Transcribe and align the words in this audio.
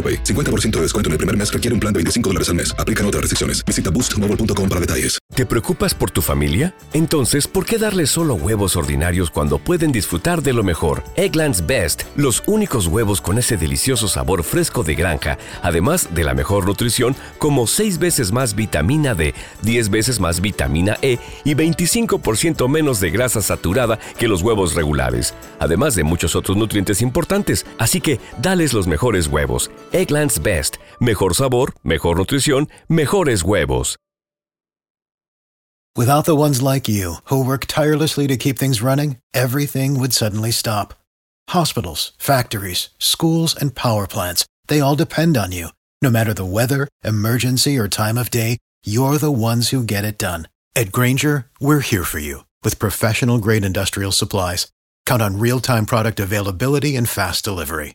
AroPay. 0.00 0.24
50% 0.24 0.70
de 0.76 0.82
descuento 0.82 1.08
en 1.08 1.12
el 1.12 1.18
primer 1.18 1.36
mes 1.36 1.52
requiere 1.52 1.74
un 1.74 1.80
plan 1.80 1.92
de 1.92 1.98
25 1.98 2.30
dólares 2.30 2.48
al 2.48 2.54
mes. 2.54 2.74
Aplican 2.78 3.04
otras 3.04 3.20
restricciones. 3.20 3.62
Visita 3.66 3.90
boostmobile.com 3.90 4.68
para 4.68 4.80
detalles. 4.80 5.20
¿Te 5.34 5.46
preocupas 5.46 5.94
por 5.94 6.10
tu 6.10 6.22
familia? 6.22 6.74
Entonces, 6.92 7.46
¿por 7.46 7.64
qué 7.64 7.78
darles 7.78 8.10
solo 8.10 8.34
huevos 8.34 8.74
ordinarios 8.76 9.30
cuando 9.30 9.58
pueden 9.58 9.92
disfrutar 9.92 10.42
de 10.42 10.52
lo 10.52 10.64
mejor? 10.64 11.04
Eggland's 11.14 11.64
Best, 11.64 12.02
los 12.16 12.42
únicos 12.46 12.88
huevos 12.88 13.20
con 13.20 13.38
ese 13.38 13.56
delicioso 13.56 14.08
sabor 14.08 14.42
fresco 14.42 14.82
de 14.82 14.96
granja, 14.96 15.38
además 15.62 16.08
de 16.12 16.24
la 16.24 16.34
mejor 16.34 16.66
nutrición, 16.66 17.14
como 17.38 17.68
6 17.68 17.98
veces 17.98 18.32
más 18.32 18.56
vitamina 18.56 19.14
D, 19.14 19.32
10 19.62 19.90
veces 19.90 20.18
más 20.20 20.40
vitamina 20.40 20.96
E 21.00 21.18
y 21.44 21.54
25% 21.54 22.68
menos 22.68 23.00
de 23.00 23.10
grasa 23.10 23.40
saturada 23.40 24.00
que 24.18 24.28
los 24.28 24.42
huevos 24.42 24.74
regulares, 24.74 25.34
además 25.60 25.94
de 25.94 26.04
muchos 26.04 26.34
otros 26.34 26.56
nutrientes 26.56 27.02
importantes. 27.02 27.66
Así 27.78 28.00
que, 28.00 28.20
dales 28.42 28.72
los 28.72 28.88
mejores 28.88 29.28
huevos. 29.28 29.70
Eggland's 29.92 30.38
Best, 30.38 30.78
mejor 31.00 31.34
sabor, 31.34 31.74
mejor 31.82 32.16
nutrición, 32.16 32.68
mejores 32.88 33.42
huevos. 33.42 33.96
Without 35.96 36.24
the 36.24 36.36
ones 36.36 36.62
like 36.62 36.88
you, 36.88 37.16
who 37.24 37.44
work 37.44 37.66
tirelessly 37.66 38.28
to 38.28 38.36
keep 38.36 38.56
things 38.56 38.80
running, 38.80 39.16
everything 39.34 39.98
would 39.98 40.12
suddenly 40.12 40.52
stop. 40.52 40.94
Hospitals, 41.48 42.12
factories, 42.16 42.90
schools, 42.98 43.56
and 43.60 43.74
power 43.74 44.06
plants, 44.06 44.46
they 44.68 44.78
all 44.80 44.94
depend 44.94 45.36
on 45.36 45.50
you. 45.50 45.70
No 46.00 46.08
matter 46.08 46.32
the 46.32 46.44
weather, 46.44 46.86
emergency, 47.02 47.76
or 47.76 47.88
time 47.88 48.16
of 48.16 48.30
day, 48.30 48.58
you're 48.84 49.18
the 49.18 49.32
ones 49.32 49.70
who 49.70 49.82
get 49.82 50.04
it 50.04 50.16
done. 50.16 50.46
At 50.76 50.92
Granger, 50.92 51.46
we're 51.60 51.80
here 51.80 52.04
for 52.04 52.20
you 52.20 52.44
with 52.62 52.78
professional 52.78 53.38
grade 53.38 53.64
industrial 53.64 54.12
supplies. 54.12 54.70
Count 55.06 55.22
on 55.22 55.40
real 55.40 55.58
time 55.58 55.86
product 55.86 56.20
availability 56.20 56.94
and 56.94 57.08
fast 57.08 57.44
delivery. 57.44 57.94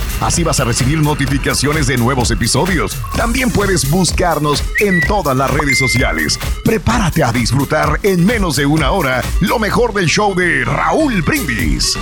Así 0.21 0.43
vas 0.43 0.59
a 0.59 0.65
recibir 0.65 0.99
notificaciones 0.99 1.87
de 1.87 1.97
nuevos 1.97 2.29
episodios. 2.29 2.95
También 3.17 3.49
puedes 3.49 3.89
buscarnos 3.89 4.63
en 4.79 5.01
todas 5.07 5.35
las 5.35 5.49
redes 5.51 5.79
sociales. 5.79 6.39
Prepárate 6.63 7.23
a 7.23 7.31
disfrutar 7.31 7.99
en 8.03 8.23
menos 8.23 8.55
de 8.55 8.67
una 8.67 8.91
hora 8.91 9.23
lo 9.39 9.57
mejor 9.57 9.93
del 9.93 10.05
show 10.05 10.35
de 10.35 10.63
Raúl 10.63 11.23
Brindis. 11.23 11.97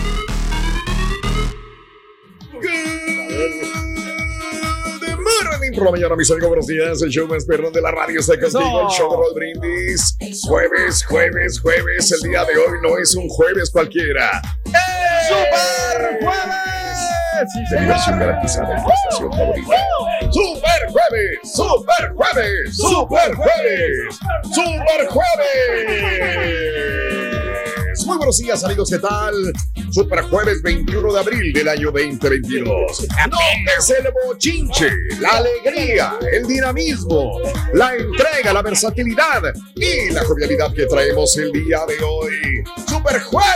Por 5.75 5.85
la 5.85 5.91
mañana, 5.91 6.15
mis 6.17 6.29
amigos, 6.29 6.49
buenos 6.49 6.67
días. 6.67 7.01
El 7.01 7.09
show 7.09 7.25
más 7.25 7.45
perrón 7.45 7.71
de 7.71 7.79
la 7.79 7.91
radio 7.91 8.19
está 8.19 8.37
contigo. 8.37 8.81
El 8.81 8.87
show 8.89 9.09
de 9.11 9.15
Raúl 9.15 9.33
Brindis. 9.33 10.17
Jueves, 10.45 11.05
jueves, 11.05 11.61
jueves. 11.61 12.11
El 12.11 12.29
día 12.29 12.43
de 12.43 12.57
hoy 12.57 12.79
no 12.83 12.97
es 12.97 13.15
un 13.15 13.29
jueves 13.29 13.69
cualquiera. 13.69 14.41
¡Super 14.65 16.19
jueves! 16.21 16.78
De 17.39 17.79
diversión 17.79 18.19
garantizada 18.19 18.75
en 18.75 18.83
tu 18.83 18.89
estación 18.89 19.31
favorita. 19.31 19.75
¡Super 20.29 20.81
jueves! 20.91 21.39
¡Super 21.43 22.13
jueves! 22.15 22.77
¡Super 22.77 23.33
jueves! 23.35 24.19
¡Super 24.53 25.07
jueves! 25.07 27.08
Muy 28.09 28.17
buenos 28.17 28.37
días, 28.39 28.63
amigos, 28.63 28.89
¿qué 28.89 28.97
tal? 28.97 29.35
Super 29.91 30.23
jueves 30.23 30.63
21 30.63 31.13
de 31.13 31.19
abril 31.19 31.53
del 31.53 31.67
año 31.67 31.91
2022. 31.91 33.07
Notes 33.29 33.89
el 33.91 34.11
bochinche, 34.25 34.89
la 35.19 35.29
alegría, 35.37 36.15
el 36.31 36.47
dinamismo, 36.47 37.39
la 37.75 37.93
entrega, 37.95 38.51
la 38.51 38.63
versatilidad 38.63 39.53
y 39.75 40.09
la 40.09 40.25
jovialidad 40.25 40.73
que 40.73 40.87
traemos 40.87 41.37
el 41.37 41.51
día 41.51 41.81
de 41.85 42.03
hoy. 42.03 42.33
Super 42.87 43.21
jueves 43.21 43.51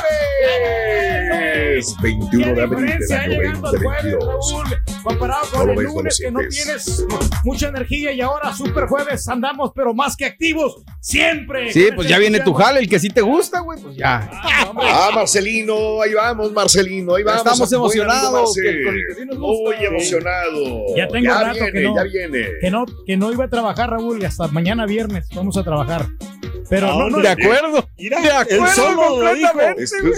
21 2.03 2.53
de 2.53 2.61
abril 2.61 2.95
del 2.99 3.17
año 3.17 3.39
2022. 3.63 4.55
Comparado 5.03 5.45
No 5.51 5.59
con 5.59 5.69
el 5.69 5.83
lunes 5.83 6.19
que 6.19 6.31
no 6.31 6.39
tienes 6.49 7.05
mucha 7.43 7.67
energía 7.67 8.11
y 8.11 8.21
ahora 8.21 8.53
super 8.53 8.85
jueves 8.87 9.27
andamos 9.27 9.71
pero 9.75 9.93
más 9.93 10.15
que 10.15 10.25
activos 10.25 10.83
siempre. 10.99 11.71
Sí, 11.73 11.89
pues 11.93 12.07
ya 12.07 12.17
viene 12.17 12.39
tu 12.39 12.53
jale, 12.53 12.79
el 12.79 12.89
que 12.89 12.99
sí 12.99 13.09
te 13.09 13.21
gusta, 13.21 13.59
güey, 13.59 13.81
pues 13.81 13.95
ya. 13.95 14.29
Ah, 14.31 15.11
Marcelino, 15.13 16.01
ahí 16.01 16.13
vamos, 16.13 16.51
Marcelino, 16.51 17.15
ahí 17.15 17.23
vamos. 17.23 17.41
estamos 17.41 17.69
Muy 17.69 17.77
emocionados. 17.77 18.55
Muy 19.37 19.75
emocionado. 19.85 20.95
Ya 20.95 21.07
tengo 21.07 21.33
rato 21.33 21.53
viene, 21.53 21.71
que 21.71 21.81
no, 21.81 21.95
ya 21.95 22.03
viene. 22.03 22.47
que 22.61 22.71
no 22.71 22.85
que 23.05 23.17
no 23.17 23.31
iba 23.31 23.45
a 23.45 23.49
trabajar 23.49 23.89
Raúl 23.89 24.21
y 24.21 24.25
hasta 24.25 24.47
mañana 24.47 24.85
viernes 24.85 25.27
vamos 25.35 25.57
a 25.57 25.63
trabajar. 25.63 26.07
Pero 26.69 26.87
no, 26.87 27.09
no, 27.09 27.19
de 27.19 27.29
acuerdo. 27.29 27.87
Mira, 27.97 28.19
de 28.21 28.31
acuerdo 28.31 28.67
solo 28.73 29.21
lo 29.23 29.33
dijo. 29.35 29.51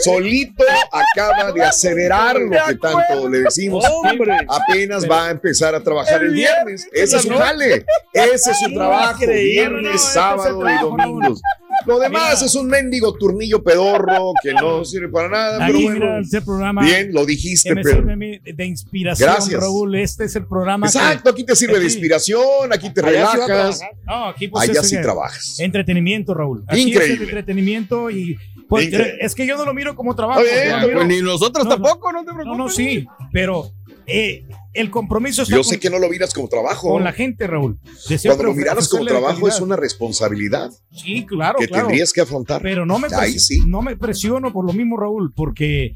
solito 0.03 0.63
acaba 0.91 1.51
de 1.51 1.63
acelerar 1.63 2.38
lo 2.38 2.50
que 2.51 2.75
tanto 2.75 3.29
le 3.29 3.39
decimos. 3.39 3.85
Hombre. 3.89 4.38
Apenas 4.47 5.09
va 5.09 5.28
a 5.28 5.31
empezar 5.31 5.75
a 5.75 5.81
trabajar 5.81 6.22
el 6.22 6.28
El 6.29 6.34
viernes. 6.34 6.85
viernes, 6.85 6.89
Ese 6.94 7.17
es 7.17 7.22
su 7.23 7.34
jale. 7.34 7.85
Ese 8.13 8.51
es 8.51 8.59
su 8.59 8.73
trabajo. 8.73 9.19
Viernes, 9.19 9.85
ese 9.88 9.95
es 9.95 10.03
el 10.05 10.13
sábado 10.13 10.69
y 10.69 10.78
domingos. 10.79 11.41
Lo 11.85 12.00
demás 12.00 12.34
Mira. 12.35 12.46
es 12.46 12.56
un 12.56 12.68
mendigo 12.68 13.13
turnillo 13.13 13.63
pedorro 13.63 14.31
que 14.41 14.53
no 14.53 14.84
sirve 14.85 15.09
para 15.09 15.29
nada. 15.29 15.66
Pero 15.68 15.79
bueno, 15.79 15.94
mira 15.94 16.19
este 16.19 16.41
programa 16.41 16.84
bien, 16.84 17.13
lo 17.13 17.22
que 17.25 17.34
dijiste, 17.34 17.73
me 17.75 17.84
pero. 17.84 17.97
sirve 17.97 18.13
a 18.13 18.16
mí 18.16 18.40
de 18.40 18.66
inspiración, 18.66 19.29
Gracias. 19.29 19.59
Raúl. 19.59 19.96
Este 19.96 20.25
es 20.25 20.35
el 20.35 20.46
programa 20.47 20.88
que- 20.88 20.97
Exacto, 20.97 21.29
aquí 21.29 21.44
te 21.44 21.56
sirve 21.56 21.79
de 21.79 21.85
inspiración, 21.85 22.72
aquí 22.72 22.90
te 22.91 23.01
Allá 23.01 23.31
relajas. 23.34 23.81
No, 24.05 24.29
aquí 24.29 24.47
pues 24.47 24.70
allá 24.70 24.82
es, 24.82 24.90
sí 24.90 25.02
trabajas. 25.02 25.59
entretenimiento, 25.59 26.34
Raúl. 26.34 26.64
Aquí 26.67 26.82
es 26.82 26.87
Increíble. 26.87 27.16
el 27.16 27.22
entretenimiento 27.23 28.09
y 28.09 28.38
pues 28.67 28.85
Increíble. 28.85 29.17
es 29.22 29.35
que 29.35 29.46
yo 29.46 29.58
no 29.58 29.66
lo 29.66 29.73
miro 29.73 29.96
como 29.96 30.16
trabajo. 30.16 30.41
Miro- 30.41 30.93
Pues 30.93 31.08
ni 31.08 31.22
nosotros 31.22 31.66
No, 31.66 31.78
no. 31.78 31.81
tampoco, 31.84 32.11
no 32.11 32.20
te 32.23 32.31
No, 32.31 32.34
preocupes. 32.35 32.58
no, 32.58 32.70
sí, 32.70 33.05
pero 33.31 33.72
eh, 34.08 34.43
el 34.75 34.91
compromiso 34.91 35.41
está 35.43 35.55
Yo 35.55 35.61
con, 35.63 35.69
sé 35.69 35.79
que 35.79 35.89
no 35.89 35.97
lo 35.99 36.09
miras 36.09 36.33
como 36.33 36.47
trabajo. 36.47 36.89
con 36.89 37.03
la 37.03 37.11
gente, 37.13 37.47
Raúl. 37.47 37.79
Cuando 38.23 38.43
lo 38.43 38.53
miraras 38.53 38.87
como 38.89 39.05
trabajo 39.05 39.47
es 39.47 39.59
una 39.59 39.75
responsabilidad 39.75 40.72
Sí, 40.91 41.25
claro, 41.25 41.57
que 41.59 41.67
claro. 41.67 41.87
tendrías 41.87 42.13
que 42.13 42.22
afrontar. 42.22 42.61
Pero 42.61 42.85
no 42.85 42.99
me, 42.99 43.07
Ahí 43.16 43.39
sí. 43.39 43.59
no 43.66 43.81
me 43.81 43.97
presiono 43.97 44.53
por 44.53 44.66
lo 44.66 44.73
mismo, 44.73 44.97
Raúl, 44.97 45.33
porque 45.33 45.95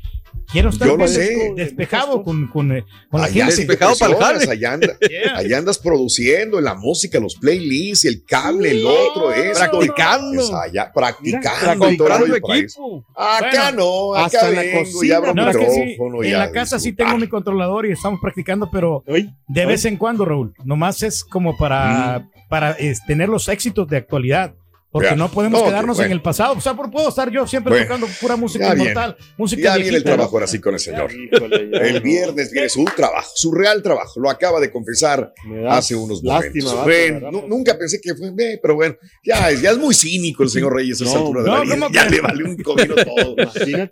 quiero 0.51 0.69
estar 0.69 0.87
Yo 0.87 0.97
lo 0.97 1.07
sé. 1.07 1.19
des- 1.29 1.55
despejado 1.55 2.23
con, 2.23 2.47
con, 2.47 2.71
eh, 2.75 2.83
con 3.09 3.21
la 3.21 3.27
Allá 3.27 3.45
gente. 3.45 3.51
sí 3.51 3.61
te 3.61 3.67
Despejado 3.67 3.95
para 3.97 4.13
el 4.13 4.19
jale. 4.39 4.51
allá, 4.51 4.73
anda- 4.73 4.97
Yeah. 5.09 5.37
allá 5.37 5.57
andas 5.57 5.77
produciendo 5.79 6.59
la 6.61 6.75
música, 6.75 7.19
los 7.19 7.35
playlists, 7.35 8.05
el 8.05 8.23
cable, 8.25 8.71
el 8.71 8.85
otro, 8.85 9.31
esto. 9.33 9.59
Practicando. 9.79 10.41
Es 10.41 10.49
allá, 10.51 10.71
Mira, 10.71 10.93
practicando. 10.93 11.71
el 11.87 11.97
comprando 11.97 12.35
equipo. 12.35 13.05
Acá 13.15 13.71
no, 13.71 14.13
acá 14.15 14.25
hasta 14.25 14.49
en 14.49 14.55
la 14.55 14.61
vengo 14.61 14.79
y 14.81 14.91
cocina. 14.93 15.17
abro 15.17 15.33
No, 15.33 15.49
es 15.49 15.57
que 15.57 15.69
sí, 15.69 15.79
micrófono. 15.81 16.23
y 16.23 16.27
en 16.27 16.37
la 16.39 16.51
casa 16.51 16.79
sí 16.79 16.93
tengo 16.93 17.17
mi 17.17 17.27
controlador 17.27 17.85
y 17.85 17.91
estamos 17.91 18.19
practicando 18.21 18.69
pero 18.71 19.03
Oye, 19.07 19.29
de 19.47 19.65
vez 19.65 19.85
en 19.85 19.97
cuando, 19.97 20.25
Raúl. 20.25 20.53
Nomás 20.63 21.03
es 21.03 21.23
como 21.23 21.57
para, 21.57 22.27
para 22.49 22.71
es, 22.71 23.05
tener 23.05 23.29
los 23.29 23.47
éxitos 23.49 23.87
de 23.87 23.97
actualidad. 23.97 24.53
Porque 24.91 25.09
Ya. 25.09 25.15
no 25.15 25.29
podemos 25.29 25.61
quedarnos 25.61 25.97
bueno. 25.97 26.07
en 26.07 26.11
el 26.13 26.21
pasado. 26.23 26.55
O 26.57 26.61
sea, 26.61 26.73
por- 26.73 26.89
puedo 26.89 27.09
estar 27.09 27.29
yo 27.29 27.45
siempre 27.45 27.69
Bueno, 27.71 27.85
tocando 27.85 28.07
pura 28.19 28.35
música 28.35 28.69
ya 28.69 28.73
bien. 28.73 28.87
inmortal. 28.87 29.17
Música 29.37 29.61
Ya 29.61 29.75
viene 29.77 29.97
el 29.97 30.03
trabajo 30.03 30.35
ahora 30.35 30.47
sí 30.47 30.59
con 30.59 30.73
el 30.73 30.79
señor. 30.79 31.11
híjole, 31.13 31.69
ya, 31.71 31.77
El 31.79 31.93
no. 31.95 32.01
viernes 32.01 32.51
viene 32.51 32.69
su 32.69 32.83
trabajo, 32.85 33.29
su 33.35 33.51
real 33.51 33.83
trabajo. 33.83 34.19
Lo 34.19 34.31
acaba 34.31 34.59
de 34.59 34.71
confesar 34.71 35.31
hace 35.69 35.95
unos 35.95 36.23
lástima, 36.23 36.73
momentos. 36.73 37.43
nunca 37.47 37.77
pensé 37.77 38.01
que 38.01 38.15
fue, 38.15 38.29
eh, 38.39 38.57
pero 38.59 38.73
bueno, 38.73 38.95
ya, 39.23 39.51
es- 39.51 39.61
ya 39.61 39.69
es 39.71 39.77
muy 39.77 39.93
cínico 39.93 40.41
el 40.41 40.49
señor 40.49 40.73
Reyes 40.75 40.99
a 41.01 41.03
esa 41.03 41.13
No, 41.13 41.19
altura 41.27 41.43
de 41.43 41.49
no, 41.49 41.57
la 41.57 41.63
vida. 41.63 41.75
¿cómo 41.75 41.89
Ya 41.93 42.05
le 42.09 42.21
vale 42.21 42.43
un 42.45 42.57
comino 42.57 42.95
todo. 42.95 43.35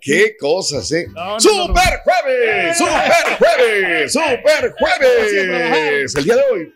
Qué 0.00 0.36
cosas, 0.36 0.90
¿eh? 0.90 1.06
No, 1.14 1.24
no, 1.24 1.30
no, 1.34 1.40
¡Super 1.40 2.00
jueves! 2.04 2.76
¡Super 2.76 3.38
jueves! 3.38 4.12
¡Super 4.12 4.74
jueves! 4.78 6.14
El 6.16 6.24
día 6.24 6.34
de 6.36 6.42
hoy. 6.52 6.72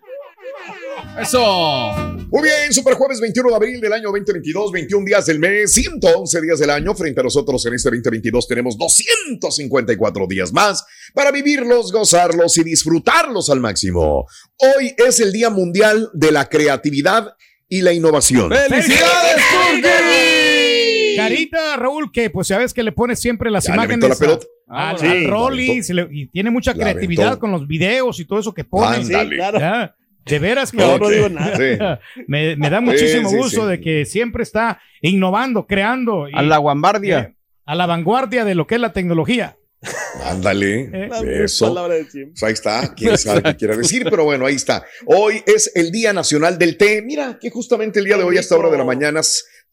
Eso. 1.21 1.93
Muy 2.31 2.43
bien, 2.43 2.73
Super 2.73 2.95
Jueves 2.95 3.21
21 3.21 3.51
de 3.51 3.55
abril 3.57 3.81
del 3.81 3.93
año 3.93 4.05
2022, 4.11 4.73
21 4.73 5.05
días 5.05 5.27
del 5.27 5.39
mes, 5.39 5.73
111 5.75 6.41
días 6.41 6.59
del 6.59 6.71
año. 6.71 6.95
Frente 6.95 7.21
a 7.21 7.25
nosotros 7.25 7.65
en 7.67 7.75
este 7.75 7.91
2022 7.91 8.49
tenemos 8.49 8.79
254 8.79 10.27
días 10.27 10.53
más 10.53 10.85
para 11.15 11.31
vivirlos, 11.31 11.93
gozarlos 11.93 12.57
y 12.59 12.65
disfrutarlos 12.65 13.51
al 13.51 13.61
máximo. 13.61 14.27
Hoy 14.57 14.95
es 14.97 15.21
el 15.21 15.33
Día 15.33 15.51
Mundial 15.51 16.09
de 16.15 16.33
la 16.33 16.49
Creatividad 16.49 17.35
y 17.69 17.83
la 17.83 17.93
Innovación. 17.93 18.51
¡Felicidades, 18.51 19.43
Turkey! 19.53 21.17
Carita, 21.17 21.77
Raúl, 21.77 22.11
que 22.11 22.31
pues 22.31 22.49
sabes 22.49 22.73
que 22.73 22.83
le 22.83 22.93
pones 22.93 23.21
siempre 23.21 23.51
las 23.51 23.65
Ya 23.65 23.73
le 23.77 23.83
imágenes 23.85 24.09
la 24.09 24.17
pelota. 24.17 24.47
a- 24.69 24.91
al, 24.91 24.99
Sí, 24.99 25.07
al 25.07 25.23
la 25.25 25.31
Rolly 25.31 25.83
y 26.11 26.27
tiene 26.29 26.51
mucha 26.51 26.73
La 26.73 26.79
creatividad 26.85 27.27
aventó. 27.27 27.41
con 27.41 27.53
los 27.53 27.67
videos 27.67 28.19
y 28.19 28.25
todo 28.25 28.39
eso 28.41 28.55
que 28.55 28.65
pone. 28.65 28.97
Ándale. 28.97 29.29
Sí, 29.31 29.35
claro. 29.37 29.95
De 30.25 30.39
veras 30.39 30.71
que 30.71 30.77
No, 30.79 30.99
no 30.99 31.09
digo 31.09 31.29
nada. 31.29 31.57
Sí. 31.57 32.23
me, 32.29 32.57
me 32.57 32.71
da 32.71 32.81
muchísimo 32.81 33.29
sí, 33.29 33.37
gusto 33.37 33.63
sí. 33.63 33.69
de 33.69 33.81
que 33.81 34.05
siempre 34.05 34.43
está 34.43 34.81
innovando, 35.01 35.67
creando 35.67 36.29
y, 36.29 36.33
A 36.35 36.43
la 36.43 36.59
guambardia. 36.59 37.19
eh, 37.21 37.35
a 37.65 37.75
la 37.75 37.87
vanguardia 37.87 38.45
de 38.45 38.55
lo 38.55 38.67
que 38.67 38.75
es 38.77 38.81
la 38.81 38.93
tecnología. 38.93 39.57
Ándale, 40.25 40.83
Eh. 40.93 41.09
La 41.11 41.21
eso. 41.45 41.67
palabra 41.69 41.95
de 41.95 42.05
siempre. 42.11 42.33
Pues 42.39 42.43
ahí 42.45 42.53
está, 42.53 42.95
quién 42.95 43.19
sabe 43.19 43.43
qué 43.43 43.57
quiere 43.57 43.77
decir, 43.77 44.07
pero 44.09 44.25
bueno, 44.25 44.47
ahí 44.47 44.55
está. 44.55 44.85
Hoy 45.07 45.43
es 45.47 45.73
el 45.75 45.91
Día 45.91 46.13
Nacional 46.13 46.59
del 46.59 46.77
Té. 46.77 47.03
Mira, 47.03 47.39
que 47.41 47.51
justamente 47.51 47.99
el 47.99 48.05
día 48.05 48.17
de 48.17 48.23
hoy, 48.25 48.37
a 48.37 48.41
esta 48.41 48.57
hora 48.57 48.71
de 48.71 48.79
la 48.79 48.85
mañana, 48.85 49.21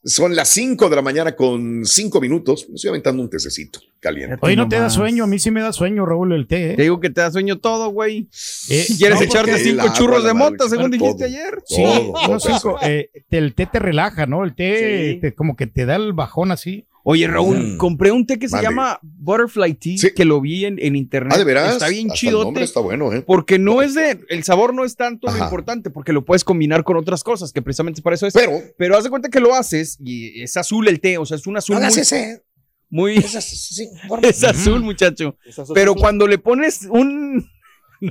son 0.03 0.35
las 0.35 0.49
5 0.49 0.89
de 0.89 0.95
la 0.95 1.01
mañana 1.01 1.35
con 1.35 1.85
5 1.85 2.21
minutos. 2.21 2.67
Me 2.69 2.75
estoy 2.75 2.89
aventando 2.89 3.21
un 3.21 3.29
tececito 3.29 3.79
caliente. 3.99 4.37
Hoy 4.41 4.55
no 4.55 4.67
te 4.69 4.79
da 4.79 4.89
sueño, 4.89 5.25
a 5.25 5.27
mí 5.27 5.39
sí 5.39 5.51
me 5.51 5.61
da 5.61 5.73
sueño, 5.73 6.05
Raúl, 6.05 6.31
el 6.33 6.47
té. 6.47 6.71
¿eh? 6.71 6.75
Te 6.75 6.83
digo 6.83 6.99
que 6.99 7.09
te 7.09 7.21
da 7.21 7.31
sueño 7.31 7.57
todo, 7.59 7.89
güey. 7.89 8.27
Eh, 8.69 8.85
¿Quieres 8.97 9.19
no, 9.19 9.25
echarte 9.25 9.57
cinco 9.59 9.81
agua, 9.81 9.93
churros 9.93 10.23
de 10.23 10.33
madre, 10.33 10.51
mota, 10.51 10.69
según 10.69 10.91
todo. 10.91 10.99
dijiste 10.99 11.25
ayer? 11.25 11.61
Sí, 11.65 11.83
Todo, 11.83 12.13
no, 12.27 12.39
cinco, 12.39 12.77
eh, 12.81 13.09
el 13.31 13.53
té 13.53 13.65
te 13.65 13.79
relaja, 13.79 14.25
¿no? 14.25 14.43
El 14.45 14.55
té 14.55 15.13
Sí. 15.15 15.19
te- 15.21 15.33
como 15.35 15.55
que 15.55 15.67
te 15.67 15.85
da 15.85 15.95
el 15.97 16.13
bajón 16.13 16.51
así. 16.51 16.85
Oye, 17.11 17.27
Raúl, 17.27 17.57
Mm. 17.73 17.77
compré 17.77 18.11
un 18.11 18.25
té 18.27 18.37
que 18.37 18.47
se 18.47 18.55
Mande. 18.57 18.69
llama 18.69 18.99
Butterfly 19.01 19.73
Tea, 19.73 19.97
Sí. 19.97 20.09
que 20.15 20.25
lo 20.25 20.39
vi 20.41 20.65
en, 20.65 20.77
en 20.79 20.95
internet. 20.95 21.33
Ah, 21.33 21.39
de 21.39 21.43
veras. 21.43 21.73
Está 21.73 21.87
bien 21.89 22.09
chidote. 22.11 22.61
está 22.61 22.81
bueno, 22.81 23.11
¿eh? 23.11 23.23
Porque 23.25 23.57
no 23.57 23.81
es 23.81 23.95
de. 23.95 24.19
El 24.29 24.43
sabor 24.43 24.73
no 24.75 24.85
es 24.85 24.95
tanto 24.95 25.27
lo 25.27 25.37
importante, 25.37 25.89
porque 25.89 26.13
lo 26.13 26.23
puedes 26.23 26.43
combinar 26.43 26.83
con 26.83 26.97
otras 26.97 27.23
cosas, 27.23 27.51
que 27.51 27.63
precisamente 27.63 28.03
para 28.03 28.13
eso 28.15 28.27
es. 28.27 28.33
Pero, 28.35 28.51
Pero 28.77 28.95
haz 28.95 29.03
de 29.05 29.09
cuenta 29.09 29.29
que 29.29 29.39
lo 29.39 29.55
haces 29.55 29.97
y 30.03 30.41
es 30.43 30.55
azul 30.55 30.87
el 30.87 30.99
té, 30.99 31.17
o 31.17 31.25
sea, 31.25 31.37
es 31.37 31.47
un 31.47 31.57
azul 31.57 31.75
no 31.75 31.81
muy. 31.81 31.87
ese. 31.99 32.43
muy 32.91 33.21
sí, 33.21 33.87
es 34.21 34.43
azul, 34.43 34.81
muchacho. 34.83 35.35
Pero 35.73 35.95
cuando 35.95 36.27
le 36.27 36.37
pones 36.37 36.87
un. 36.91 37.43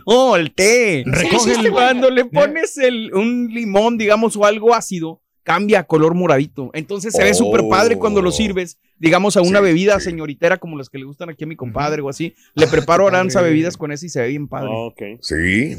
No, 0.07 0.37
el 0.37 0.53
té. 0.55 1.03
Recoge 1.07 1.53
el- 1.53 1.71
Cuando 1.73 2.11
le 2.11 2.27
pones 2.27 2.77
el, 2.77 3.11
un 3.15 3.49
limón, 3.49 3.97
digamos, 3.97 4.37
o 4.37 4.45
algo 4.45 4.75
ácido, 4.75 5.23
cambia 5.49 5.79
a 5.81 5.85
color 5.85 6.13
moradito. 6.15 6.71
Entonces 6.75 7.15
se 7.15 7.25
ve 7.25 7.31
Oh. 7.31 7.35
súper 7.35 7.63
padre 7.71 7.97
cuando 7.97 8.21
lo 8.21 8.31
sirves, 8.31 8.79
digamos, 8.99 9.37
a 9.39 9.41
una 9.41 9.61
Sí, 9.61 9.65
bebida 9.65 9.99
sí. 9.99 10.11
señoritera 10.11 10.59
como 10.59 10.77
las 10.77 10.91
que 10.91 10.99
le 10.99 11.05
gustan 11.05 11.31
aquí 11.31 11.45
a 11.45 11.47
mi 11.47 11.57
compadre 11.57 12.03
o 12.03 12.11
así. 12.11 12.35
Le 12.55 12.67
preparo 12.67 13.09
aranza 13.09 13.41
bebidas 13.41 13.79
con 13.79 13.91
eso 13.91 14.05
y 14.05 14.11
se 14.11 14.21
ve 14.21 14.29
bien 14.29 14.47
padre. 14.47 14.69
Ah, 14.71 14.77
ok. 14.87 15.03
Sí, 15.23 15.75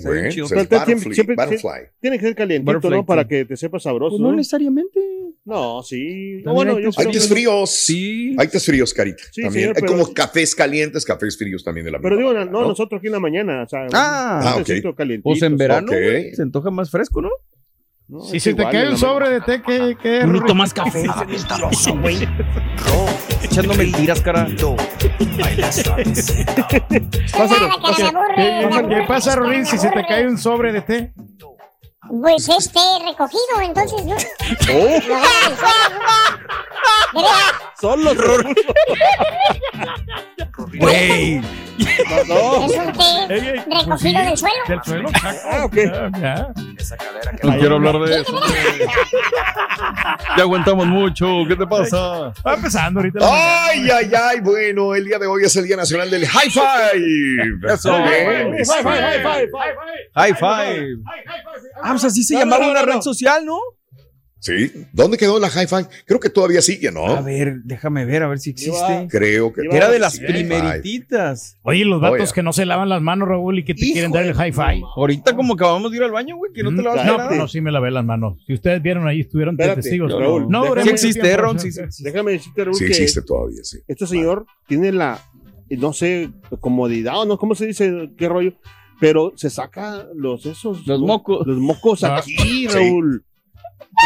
Butterfly. 1.35 1.89
Tiene 2.01 2.17
que 2.17 2.25
ser 2.25 2.35
calientito, 2.35 2.73
Butterfly 2.73 2.97
¿no? 2.97 3.05
Para 3.05 3.27
que 3.27 3.45
te 3.45 3.55
sepa 3.57 3.79
sabroso. 3.79 4.11
Pues 4.17 4.21
no 4.21 4.31
¿no? 4.31 4.37
necesariamente. 4.37 4.99
No, 5.45 5.81
sí. 5.83 6.41
No, 6.43 6.53
bueno, 6.53 6.75
hay 6.75 6.83
yo 6.83 6.89
tés 6.91 7.23
Hay 7.23 7.27
fríos. 7.27 7.69
Sí. 7.71 8.35
Hay 8.37 8.47
tés 8.47 8.65
fríos, 8.65 8.93
Carita. 8.93 9.23
Sí, 9.31 9.41
también. 9.41 9.61
señor, 9.63 9.77
Hay 9.77 9.81
pero- 9.81 9.93
como 9.93 10.13
cafés 10.13 10.53
calientes, 10.53 11.05
cafés 11.05 11.37
fríos 11.37 11.63
también 11.63 11.85
de 11.85 11.91
la 11.91 11.99
Pero 11.99 12.15
misma 12.17 12.31
digo, 12.31 12.39
manera, 12.39 12.51
no, 12.59 12.67
nosotros 12.67 12.99
aquí 12.99 13.07
en 13.07 13.13
la 13.13 13.19
mañana. 13.19 13.63
O 13.63 13.67
sea, 13.69 13.87
Ah, 13.93 14.39
un 14.41 14.47
ah, 14.47 14.55
ok. 14.91 15.21
Pues 15.23 15.41
en 15.41 15.57
verano 15.57 15.87
güey, 15.91 16.33
se 16.35 16.41
antoja 16.41 16.69
más 16.71 16.89
fresco, 16.91 17.21
¿no? 17.21 17.29
¿No? 18.09 18.21
Si 18.21 18.39
se 18.39 18.53
te 18.53 18.61
igual 18.61 18.73
cae 18.73 18.85
en 18.85 18.91
un 18.91 18.97
sobre 18.97 19.29
de 19.29 19.41
té, 19.41 19.61
¿qué? 19.61 19.95
qué 20.01 20.19
Un 20.23 20.33
Rorro? 20.33 20.39
litro 20.39 20.55
más 20.55 20.73
café. 20.73 21.03
Echando 23.43 23.73
mentiras, 23.75 24.19
cara. 24.21 24.47
¿Qué, 28.35 29.05
pasa, 29.07 29.35
Rorín, 29.35 29.65
si 29.65 29.77
se 29.77 29.89
te 29.89 30.05
cae 30.05 30.27
un 30.27 30.37
sobre 30.37 30.73
de 30.73 30.81
té? 30.81 31.13
Pues 32.07 32.47
este 32.47 32.79
recogido, 33.05 33.61
entonces, 33.61 34.05
¿no? 34.05 34.15
Oh, 34.71 34.99
Lo 35.07 35.15
dejan 35.15 35.57
veras, 37.13 37.53
son 37.81 38.03
los 38.03 38.15
Rorro. 38.17 38.49
Güey. 40.79 41.39
No, 41.39 42.23
no. 42.27 42.65
es 42.65 42.75
un 42.77 42.91
té 42.93 43.25
pues 43.27 43.65
recogido 43.65 43.97
sí, 43.97 44.13
del 44.27 44.37
suelo. 44.37 44.55
Del 44.67 44.83
suelo, 44.83 45.09
Ah, 45.23 45.63
ok. 45.65 45.75
ya, 45.75 46.09
ya. 46.19 46.47
No 47.43 47.57
quiero 47.57 47.75
hablar 47.75 47.99
de 47.99 48.21
eso. 48.21 48.39
Ya 50.37 50.43
aguantamos 50.43 50.85
mucho. 50.87 51.27
¿Qué 51.47 51.55
te 51.55 51.65
pasa? 51.65 52.31
Va 52.45 52.53
empezando 52.55 52.99
ahorita. 52.99 53.19
Ay, 53.21 53.89
ay, 53.89 54.11
ay, 54.13 54.39
bueno, 54.41 54.93
el 54.93 55.05
día 55.05 55.17
de 55.19 55.27
hoy 55.27 55.43
es 55.45 55.55
el 55.55 55.65
Día 55.65 55.77
Nacional 55.77 56.09
del 56.09 56.27
High 56.27 56.49
Five. 56.49 57.73
Eso. 57.73 57.91
Bien. 58.03 58.55
High 58.57 58.65
five, 58.65 59.01
high 59.01 59.23
five, 59.23 59.49
High 60.15 60.33
five. 60.35 60.97
Ah, 61.89 61.93
pues 61.93 62.05
así 62.05 62.23
se 62.23 62.33
No, 62.35 62.39
llamaba 62.41 62.65
no, 62.65 62.71
una 62.71 62.81
no, 62.81 62.93
red 62.93 63.01
social, 63.01 63.45
¿no? 63.45 63.57
Sí, 64.41 64.71
¿dónde 64.93 65.17
quedó 65.17 65.37
la 65.37 65.49
High 65.49 65.67
Five? 65.67 65.87
Creo 66.05 66.17
que 66.21 66.29
todavía 66.29 66.61
sigue, 66.61 66.87
A 66.87 66.91
¿no? 66.91 67.21
ver, 67.21 67.57
déjame 67.65 68.05
ver, 68.05 68.23
a 68.23 68.27
ver 68.29 68.39
si 68.39 68.51
existe. 68.51 69.07
Creo 69.09 69.51
que 69.51 69.63
Era 69.69 69.89
de 69.89 69.99
las 69.99 70.13
sí, 70.13 70.21
primerititas. 70.25 71.57
Oye, 71.63 71.83
los 71.83 71.99
vatos 71.99 72.21
Oye. 72.21 72.31
que 72.35 72.41
no 72.43 72.53
se 72.53 72.65
lavan 72.65 72.87
las 72.87 73.01
manos, 73.01 73.27
Raúl, 73.27 73.59
y 73.59 73.65
que 73.65 73.73
te 73.73 73.81
quieren 73.91 74.11
dar 74.13 74.23
el 74.25 74.33
high 74.33 74.53
five. 74.53 74.81
Ahorita 74.95 75.35
como 75.35 75.55
acabamos 75.55 75.91
de 75.91 75.97
ir 75.97 76.03
al 76.03 76.11
baño, 76.11 76.37
güey, 76.37 76.53
que 76.53 76.63
no 76.63 76.69
te 76.73 76.81
la 76.81 76.89
vas 76.91 76.99
a 76.99 77.05
No, 77.05 77.31
no, 77.35 77.47
sí 77.49 77.59
me 77.59 77.69
lavé 77.71 77.91
las 77.91 78.05
manos. 78.05 78.41
Si 78.47 78.53
ustedes 78.53 78.81
vieron 78.81 79.07
ahí, 79.09 79.19
estuvieron 79.21 79.55
Espérate, 79.55 79.81
testigos. 79.81 80.11
Raúl, 80.11 80.47
no, 80.49 80.63
déjame- 80.73 80.83
Sí 80.83 80.89
existe, 80.89 81.21
tiempo, 81.21 81.41
Ron, 81.41 81.59
sí, 81.59 81.71
sí. 81.73 82.03
Déjame 82.03 82.31
decirte, 82.31 82.63
Raúl, 82.63 82.75
Sí 82.75 82.85
que 82.85 82.91
existe 82.91 83.21
todavía, 83.23 83.63
sí. 83.63 83.79
este 83.89 84.07
señor 84.07 84.45
tiene 84.67 84.93
la, 84.93 85.19
no 85.69 85.91
sé, 85.91 86.29
comodidad 86.61 87.19
o 87.19 87.25
no, 87.25 87.37
¿cómo 87.37 87.55
se 87.55 87.65
dice? 87.65 88.11
¿Qué 88.17 88.29
rollo? 88.29 88.53
Pero 88.99 89.33
se 89.35 89.49
saca 89.49 90.07
los 90.13 90.45
esos. 90.45 90.85
Los 90.85 90.99
mocos. 90.99 91.45
Los 91.47 91.57
mocos 91.57 92.03
Ah, 92.03 92.17
aquí, 92.17 92.35
sí. 92.37 92.67
Raúl. 92.67 93.25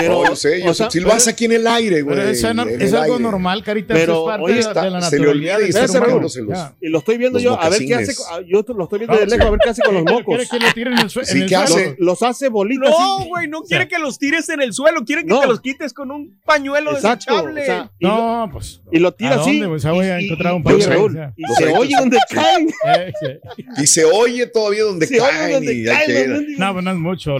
No, 0.01 0.25
yo 0.25 0.35
sé, 0.35 0.59
yo 0.63 0.71
o 0.71 0.73
sé. 0.73 0.77
sea, 0.79 0.89
Si 0.89 0.99
lo 0.99 1.11
haces 1.11 1.27
aquí 1.27 1.45
en 1.45 1.51
el 1.51 1.67
aire, 1.67 2.01
güey. 2.01 2.15
Pero 2.17 2.29
es, 2.29 2.43
nor- 2.43 2.67
en 2.67 2.81
es 2.81 2.89
el 2.91 2.97
algo 2.97 3.13
aire. 3.15 3.23
normal, 3.23 3.63
Carita. 3.63 3.93
Pero, 3.93 4.23
es 4.23 4.37
parte 4.37 4.53
de, 4.53 4.59
está- 4.59 4.83
de 4.85 4.89
la 4.89 5.01
se 5.03 5.19
le 5.19 5.27
olvida 5.27 5.61
y 5.61 5.69
está 5.69 5.81
ser 5.87 5.89
humano. 5.89 6.05
sacándose 6.05 6.41
los- 6.41 6.57
Ya. 6.57 6.75
Y 6.81 6.87
lo 6.89 6.97
estoy 6.99 7.17
viendo 7.17 7.37
Los 7.37 7.43
yo, 7.43 7.59
a 7.61 7.69
ver 7.69 7.85
qué 7.85 7.95
hace. 7.95 8.13
ah, 8.31 8.39
Yo 8.47 8.63
lo 8.67 8.83
estoy 8.85 8.99
viendo 8.99 9.13
No, 9.13 9.19
de 9.19 9.27
lejos, 9.27 9.45
a 9.45 9.49
ver 9.51 9.59
qué 9.63 9.69
hace 9.69 9.81
con 9.83 9.93
los 9.93 10.03
¿Quiere 10.03 10.19
mocos. 10.23 10.49
que 10.49 10.59
lo 10.59 10.73
tiren 10.73 10.93
en 10.93 10.99
el, 10.99 11.09
sue- 11.11 11.25
Sí, 11.25 11.37
en 11.37 11.43
el 11.43 11.49
¿qué 11.49 11.55
suelo? 11.55 11.75
hace? 11.75 11.95
Los 11.99 12.23
hace 12.23 12.49
bolitas. 12.49 12.89
No, 12.89 13.25
güey, 13.25 13.47
no 13.47 13.61
quiere 13.61 13.87
que 13.87 13.99
los 13.99 14.17
tires 14.17 14.49
en 14.49 14.61
el 14.61 14.73
suelo, 14.73 15.05
quiere 15.05 15.21
que 15.23 15.27
No. 15.29 15.41
te 15.41 15.47
los 15.47 15.61
quites 15.61 15.93
con 15.93 16.09
un 16.09 16.39
pañuelo 16.43 16.91
Exacto. 16.93 17.47
desechable. 17.53 17.89
No, 17.99 18.49
pues. 18.51 18.81
y 18.91 18.97
lo 18.99 19.13
tira 19.13 19.35
¿A 19.35 19.41
así. 19.41 19.61
sea, 19.79 19.91
voy 19.91 20.05
a 20.07 20.19
encontrar 20.19 20.53
un 20.55 20.63
pañuelo, 20.63 21.07
y 21.35 21.43
se 21.53 21.63
adictos. 21.65 21.79
oye 21.79 21.95
donde 21.99 22.17
caen. 22.31 22.67
Eh, 22.95 23.11
sí. 23.55 23.65
Y 23.83 23.87
se 23.87 24.05
oye 24.05 24.47
todavía 24.47 24.83
donde 24.83 25.07
caen. 25.07 26.55
No, 26.57 26.73
pues 26.73 26.83
no 26.85 26.91
es 26.91 26.97
mucho. 26.97 27.35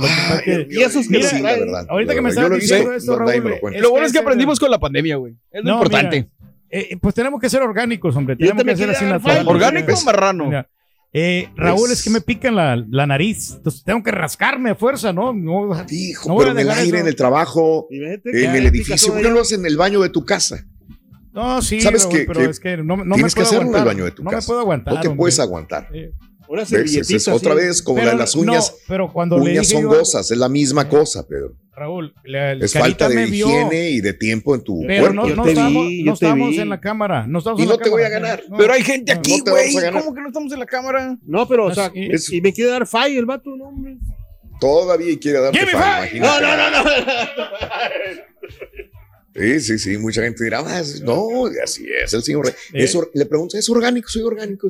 Y 0.69 0.81
esos 0.81 1.07
que 1.07 1.23
Sí, 1.23 1.43
ahorita 1.89 2.13
que 2.13 2.21
me 2.21 2.31
Yo 2.35 2.49
lo 2.49 2.57
nadie 3.25 3.41
me 3.41 3.49
Raúl, 3.59 3.81
lo 3.81 3.89
bueno 3.91 4.05
es 4.05 4.11
que 4.13 4.19
aprendimos 4.19 4.59
con 4.59 4.69
la 4.71 4.79
pandemia, 4.79 5.15
güey. 5.17 5.33
Es 5.51 5.63
lo 5.63 5.69
No, 5.71 5.73
importante. 5.77 6.29
Eh, 6.69 6.97
pues 6.99 7.13
tenemos 7.13 7.39
que 7.39 7.49
ser 7.49 7.61
orgánicos, 7.61 8.15
hombre. 8.15 8.35
Yo 8.35 8.47
Tenemos 8.47 8.63
que 8.63 8.69
también 8.71 8.89
hacer 8.89 9.13
así 9.13 9.23
five. 9.23 9.43
¿Orgánico 9.47 9.93
o 9.93 10.03
marrano? 10.05 10.45
Mira, 10.45 10.67
eh, 11.13 11.49
Raúl, 11.55 11.91
Es- 11.91 12.03
que 12.03 12.09
me 12.09 12.21
pican 12.21 12.55
la, 12.55 12.75
la 12.89 13.05
nariz. 13.05 13.53
Entonces 13.57 13.83
tengo 13.83 14.01
que 14.01 14.09
rascarme 14.09 14.71
a 14.71 14.75
fuerza, 14.75 15.13
¿no? 15.13 15.33
No, 15.33 15.69
Hijo, 15.91 16.29
no 16.29 16.37
pero 16.37 16.51
en 16.51 16.59
el 16.59 16.71
aire, 16.71 16.87
eso. 16.87 16.97
en 16.97 17.07
el 17.07 17.15
trabajo, 17.15 17.87
en 17.91 18.21
que 18.23 18.45
el 18.57 18.65
edificio. 18.65 19.13
¿Por 19.13 19.21
qué 19.21 19.27
no 19.27 19.35
lo 19.35 19.41
haces 19.41 19.59
en 19.59 19.65
el 19.67 19.77
baño 19.77 20.01
de 20.01 20.09
tu 20.09 20.25
casa? 20.25 20.65
No, 21.31 21.61
sí, 21.61 21.81
¿Sabes 21.81 22.03
Raúl, 22.03 22.15
qué? 22.15 22.25
pero 22.25 22.39
Que 22.39 22.45
es 22.45 22.59
que 22.59 22.77
no, 22.77 22.83
no 22.97 23.05
me 23.05 23.13
Tienes 23.15 23.33
que 23.35 23.41
puedo 23.41 23.47
hacerlo 23.49 23.63
en 23.63 23.69
el 23.69 23.75
aguantar. 23.75 23.85
baño 23.95 24.05
de 24.05 24.11
tu 24.11 24.23
no 24.23 24.29
casa. 24.31 24.41
me 24.41 24.47
puedo 24.47 24.59
aguantar. 24.61 24.93
No 24.95 24.99
te 25.01 25.07
hombre. 25.07 25.17
puedes 25.17 25.39
aguantar. 25.39 25.87
Eh, 25.93 26.11
Una 26.53 27.33
otra 27.35 27.53
vez 27.55 27.81
como 27.81 27.97
pero 27.99 28.11
la- 28.11 28.17
las 28.17 28.35
no, 28.35 28.41
uñas. 28.43 28.75
pero 28.87 29.11
cuando 29.11 29.37
le 29.37 29.43
uñas 29.51 29.67
dije 29.67 29.73
son 29.81 29.81
yo- 29.91 29.97
gozas, 29.97 30.29
es 30.29 30.37
la 30.37 30.49
misma 30.49 30.87
cosa, 30.87 31.27
Pedro. 31.27 31.55
Raúl, 31.75 32.13
la, 32.25 32.51
el 32.51 32.61
Es 32.61 32.73
falta 32.73 33.09
de 33.09 33.15
me 33.15 33.25
vio, 33.25 33.47
higiene 33.47 33.89
y 33.89 33.99
de 34.01 34.13
tiempo 34.13 34.53
en 34.53 34.61
tu 34.61 34.79
pero 34.85 35.05
cuerpo. 35.05 35.27
no, 35.27 35.35
no 35.35 35.43
te 35.43 35.49
estamos, 35.49 35.87
vi, 35.87 36.03
no 36.03 36.11
yo 36.13 36.19
te 36.19 36.25
estamos 36.25 36.49
vi. 36.51 36.59
en 36.59 36.69
la 36.69 36.79
cámara. 36.79 37.25
No 37.25 37.39
estamos 37.39 37.59
Y 37.59 37.63
en 37.63 37.69
no 37.69 37.75
la 37.77 37.83
te 37.83 37.89
voy 37.89 38.03
a 38.03 38.09
ganar. 38.09 38.43
no. 38.47 38.57
Pero 38.57 38.73
hay 38.73 38.83
gente 38.83 39.11
No, 39.13 39.19
aquí, 39.19 39.37
no 39.43 39.51
güey. 39.51 39.73
¿Cómo 39.91 40.13
que 40.13 40.21
no 40.21 40.27
estamos 40.27 40.53
en 40.53 40.59
la 40.59 40.65
cámara? 40.67 41.17
No, 41.25 41.47
pero, 41.47 41.65
o 41.65 41.73
sea, 41.73 41.91
es- 41.95 42.31
y 42.31 42.41
me 42.41 42.53
quiere 42.53 42.69
dar 42.69 42.85
falla 42.85 43.17
el 43.17 43.25
vato, 43.25 43.49
no, 43.57 43.65
hombre. 43.69 43.97
Todavía 44.59 45.17
quiere 45.19 45.39
five. 45.51 45.71
imagínate. 45.71 46.19
No, 46.19 46.39
no, 46.39 46.55
no, 46.57 46.83
no. 46.83 46.89
Sí, 49.35 49.59
sí, 49.61 49.79
sí. 49.79 49.97
Mucha 49.97 50.21
gente 50.21 50.43
dirá, 50.43 50.59
"Ah, 50.59 50.83
no, 51.01 51.45
así 51.63 51.85
es 52.03 52.13
el 52.13 52.21
señor. 52.21 52.45
Rey". 52.45 52.53
¿Eh? 52.73 52.83
Es 52.83 52.95
le 53.15 53.25
pregunto, 53.25 53.57
¿es 53.57 53.67
orgánico? 53.67 54.07
Soy 54.09 54.21
orgánico. 54.21 54.67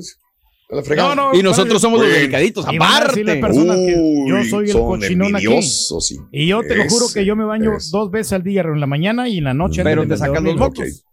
No, 0.96 1.16
no, 1.16 1.34
Y 1.34 1.44
nosotros 1.44 1.82
somos 1.82 2.00
los 2.02 2.10
delicaditos, 2.12 2.66
aparte. 2.68 3.24
personas 3.38 3.78
que 3.78 3.96
Uy, 3.98 4.30
yo 4.30 4.44
soy 4.44 4.66
el 4.68 4.72
son 4.72 4.86
cochinón 4.86 5.36
aquí. 5.36 5.62
sí. 5.62 6.18
Y 6.32 6.48
yo 6.48 6.62
te 6.62 6.76
lo 6.76 6.88
juro 6.90 7.06
que 7.14 7.26
yo 7.26 7.36
me 7.36 7.44
baño 7.46 7.72
dos 7.92 8.12
veces 8.12 8.34
al 8.34 8.44
día, 8.44 8.62
en 8.62 8.80
la 8.80 8.88
mañana 8.88 9.28
y 9.28 9.38
en 9.38 9.44
la 9.46 9.54
noche. 9.54 9.84
Pero 9.84 10.02
antes 10.04 10.20
te 10.20 10.26
sacan 10.26 10.44
los 10.44 10.54
Ok. 10.56 10.60
mocos. 10.60 11.06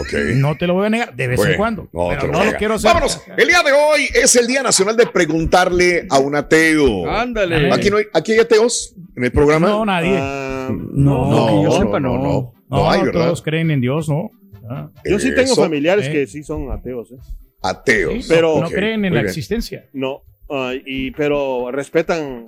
Ok. 0.00 0.12
No 0.36 0.56
te 0.56 0.66
lo 0.66 0.74
voy 0.74 0.86
a 0.86 0.90
negar, 0.90 1.16
de 1.16 1.26
vez 1.26 1.40
en 1.44 1.56
cuando. 1.56 1.88
no, 1.92 2.08
pero 2.08 2.20
te 2.20 2.26
lo 2.26 2.32
no 2.34 2.44
lo 2.44 2.52
quiero 2.58 2.74
hacer. 2.74 2.88
Vámonos. 2.92 3.22
El 3.36 3.48
día 3.48 3.62
de 3.62 3.72
hoy 3.72 4.02
es 4.14 4.36
el 4.36 4.46
Día 4.46 4.62
Nacional 4.62 4.96
de 4.96 5.06
preguntarle 5.06 6.06
a 6.10 6.18
un 6.18 6.36
ateo. 6.36 7.10
Ándale. 7.10 7.72
Aquí 7.72 7.90
no 7.90 7.96
hay, 7.96 8.04
aquí 8.12 8.32
hay 8.32 8.38
ateos 8.40 8.94
en 9.16 9.24
el 9.24 9.32
programa. 9.32 9.68
No, 9.68 9.84
nadie. 9.86 10.16
Ah, 10.20 10.68
No, 10.70 11.30
No, 11.30 11.46
que 11.46 11.52
yo 11.54 11.62
no, 11.62 11.72
sepa, 11.72 11.98
no, 12.00 12.16
no. 12.18 12.22
no. 12.22 12.28
no, 12.28 12.52
No 12.68 12.90
hay, 12.90 13.02
¿verdad? 13.02 13.24
todos 13.24 13.42
creen 13.42 13.70
en 13.70 13.80
Dios, 13.80 14.08
¿no? 14.08 14.30
Ah, 14.70 14.90
yo 15.04 15.18
sí 15.18 15.30
tengo 15.34 15.52
Eso, 15.52 15.62
familiares 15.62 16.06
eh. 16.08 16.12
que 16.12 16.26
sí 16.26 16.42
son 16.42 16.70
ateos, 16.70 17.10
¿eh? 17.12 17.16
Ateos. 17.62 18.26
Pero- 18.28 18.60
no 18.60 18.68
creen 18.70 19.04
en 19.04 19.14
la 19.14 19.20
bien. 19.20 19.28
existencia. 19.28 19.88
No, 19.92 20.22
ah, 20.50 20.72
y, 20.86 21.10
pero 21.12 21.70
respetan 21.72 22.44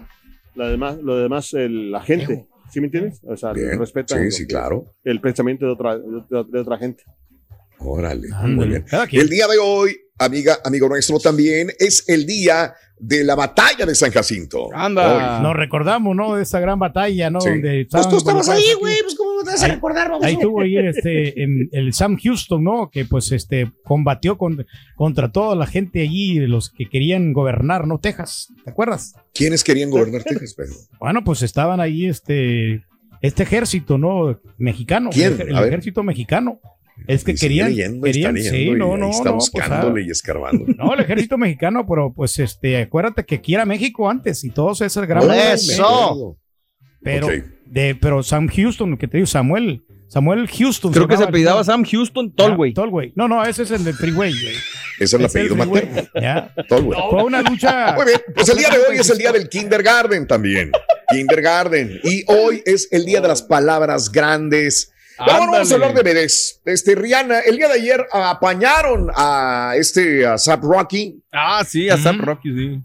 lo 0.54 0.68
demás, 0.68 0.98
lo 0.98 1.16
demás 1.16 1.52
el- 1.54 1.90
la 1.90 2.02
gente. 2.02 2.46
¿Sí 2.70 2.80
me 2.80 2.86
entiendes? 2.86 3.20
O 3.26 3.36
sea, 3.36 3.52
Bien. 3.52 3.78
respetan 3.78 4.30
Sí, 4.30 4.30
sí, 4.30 4.46
claro. 4.46 4.94
el 5.02 5.20
pensamiento 5.20 5.66
de 5.66 5.72
otra, 5.72 5.98
de, 5.98 6.44
de 6.48 6.60
otra 6.60 6.78
gente. 6.78 7.02
Órale, 7.78 8.28
muy 8.46 8.68
bien. 8.68 8.84
El 9.10 9.28
día 9.28 9.48
de 9.48 9.56
hoy, 9.58 9.96
amiga, 10.18 10.58
amigo 10.64 10.86
nuestro 10.88 11.18
también, 11.18 11.70
es 11.78 12.06
el 12.08 12.26
día 12.26 12.74
de 12.98 13.24
la 13.24 13.34
batalla 13.34 13.86
de 13.86 13.94
San 13.94 14.12
Jacinto. 14.12 14.68
Anda. 14.74 15.40
Nos 15.40 15.56
recordamos, 15.56 16.14
¿no? 16.14 16.36
De 16.36 16.42
esa 16.42 16.60
gran 16.60 16.78
batalla, 16.78 17.30
¿no? 17.30 17.40
Sí. 17.40 17.48
Donde 17.48 17.88
Pues 17.90 18.06
tú 18.08 18.18
estabas 18.18 18.48
ahí, 18.50 18.74
güey, 18.78 18.96
pues 19.02 19.14
cómo 19.16 19.29
te 19.44 19.50
vas 19.50 19.62
a 19.62 19.66
Ahí- 19.66 19.72
recordar, 19.72 20.08
vamos. 20.10 20.24
Ahí 20.24 20.38
tuvo 20.38 20.60
ahí 20.62 20.76
este, 20.76 21.42
en 21.42 21.68
el 21.72 21.92
Sam 21.92 22.16
Houston, 22.22 22.62
¿no? 22.62 22.90
Que 22.90 23.04
pues 23.04 23.32
este 23.32 23.70
combatió 23.84 24.36
con- 24.38 24.66
contra 24.96 25.32
toda 25.32 25.54
la 25.56 25.66
gente 25.66 26.02
allí 26.02 26.38
de 26.38 26.48
los 26.48 26.70
que 26.70 26.88
querían 26.88 27.32
gobernar, 27.32 27.86
¿no? 27.86 27.98
Texas, 27.98 28.52
¿te 28.64 28.70
acuerdas? 28.70 29.14
¿Quiénes 29.34 29.64
querían 29.64 29.90
gobernar 29.90 30.22
Texas, 30.24 30.54
Pedro? 30.54 30.74
Bueno, 30.98 31.24
pues 31.24 31.42
estaban 31.42 31.80
ahí 31.80 32.06
este, 32.06 32.84
este 33.22 33.42
ejército, 33.42 33.98
¿no? 33.98 34.38
Mexicano. 34.58 35.10
¿Quién? 35.12 35.40
El, 35.40 35.56
ejército 35.56 36.02
mexicano. 36.02 36.60
Es 37.06 37.24
que 37.24 37.34
querían, 37.34 37.70
leyendo, 37.70 38.04
querían, 38.04 38.36
está 38.36 38.50
sí, 38.54 38.70
no, 38.72 38.98
no, 38.98 39.08
está 39.08 39.30
no, 39.30 39.38
pues, 39.38 39.50
buscándole 39.50 40.02
y 40.02 40.10
escarbando. 40.10 40.66
no, 40.76 40.92
el 40.92 41.00
ejército 41.00 41.38
mexicano, 41.38 41.86
pero 41.88 42.12
pues 42.12 42.38
este, 42.38 42.76
acuérdate 42.76 43.24
que 43.24 43.36
aquí 43.36 43.54
era 43.54 43.64
México 43.64 44.10
antes 44.10 44.44
y 44.44 44.50
todos 44.50 44.82
esas 44.82 45.06
gran 45.06 45.22
Eso. 45.30 46.36
Pero, 47.02 47.28
de, 47.66 47.94
pero 47.94 48.22
Sam 48.22 48.48
Houston, 48.48 48.96
que 48.96 49.08
te 49.08 49.16
digo, 49.18 49.26
Samuel, 49.26 49.82
Samuel 50.08 50.48
Houston. 50.48 50.92
Creo 50.92 51.06
que 51.06 51.16
se 51.16 51.22
apellidaba. 51.22 51.62
Sam 51.62 51.84
Houston 51.84 52.32
Tolway. 52.32 52.72
Ah, 52.72 52.74
Tolway. 52.74 53.12
No, 53.14 53.28
no, 53.28 53.44
ese 53.44 53.62
es 53.62 53.70
el 53.70 53.84
del 53.84 53.94
freeway, 53.94 54.32
güey. 54.32 54.54
Ese 55.00 55.16
es 55.16 55.20
el 55.20 55.24
apellido 55.24 55.56
materno. 55.56 56.02
Güey. 56.12 56.98
Fue 57.10 57.24
una 57.24 57.40
lucha. 57.40 57.92
Muy 57.96 58.04
bien, 58.04 58.20
pues 58.34 58.50
el 58.50 58.58
día 58.58 58.68
de 58.68 58.78
hoy 58.78 58.96
es 58.98 59.08
el 59.08 59.16
día 59.16 59.32
del 59.32 59.48
kindergarten 59.48 60.26
también. 60.26 60.72
Kindergarten. 61.08 62.00
Y 62.04 62.22
hoy 62.26 62.62
es 62.66 62.86
el 62.90 63.06
día 63.06 63.22
de 63.22 63.28
las 63.28 63.40
palabras 63.40 64.12
grandes. 64.12 64.92
Bueno, 65.16 65.52
vamos 65.52 65.70
a 65.70 65.74
hablar 65.74 65.94
de 65.94 66.02
bebés. 66.02 66.60
Este, 66.66 66.94
Rihanna, 66.94 67.40
el 67.40 67.56
día 67.56 67.68
de 67.68 67.74
ayer 67.74 68.06
apañaron 68.12 69.08
a 69.14 69.72
este, 69.76 70.26
a 70.26 70.36
Zap 70.36 70.62
Rocky, 70.64 71.22
Ah, 71.32 71.62
sí, 71.66 71.88
a 71.88 71.96
Sam 71.96 72.16
Ujú. 72.16 72.26
Rocky, 72.26 72.48
sí. 72.54 72.82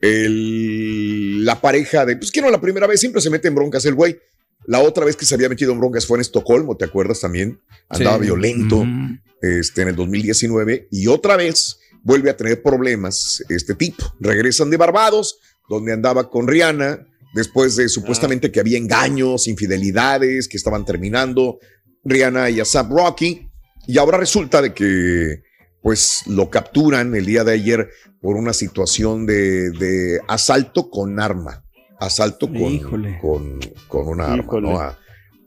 El, 0.00 1.44
la 1.44 1.60
pareja 1.60 2.04
de, 2.06 2.16
pues 2.16 2.30
que 2.30 2.40
no 2.40 2.50
la 2.50 2.60
primera 2.60 2.86
vez, 2.86 3.00
siempre 3.00 3.20
se 3.20 3.30
mete 3.30 3.48
en 3.48 3.54
broncas 3.54 3.84
el 3.84 3.94
güey. 3.94 4.18
La 4.66 4.80
otra 4.80 5.04
vez 5.04 5.16
que 5.16 5.24
se 5.24 5.34
había 5.34 5.48
metido 5.48 5.72
en 5.72 5.78
broncas 5.78 6.06
fue 6.06 6.18
en 6.18 6.22
Estocolmo, 6.22 6.76
¿te 6.76 6.84
acuerdas 6.84 7.20
también? 7.20 7.60
Andaba 7.88 8.18
Sí. 8.18 8.24
violento 8.24 8.84
Mm. 8.84 9.20
este, 9.40 9.82
en 9.82 9.88
el 9.88 9.96
2019 9.96 10.88
y 10.90 11.06
otra 11.06 11.36
vez 11.36 11.78
vuelve 12.02 12.30
a 12.30 12.36
tener 12.36 12.62
problemas 12.62 13.42
este 13.48 13.74
tipo. 13.74 14.04
Regresan 14.20 14.70
de 14.70 14.76
Barbados, 14.76 15.38
donde 15.68 15.92
andaba 15.92 16.28
con 16.28 16.48
Rihanna, 16.48 17.06
después 17.34 17.76
de 17.76 17.88
supuestamente 17.88 18.50
que 18.50 18.60
había 18.60 18.78
engaños, 18.78 19.46
infidelidades, 19.48 20.48
que 20.48 20.56
estaban 20.56 20.84
terminando 20.84 21.58
Rihanna 22.04 22.50
y 22.50 22.60
ASAP 22.60 22.90
Rocky. 22.90 23.48
Y 23.86 23.98
ahora 23.98 24.18
resulta 24.18 24.60
de 24.60 24.74
que 24.74 25.42
pues 25.82 26.22
lo 26.26 26.50
capturan 26.50 27.14
el 27.14 27.26
día 27.26 27.44
de 27.44 27.52
ayer 27.52 27.90
por 28.20 28.36
una 28.36 28.52
situación 28.52 29.26
de, 29.26 29.70
de 29.70 30.20
asalto 30.28 30.90
con 30.90 31.20
arma. 31.20 31.64
Asalto 32.00 32.48
con, 32.52 32.78
con, 33.20 33.60
con 33.88 34.08
una 34.08 34.32
arma. 34.32 34.60
¿no? 34.60 34.78
A, 34.80 34.98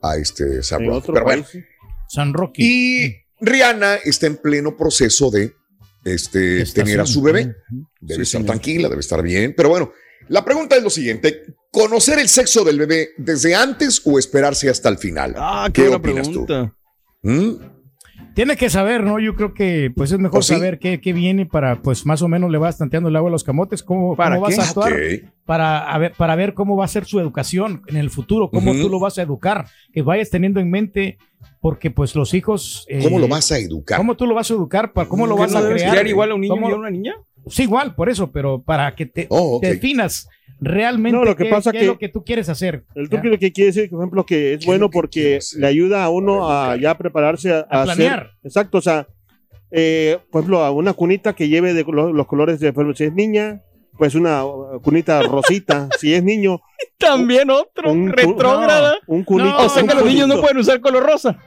a 0.02 0.18
este 0.18 0.62
Pero 0.70 1.02
bueno, 1.24 1.44
país. 1.44 1.48
San 2.10 2.34
Rocky. 2.34 2.64
y 3.08 3.16
Rihanna 3.40 3.96
está 3.96 4.28
en 4.28 4.38
pleno 4.38 4.76
proceso 4.76 5.32
de 5.32 5.54
este, 6.04 6.66
tener 6.66 7.00
a 7.00 7.06
su 7.06 7.22
bebé. 7.22 7.56
Debe 8.02 8.16
Sí, 8.18 8.22
estar 8.24 8.26
señor. 8.42 8.46
tranquila, 8.48 8.90
debe 8.90 9.00
estar 9.02 9.22
bien. 9.24 9.54
Pero 9.56 9.70
bueno, 9.70 9.92
la 10.28 10.44
pregunta 10.44 10.76
es 10.76 10.84
lo 10.84 10.90
siguiente: 10.90 11.44
¿conocer 11.72 12.20
el 12.20 12.28
sexo 12.28 12.64
del 12.66 12.80
bebé 12.80 13.10
desde 13.18 13.56
antes 13.56 14.02
o 14.06 14.20
esperarse 14.20 14.70
hasta 14.70 14.90
el 14.90 14.98
final? 14.98 15.36
Ah, 15.38 15.70
¿Qué 15.72 15.84
qué 15.84 15.90
buena 15.90 15.98
opinas 15.98 16.30
tú? 16.32 16.46
pregunta. 16.46 16.76
¿Mm? 17.22 17.81
Tiene 18.34 18.56
que 18.56 18.70
saber, 18.70 19.04
¿no? 19.04 19.20
Yo 19.20 19.36
creo 19.36 19.54
que 19.54 19.92
pues 19.96 20.12
es 20.12 20.20
mejor 20.20 20.40
¿Oh, 20.40 20.42
sí? 20.42 20.54
saber 20.54 20.80
qué, 20.80 21.02
qué 21.02 21.12
viene 21.12 21.46
para, 21.46 21.82
pues 21.82 22.06
más 22.06 22.22
o 22.22 22.28
menos 22.30 22.50
le 22.50 22.58
vas 22.58 22.78
tanteando 22.78 23.10
el 23.10 23.16
agua 23.16 23.30
a 23.30 23.32
los 23.32 23.44
camotes, 23.44 23.84
cómo, 23.84 24.16
¿Para 24.16 24.36
cómo 24.36 24.48
vas 24.48 24.58
a 24.60 24.64
actuar, 24.64 24.94
para, 25.46 25.80
a 25.92 25.98
ver, 25.98 26.14
para 26.18 26.36
ver 26.36 26.54
cómo 26.54 26.78
va 26.78 26.86
a 26.86 26.88
ser 26.88 27.04
su 27.06 27.20
educación 27.20 27.82
en 27.88 27.98
el 27.98 28.10
futuro, 28.10 28.50
cómo 28.50 28.72
tú 28.74 28.88
lo 28.90 29.00
vas 29.00 29.18
a 29.18 29.22
educar, 29.24 29.66
que 29.94 30.02
vayas 30.02 30.30
teniendo 30.30 30.62
en 30.62 30.70
mente, 30.70 31.18
porque 31.60 31.92
pues 31.92 32.16
los 32.16 32.34
hijos... 32.34 32.86
eh, 32.88 33.02
¿Cómo 33.04 33.20
lo 33.20 33.28
vas 33.28 33.52
a 33.52 33.58
educar? 33.58 33.98
¿Cómo 33.98 34.16
tú 34.16 34.26
lo 34.26 34.34
vas 34.34 34.50
a 34.50 34.54
educar? 34.54 34.94
¿Para 34.94 35.10
¿Cómo 35.10 35.28
lo 35.28 35.36
¿Qué 35.36 35.42
vas 35.42 35.56
a 35.56 35.68
crear? 35.68 35.90
criar 35.92 36.08
igual 36.08 36.32
a 36.32 36.36
un 36.36 36.42
niño 36.42 36.54
¿Cómo- 36.56 36.70
y 36.70 36.72
a 36.72 36.76
una 36.76 36.90
niña? 36.90 37.16
Sí, 37.48 37.64
igual, 37.64 37.96
por 37.96 38.10
eso, 38.10 38.32
pero 38.32 38.62
para 38.62 38.94
que 38.96 39.06
te, 39.06 39.28
Oh, 39.30 39.60
te 39.62 39.70
definas 39.74 40.28
realmente 40.60 41.18
No, 41.18 41.26
lo 41.26 41.36
que 41.36 41.46
qué, 41.46 41.50
pasa 41.50 41.72
qué 41.72 41.80
que- 41.80 41.84
es 41.86 41.88
lo 41.88 41.98
que 41.98 42.10
tú 42.10 42.24
quieres 42.24 42.50
hacer. 42.50 42.84
El 42.96 43.10
truco 43.10 43.28
lo 43.28 43.40
que 43.40 43.52
quiere 43.52 43.72
decir, 43.72 43.90
por 43.90 44.00
ejemplo, 44.00 44.26
que 44.26 44.54
es 44.54 44.60
¿Qué 44.60 44.64
es 44.64 44.66
bueno 44.68 44.90
porque 44.92 45.40
le 45.58 45.68
ayuda 45.68 46.04
a 46.04 46.10
uno 46.10 46.52
a 46.52 46.76
ya 46.78 46.96
prepararse 46.98 47.52
a, 47.54 47.66
A 47.70 47.82
hacer- 47.84 47.96
planear. 47.96 48.32
exacto, 48.44 48.78
o 48.78 48.82
sea, 48.82 49.08
eh, 49.72 50.20
por 50.32 50.42
ejemplo, 50.42 50.64
a 50.64 50.72
una 50.72 50.94
cunita 50.94 51.34
que 51.34 51.48
lleve 51.48 51.74
de 51.74 51.84
lo- 51.88 52.14
los 52.14 52.28
colores 52.28 52.60
de, 52.60 52.74
por 52.74 52.84
ejemplo, 52.84 52.96
si 52.98 53.06
es 53.06 53.14
niña, 53.14 53.62
pues 53.98 54.14
una 54.16 54.44
cunita 54.84 55.22
rosita, 55.24 55.90
si 56.00 56.14
es 56.14 56.24
niño, 56.24 56.62
También 56.98 57.50
otro, 57.50 57.92
un, 57.92 58.12
retrógrada. 58.12 58.98
no, 59.08 59.16
un 59.16 59.24
cunito. 59.24 59.50
No, 59.50 59.66
o 59.66 59.70
sea 59.70 59.82
un 59.84 59.90
que 59.90 59.96
los 59.96 60.06
niños 60.06 60.28
no 60.28 60.40
pueden 60.42 60.58
usar 60.58 60.80
color 60.80 61.04
rosa. 61.04 61.40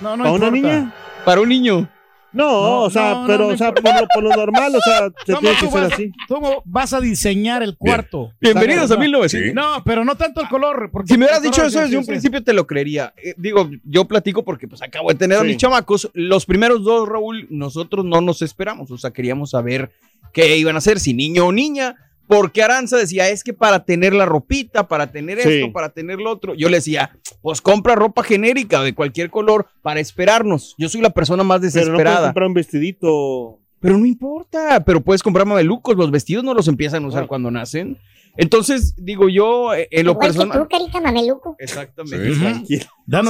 No, 0.00 0.16
no 0.16 0.24
¿Para 0.24 0.34
una 0.34 0.46
importa. 0.48 0.50
niña? 0.78 0.94
Para 1.24 1.40
un 1.40 1.48
niño. 1.48 1.88
No, 2.36 2.44
No, 2.62 2.82
o 2.82 2.90
sea, 2.90 3.14
no, 3.14 3.26
pero, 3.26 3.46
no 3.48 3.54
o 3.54 3.56
sea, 3.56 3.72
por 3.72 3.82
lo, 3.84 4.06
por 4.14 4.22
lo 4.24 4.30
normal, 4.36 4.74
o 4.76 4.80
sea, 4.80 5.08
se 5.24 5.32
¿Cómo 5.32 5.40
tiene 5.40 5.56
que 5.58 5.66
ser 5.70 5.80
vas- 5.82 5.92
así. 5.92 6.12
¿Cómo 6.28 6.62
vas 6.66 6.92
a 6.92 7.00
diseñar 7.00 7.62
el 7.62 7.76
cuarto? 7.76 8.32
Bienvenidos 8.40 8.90
a 8.90 8.94
No, 8.94 9.00
1900. 9.00 9.48
Sí. 9.48 9.54
No, 9.54 9.82
pero 9.84 10.04
no 10.04 10.14
tanto 10.16 10.40
el 10.42 10.48
color. 10.48 10.90
Porque 10.92 11.08
Si 11.08 11.18
me 11.18 11.24
hubieras 11.24 11.42
dicho 11.42 11.64
eso 11.64 11.78
desde 11.80 11.90
sí, 11.92 11.96
un 11.96 12.04
sí. 12.04 12.10
principio 12.10 12.44
te 12.44 12.52
lo 12.52 12.66
creería. 12.66 13.14
Eh, 13.16 13.34
digo, 13.36 13.70
yo 13.84 14.04
platico 14.04 14.44
porque 14.44 14.68
pues 14.68 14.82
acabo 14.82 15.08
de 15.08 15.14
tener 15.14 15.38
a 15.38 15.42
mis 15.44 15.56
chamacos. 15.56 16.10
Los 16.14 16.46
primeros 16.46 16.84
dos, 16.84 17.08
Raúl, 17.08 17.46
nosotros 17.50 18.04
no 18.04 18.20
nos 18.20 18.42
esperamos. 18.42 18.90
O 18.90 18.98
sea, 18.98 19.10
queríamos 19.12 19.50
saber 19.50 19.90
qué 20.32 20.56
iban 20.58 20.74
a 20.74 20.78
hacer, 20.78 21.00
si 21.00 21.14
niño 21.14 21.46
o 21.46 21.52
niña. 21.52 21.96
Porque 22.26 22.62
Aranza 22.62 22.96
decía, 22.96 23.28
es 23.28 23.44
que 23.44 23.52
para 23.52 23.84
tener 23.84 24.12
la 24.12 24.24
ropita, 24.26 24.88
para 24.88 25.12
tener 25.12 25.40
Sí. 25.40 25.48
esto, 25.48 25.72
para 25.72 25.90
tener 25.90 26.18
lo 26.18 26.30
otro. 26.30 26.54
Yo 26.54 26.68
le 26.68 26.78
decía, 26.78 27.16
pues 27.40 27.60
compra 27.60 27.94
ropa 27.94 28.22
genérica 28.24 28.82
de 28.82 28.94
cualquier 28.94 29.30
color 29.30 29.66
para 29.82 30.00
esperarnos. 30.00 30.74
Yo 30.78 30.88
soy 30.88 31.00
la 31.02 31.10
persona 31.10 31.44
más 31.44 31.60
Pero 31.60 31.68
no 31.68 31.72
puedes 31.72 31.86
desesperada. 31.86 32.26
comprar 32.28 32.48
un 32.48 32.54
vestidito. 32.54 33.58
Pero 33.78 33.98
no 33.98 34.06
importa, 34.06 34.82
pero 34.84 35.00
puedes 35.02 35.22
comprar 35.22 35.46
mamelucos, 35.46 35.96
los 35.96 36.10
vestidos 36.10 36.42
no 36.42 36.54
los 36.54 36.66
empiezan 36.66 37.04
a 37.04 37.08
usar 37.08 37.18
Claro. 37.20 37.28
cuando 37.28 37.50
nacen. 37.50 37.98
Entonces, 38.36 38.94
digo 38.96 39.28
yo, 39.28 39.74
eh, 39.74 39.88
en 39.90 40.06
lo 40.06 40.12
Igual 40.12 40.28
que 40.32 40.34
personal. 40.38 40.58
tú, 40.62 40.68
carita 40.68 41.00
mameluco. 41.00 41.56
Exactamente. 41.58 42.34
Sí. 42.66 42.80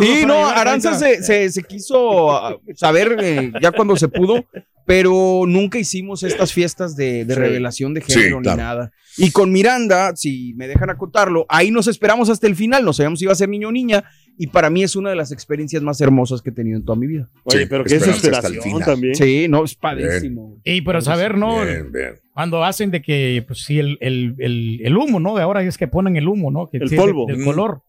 Sí, 0.01 0.25
no, 0.27 0.47
Aranza 0.47 0.95
se, 0.95 1.23
se, 1.23 1.51
se 1.51 1.63
quiso 1.63 2.33
ah, 2.33 2.57
saber 2.75 3.17
eh, 3.21 3.53
ya 3.61 3.73
cuando 3.73 3.97
se 3.97 4.09
pudo, 4.09 4.45
pero 4.87 5.43
nunca 5.47 5.79
hicimos 5.79 6.23
estas 6.23 6.53
fiestas 6.53 6.97
de, 6.97 7.25
de 7.25 7.35
Sí. 7.35 7.41
revelación 7.41 7.93
de 7.95 8.01
Sí, 8.03 8.13
género 8.13 8.41
claro. 8.41 8.57
ni 8.57 8.63
nada. 8.63 8.93
Y 9.19 9.31
con 9.31 9.51
Miranda, 9.53 10.15
si 10.15 10.55
me 10.55 10.69
dejan 10.69 10.91
acotarlo, 10.91 11.47
ahí 11.49 11.71
nos 11.71 11.87
esperamos 11.89 12.29
hasta 12.31 12.47
el 12.47 12.55
final, 12.55 12.85
no 12.85 12.93
sabíamos 12.93 13.19
si 13.19 13.25
iba 13.25 13.33
a 13.33 13.37
ser 13.37 13.49
niño 13.49 13.69
o 13.69 13.73
niña, 13.73 14.05
y 14.39 14.49
para 14.49 14.69
mí 14.71 14.83
es 14.83 14.95
una 14.97 15.11
de 15.11 15.17
las 15.17 15.33
experiencias 15.33 15.83
más 15.83 16.01
hermosas 16.01 16.43
que 16.43 16.51
he 16.51 16.53
tenido 16.53 16.77
en 16.77 16.85
toda 16.85 16.99
mi 16.99 17.07
vida. 17.07 17.29
Oye, 17.45 17.61
Sí, 17.61 17.67
pero 17.69 17.85
qué 17.85 17.99
desesperación 17.99 18.81
también. 18.81 19.15
Sí, 19.15 19.47
no, 19.49 19.65
es 19.65 19.75
padrísimo. 19.75 20.61
Y 20.65 20.83
pero 20.83 21.01
saber, 21.01 21.37
¿no? 21.39 21.63
Bien, 21.65 21.91
bien. 21.91 22.15
Cuando 22.37 22.63
hacen 22.63 22.91
de 22.91 23.01
que, 23.01 23.43
pues 23.47 23.61
sí, 23.65 23.79
el, 23.79 23.97
el, 24.03 24.35
el, 24.39 24.81
el 24.85 24.97
humo, 24.99 25.19
¿no? 25.21 25.35
De 25.35 25.43
ahora 25.43 25.63
es 25.63 25.79
que 25.79 25.89
ponen 25.89 26.17
el 26.17 26.29
humo, 26.29 26.51
¿no? 26.51 26.69
Que 26.69 26.77
El 26.77 26.89
sí, 26.91 26.95
polvo. 26.95 27.25
del 27.27 27.39
Mm. 27.39 27.45
color. 27.47 27.83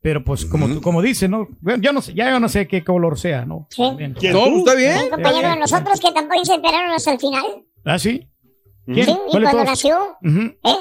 Pero 0.00 0.24
pues 0.24 0.46
como 0.46 0.66
tú, 0.66 0.80
como 0.80 1.02
dices, 1.02 1.28
¿no? 1.28 1.46
Bueno, 1.60 1.82
yo 1.82 1.92
no 1.92 2.00
sé, 2.00 2.14
ya 2.14 2.30
yo 2.30 2.40
no 2.40 2.48
sé 2.48 2.66
qué 2.66 2.82
color 2.82 3.18
sea, 3.18 3.44
¿no? 3.44 3.66
Sí. 3.68 3.82
También. 3.82 4.12
No, 4.14 4.18
pues, 4.44 4.56
está 4.60 4.74
bien. 4.74 4.98
Un 5.04 5.10
compañero 5.10 5.50
de 5.50 5.56
nosotros 5.56 6.00
que 6.00 6.12
tampoco 6.12 6.42
se 6.46 6.54
esperaron 6.54 6.90
hasta 6.92 7.12
el 7.12 7.18
final. 7.20 7.44
¿Ah, 7.84 7.98
sí? 7.98 8.26
Sí, 8.86 9.00
y 9.02 9.04
¿Cuál 9.04 9.42
de 9.44 9.50
cuando 9.50 9.64
nació, 9.64 9.98
Ujú. 10.22 10.40
¿eh? 10.40 10.76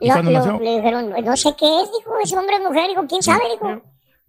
¿Y 0.00 0.08
Lo- 0.08 0.12
cuando 0.14 0.30
lo- 0.32 0.38
nació? 0.38 0.60
le 0.60 0.76
dijeron, 0.78 1.10
no 1.24 1.36
sé 1.36 1.50
qué 1.56 1.66
es, 1.80 1.88
dijo, 1.96 2.18
es 2.20 2.32
hombre 2.32 2.56
o 2.56 2.68
mujer, 2.68 2.88
dijo, 2.88 3.06
¿quién 3.08 3.22
sabe? 3.22 3.44
Dijo, 3.52 3.80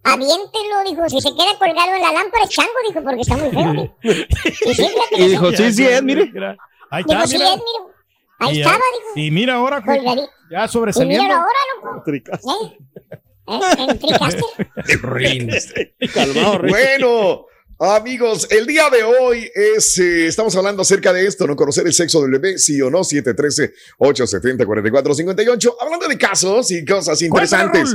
aviéntelo, 0.03 0.83
dijo, 0.87 1.09
si 1.09 1.19
se 1.21 1.29
queda 1.33 1.57
colgado 1.57 1.95
en 1.95 2.01
la 2.01 2.11
lámpara 2.13 2.43
es 2.43 2.49
chango, 2.51 2.69
dijo, 2.87 3.03
porque 3.03 3.21
está 3.21 3.37
muy 3.37 3.49
feo. 3.49 3.73
dijo. 3.73 3.95
Y 4.69 4.73
sí, 4.75 4.87
Y 5.17 5.27
dijo, 5.27 5.51
sí, 5.51 5.73
sí 5.73 5.85
es, 5.85 6.03
mire. 6.03 6.31
Ahí 6.91 7.03
Dijo, 7.03 7.13
está, 7.19 7.27
sí 7.27 7.37
mira. 7.37 7.49
es, 7.49 7.55
mira. 7.57 7.95
Ahí 8.39 8.57
Y, 8.57 8.61
estaba, 8.61 8.77
dijo. 8.77 9.11
Y 9.15 9.31
mira 9.31 9.55
ahora, 9.55 9.81
Colgadito. 9.81 10.11
ya 10.11 10.21
Y 10.47 10.51
mira 10.51 10.67
sobresaliendo. 10.67 11.33
ahora, 11.33 11.47
loco. 11.83 12.11
¿Eh? 12.11 12.23
¿Eh? 13.47 13.59
¿En 13.77 13.99
Tricaster? 13.99 14.43
Calmado. 16.13 16.59
Bueno, 16.67 17.45
amigos, 17.79 18.47
el 18.51 18.65
día 18.65 18.89
de 18.89 19.03
hoy 19.03 19.49
es, 19.53 19.97
eh, 19.99 20.27
estamos 20.27 20.55
hablando 20.55 20.81
acerca 20.83 21.11
de 21.13 21.25
esto, 21.25 21.47
¿no? 21.47 21.55
Conocer 21.55 21.85
el 21.87 21.93
sexo 21.93 22.21
del 22.21 22.31
bebé, 22.31 22.57
sí 22.57 22.81
o 22.81 22.89
no, 22.89 22.99
713-870-4458. 22.99 25.75
Hablando 25.79 26.07
de 26.07 26.17
casos 26.17 26.71
y 26.71 26.83
cosas 26.85 27.21
interesantes. 27.21 27.93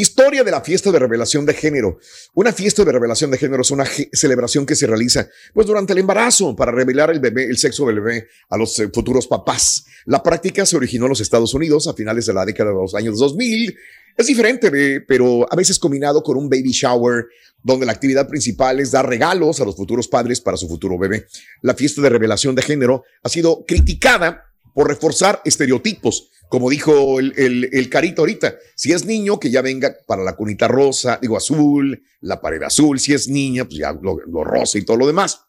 Historia 0.00 0.44
de 0.44 0.52
la 0.52 0.60
fiesta 0.60 0.92
de 0.92 1.00
revelación 1.00 1.44
de 1.44 1.52
género. 1.52 1.98
Una 2.34 2.52
fiesta 2.52 2.84
de 2.84 2.92
revelación 2.92 3.28
de 3.32 3.38
género 3.38 3.62
es 3.62 3.72
una 3.72 3.84
celebración 4.12 4.64
que 4.64 4.76
se 4.76 4.86
realiza 4.86 5.28
pues 5.52 5.66
durante 5.66 5.92
el 5.94 5.98
embarazo 5.98 6.54
para 6.54 6.70
revelar 6.70 7.10
el 7.10 7.18
bebé, 7.18 7.46
el 7.46 7.58
sexo 7.58 7.86
del 7.86 8.00
bebé 8.00 8.28
a 8.50 8.56
los 8.56 8.78
eh, 8.78 8.88
futuros 8.94 9.26
papás. 9.26 9.84
La 10.06 10.22
práctica 10.22 10.64
se 10.64 10.76
originó 10.76 11.06
en 11.06 11.10
los 11.10 11.20
Estados 11.20 11.54
Unidos 11.54 11.88
a 11.88 11.94
finales 11.94 12.26
de 12.26 12.32
la 12.34 12.44
década 12.46 12.70
de 12.70 12.76
los 12.76 12.94
años 12.94 13.18
2000. 13.18 13.76
Es 14.16 14.26
diferente, 14.28 14.70
de- 14.70 15.00
pero 15.00 15.52
a 15.52 15.56
veces 15.56 15.76
combinado 15.76 16.22
con 16.22 16.36
un 16.36 16.48
baby 16.48 16.70
shower 16.70 17.26
donde 17.60 17.84
la 17.84 17.90
actividad 17.90 18.28
principal 18.28 18.78
es 18.78 18.92
dar 18.92 19.08
regalos 19.08 19.60
a 19.60 19.64
los 19.64 19.74
futuros 19.74 20.06
padres 20.06 20.40
para 20.40 20.56
su 20.56 20.68
futuro 20.68 20.98
bebé. 20.98 21.26
La 21.62 21.74
fiesta 21.74 22.00
de 22.00 22.10
revelación 22.10 22.54
de 22.54 22.62
género 22.62 23.02
ha 23.24 23.28
sido 23.28 23.64
criticada 23.66 24.44
por 24.72 24.86
reforzar 24.86 25.42
estereotipos. 25.44 26.30
Como 26.50 26.68
dijo 26.68 27.18
el, 27.20 27.32
el- 27.38 27.70
el 27.72 27.88
carito 27.88 28.20
ahorita, 28.22 28.56
si 28.76 28.92
es 28.92 29.06
niño, 29.06 29.38
que 29.40 29.50
ya 29.50 29.62
venga 29.62 29.96
para 30.06 30.22
la 30.22 30.34
cunita 30.36 30.68
rosa, 30.68 31.18
digo 31.22 31.36
azul, 31.38 32.02
la 32.20 32.40
pared 32.42 32.62
azul, 32.62 33.00
si 33.00 33.14
es 33.14 33.26
niña, 33.28 33.64
pues 33.64 33.78
ya 33.78 33.92
lo, 33.92 34.18
lo 34.26 34.44
rosa 34.44 34.76
y 34.78 34.84
todo 34.84 34.98
lo 34.98 35.06
demás. 35.06 35.40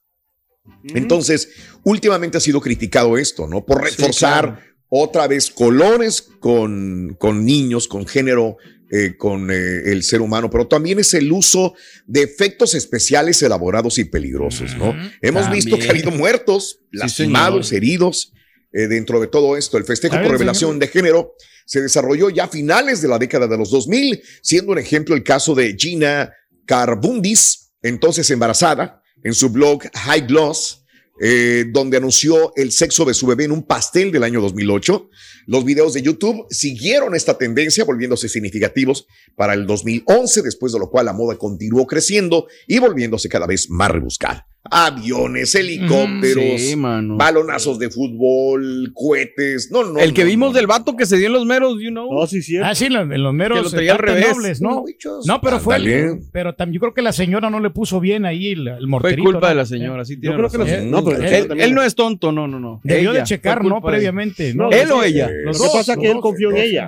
Entonces, 0.94 1.50
últimamente 1.84 2.38
ha 2.38 2.42
sido 2.42 2.62
criticado 2.62 3.18
esto, 3.18 3.48
¿no? 3.48 3.66
Por 3.66 3.80
Sí, 3.90 3.96
reforzar 3.98 4.44
claro. 4.46 4.60
otra 4.90 5.28
vez 5.28 5.50
colores 5.50 6.22
con, 6.22 7.16
con 7.20 7.46
niños, 7.46 7.88
con 7.88 8.06
género, 8.06 8.58
eh, 8.92 9.16
con 9.18 9.50
eh, 9.52 9.82
el 9.92 10.04
ser 10.04 10.22
humano, 10.22 10.50
pero 10.50 10.68
también 10.68 11.00
es 11.00 11.14
el 11.14 11.32
uso 11.32 11.74
de 12.06 12.24
efectos 12.24 12.76
especiales 12.76 13.42
elaborados 13.42 13.98
y 13.98 14.06
peligrosos, 14.06 14.76
¿no? 14.78 14.94
Hemos 15.22 15.50
visto 15.50 15.80
que 15.80 15.88
ha 15.88 15.92
habido 15.92 16.12
muertos, 16.12 16.82
lastimados, 16.92 17.72
heridos 17.72 18.34
eh, 18.74 18.88
dentro 18.88 19.20
de 19.20 19.28
todo 19.28 19.58
esto. 19.58 19.78
El 19.78 19.86
festejo 19.86 20.16
por 20.22 20.32
revelación 20.32 20.80
de 20.80 20.88
género 20.88 21.36
se 21.66 21.82
desarrolló 21.82 22.30
ya 22.30 22.46
a 22.46 22.48
finales 22.48 23.02
de 23.02 23.08
la 23.08 23.20
década 23.20 23.48
de 23.48 23.58
los 23.58 23.70
2000, 23.72 24.22
siendo 24.42 24.72
un 24.72 24.80
ejemplo 24.80 25.16
el 25.16 25.24
caso 25.24 25.56
de 25.56 25.76
Gina 25.78 26.34
Carbundis, 26.66 27.74
entonces 27.82 28.30
embarazada, 28.30 29.02
en 29.24 29.34
su 29.34 29.50
blog 29.50 29.84
High 29.94 30.28
Gloss, 30.28 30.82
eh, 31.24 31.66
donde 31.70 31.98
anunció 31.98 32.52
el 32.56 32.72
sexo 32.72 33.06
de 33.06 33.14
su 33.14 33.28
bebé 33.28 33.44
en 33.44 33.52
un 33.52 33.64
pastel 33.64 34.12
del 34.12 34.24
año 34.24 34.42
2008. 34.42 35.10
Los 35.46 35.66
videos 35.66 35.94
de 35.94 36.02
YouTube 36.02 36.48
siguieron 36.50 37.14
esta 37.14 37.38
tendencia, 37.38 37.84
volviéndose 37.84 38.28
significativos 38.28 39.06
para 39.36 39.54
el 39.54 39.68
2011, 39.68 40.42
después 40.42 40.74
de 40.74 40.80
lo 40.80 40.90
cual 40.90 41.06
la 41.06 41.14
moda 41.14 41.38
continuó 41.38 41.86
creciendo 41.86 42.48
y 42.68 42.80
volviéndose 42.80 43.30
cada 43.30 43.46
vez 43.46 43.70
más 43.70 43.92
rebuscada. 43.92 44.48
Aviones, 44.70 45.56
helicópteros, 45.56 46.62
Sí, 46.62 46.76
mano. 46.76 47.18
balonazos 47.18 47.80
de 47.80 47.90
fútbol, 47.90 48.92
cohetes. 48.94 49.70
No, 49.72 49.84
no. 49.84 50.00
el 50.00 50.14
que 50.14 50.22
no, 50.22 50.28
vimos 50.30 50.50
no. 50.52 50.56
del 50.56 50.68
vato 50.68 50.96
que 50.96 51.08
se 51.08 51.18
dio 51.18 51.28
en 51.28 51.34
los 51.34 51.46
meros, 51.48 51.78
you 51.82 51.90
know. 51.90 52.14
No, 52.14 52.28
sí, 52.28 52.44
sí. 52.44 52.58
Ah, 52.58 52.76
sí, 52.76 52.86
en 52.86 53.24
los 53.24 53.34
meros 53.34 53.58
Que 53.58 53.64
lo 53.64 53.70
traía 53.72 53.94
al 53.94 53.98
revés. 53.98 54.28
nobles, 54.36 54.62
¿no? 54.62 54.86
No, 55.26 55.42
pero 55.42 55.60
fue. 55.60 55.76
Ándale. 55.78 56.20
Pero 56.32 56.54
también 56.54 56.76
yo 56.76 56.80
creo 56.82 56.94
que 56.94 57.02
la 57.02 57.12
señora 57.12 57.50
no 57.50 57.60
le 57.60 57.72
puso 57.72 58.00
bien 58.00 58.24
ahí 58.24 58.52
el, 58.52 58.68
el 58.68 58.78
Fue 58.78 58.88
morterito. 58.88 59.24
culpa 59.24 59.40
¿no? 59.42 59.48
de 59.50 59.56
la 59.56 59.66
señora, 59.66 60.06
sí 60.06 60.18
tiene 60.18 60.36
creo 60.36 60.50
que 60.50 60.58
razón. 60.60 60.76
los- 60.76 60.86
no, 60.86 61.04
pero 61.10 61.18
él- 61.18 61.26
el 61.26 61.34
él, 61.34 61.48
también- 61.48 61.70
él 61.70 61.76
no 61.76 61.82
es 61.82 61.96
tonto, 61.96 62.32
no, 62.32 62.48
no, 62.48 62.60
no. 62.60 62.82
Debió 62.84 63.14
de 63.14 63.24
checar, 63.24 63.62
fue 63.62 63.70
¿no? 63.70 63.82
Previamente. 63.82 64.54
No. 64.54 64.70
¿Él 64.70 64.92
o 64.92 65.02
ella? 65.04 65.28
Eh, 65.28 65.42
Lo 65.44 65.54
que 65.54 65.60
pasa 65.74 65.94
es 65.94 66.00
que 66.00 66.12
él 66.12 66.20
confió 66.22 66.52
en 66.52 66.58
ella. 66.58 66.88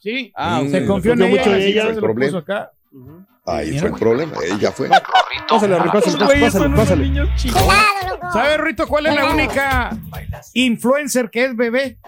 Sí, 0.00 0.32
Ah, 0.34 0.62
se 0.68 0.84
confió 0.86 1.12
en 1.12 1.22
ella. 1.22 1.30
mucho 1.30 1.54
en 1.54 1.62
ella. 1.62 1.94
Ahí 3.44 3.76
fue 3.78 3.88
el 3.88 3.94
problema. 3.94 4.34
Ella 4.44 4.70
fue. 4.72 4.88
Pásale, 4.88 5.76
pásale, 5.76 6.76
pásale. 6.76 7.28
¿Sabes, 8.32 8.58
Rito, 8.58 8.86
cuál 8.86 9.06
es 9.06 9.14
la 9.14 9.24
única 9.26 9.90
influencer 10.54 11.28
que 11.30 11.44
es 11.46 11.56
bebé? 11.56 11.98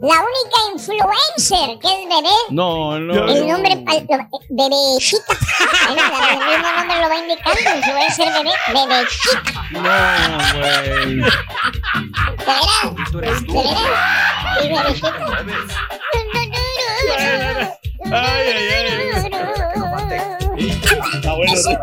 La 0.00 0.14
única 0.20 0.58
influencer 0.72 1.78
que 1.80 1.88
es 1.88 2.08
bebé, 2.08 2.28
No, 2.50 2.98
no. 3.00 3.28
el 3.28 3.46
nombre 3.48 3.74
lo- 3.74 3.82
bebecita. 4.48 5.34
El 5.88 5.94
mismo 5.94 6.70
nombre 6.76 7.00
lo 7.00 7.08
va 7.08 7.16
indicando, 7.18 7.60
influencer 7.76 8.28
bebé, 8.32 8.52
bebecita. 8.72 9.52
No, 9.72 9.80
güey. 10.60 11.20
Está 20.82 21.34
bueno. 21.34 21.54
Está. 21.54 21.80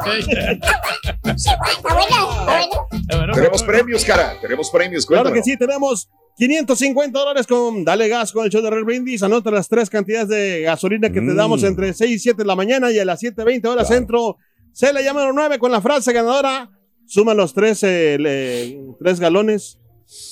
Tenemos 3.34 3.64
premios, 3.64 4.06
cara. 4.06 4.38
Tenemos 4.42 4.70
premios. 4.70 5.06
Claro 5.06 5.24
Cuéntanos. 5.24 5.46
que 5.46 5.52
sí, 5.52 5.58
tenemos 5.58 6.10
550 6.38 7.18
dólares 7.20 7.48
con 7.48 7.84
Dale 7.84 8.08
Gas 8.08 8.32
con 8.32 8.46
el 8.46 8.52
show 8.52 8.62
de 8.62 8.70
Real 8.70 8.84
Brindis. 8.84 9.24
Anota 9.24 9.52
las 9.52 9.68
tres 9.68 9.90
cantidades 9.90 10.28
de 10.30 10.62
gasolina 10.62 11.10
que 11.10 11.16
te 11.16 11.22
Mm. 11.22 11.36
damos 11.36 11.64
entre 11.64 11.94
6 11.94 12.12
y 12.12 12.20
7 12.20 12.44
de 12.44 12.48
la 12.48 12.56
mañana 12.56 12.92
y 12.92 13.00
a 13.00 13.06
las 13.06 13.20
7.20 13.22 13.68
horas 13.68 13.88
Claro. 13.88 14.00
centro. 14.00 14.38
Se 14.72 14.92
le 14.94 15.04
llama 15.04 15.30
9 15.34 15.60
con 15.60 15.72
la 15.72 15.82
frase 15.82 16.14
ganadora. 16.14 16.70
Suma 17.06 17.34
los 17.34 17.54
tres, 17.54 17.84
eh, 17.84 18.18
le- 18.20 18.80
tres 19.00 19.20
galones. 19.20 19.78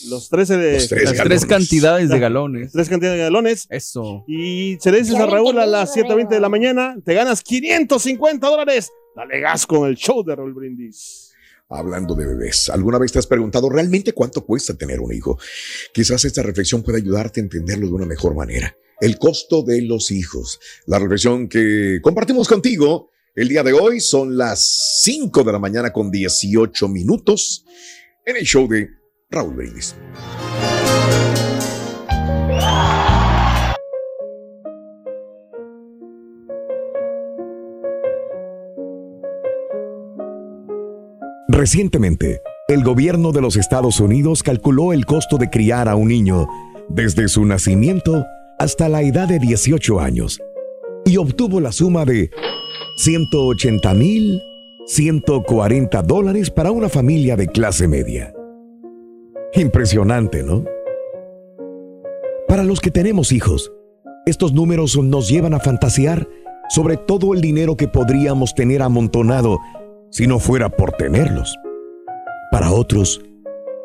Los 0.10 0.30
13 0.30 0.58
de. 0.58 0.74
Los 0.74 0.88
tres 0.90 1.04
Las 1.04 1.14
galones. 1.14 1.42
tres 1.42 1.46
cantidades 1.46 2.10
de 2.10 2.20
galones. 2.20 2.72
Tres 2.72 2.90
cantidades 2.90 3.18
de 3.18 3.24
galones. 3.24 3.68
Eso. 3.70 4.24
Y 4.28 4.78
se 4.80 4.92
le 4.92 5.00
dices 5.00 5.16
a 5.16 5.26
Raúl 5.26 5.60
a 5.60 5.66
las 5.66 5.96
7.20 5.96 6.30
de 6.30 6.40
la 6.40 6.50
mañana. 6.50 6.96
Te 7.04 7.14
ganas 7.14 7.42
550 7.42 8.48
dólares. 8.48 8.92
Dale 9.16 9.40
gas 9.40 9.66
con 9.66 9.90
el 9.90 9.96
show 9.96 10.24
de 10.24 10.36
Raúl 10.36 10.54
Brindis. 10.54 11.32
Hablando 11.70 12.16
de 12.16 12.26
bebés, 12.26 12.70
¿alguna 12.70 12.98
vez 12.98 13.14
te 13.14 13.20
has 13.20 13.28
preguntado 13.28 13.70
realmente 13.70 14.12
cuánto 14.12 14.46
cuesta 14.46 14.74
tener 14.74 15.00
un 15.00 15.14
hijo? 15.14 15.40
Quizás 15.94 16.26
esta 16.26 16.44
reflexión 16.44 16.84
pueda 16.84 16.98
ayudarte 16.98 17.40
a 17.40 17.44
entenderlo 17.44 17.88
de 17.88 17.94
una 17.94 18.06
mejor 18.06 18.36
manera. 18.36 18.76
El 19.00 19.18
costo 19.18 19.64
de 19.64 19.82
los 19.82 20.12
hijos. 20.12 20.60
La 20.86 21.00
reflexión 21.00 21.48
que 21.48 22.00
compartimos 22.02 22.50
contigo 22.50 23.10
el 23.34 23.48
día 23.48 23.64
de 23.64 23.72
hoy 23.72 24.02
son 24.02 24.38
las 24.38 25.00
5 25.04 25.46
de 25.46 25.52
la 25.54 25.60
mañana 25.60 25.94
con 25.94 26.12
18 26.12 26.90
minutos 26.90 27.64
en 28.26 28.36
el 28.36 28.44
show 28.44 28.68
de 28.68 28.90
Raúl 29.32 29.56
Brindis. 29.56 29.96
Recientemente, 41.48 42.42
el 42.68 42.84
gobierno 42.84 43.32
de 43.32 43.42
los 43.42 43.56
Estados 43.56 44.00
Unidos 44.00 44.44
calculó 44.44 44.94
el 44.94 45.06
costo 45.06 45.38
de 45.38 45.50
criar 45.50 45.88
a 45.88 45.96
un 45.96 46.08
niño 46.08 46.48
desde 46.90 47.28
su 47.28 47.46
nacimiento 47.46 48.26
hasta 48.58 48.90
la 48.90 49.02
edad 49.02 49.28
de 49.28 49.40
18 49.40 50.00
años 50.00 50.42
y 51.06 51.18
obtuvo 51.18 51.60
la 51.60 51.72
suma 51.72 52.06
de 52.06 52.32
180 52.98 53.94
mil 53.94 54.42
140 54.88 56.02
dólares 56.02 56.50
para 56.50 56.72
una 56.72 56.90
familia 56.90 57.36
de 57.36 57.48
clase 57.48 57.88
media. 57.88 58.34
Impresionante, 59.54 60.44
¿no? 60.44 60.66
Para 62.48 62.64
los 62.64 62.80
que 62.80 62.92
tenemos 62.92 63.32
hijos, 63.32 63.72
estos 64.26 64.54
números 64.54 64.98
nos 64.98 65.30
llevan 65.30 65.54
a 65.54 65.60
fantasear 65.60 66.28
sobre 66.70 66.96
todo 66.96 67.34
el 67.34 67.42
dinero 67.42 67.76
que 67.76 67.90
podríamos 67.90 68.56
tener 68.56 68.82
amontonado 68.82 69.60
si 70.10 70.26
no 70.26 70.40
fuera 70.40 70.70
por 70.70 70.94
tenerlos. 70.94 71.54
Para 72.50 72.72
otros, 72.72 73.22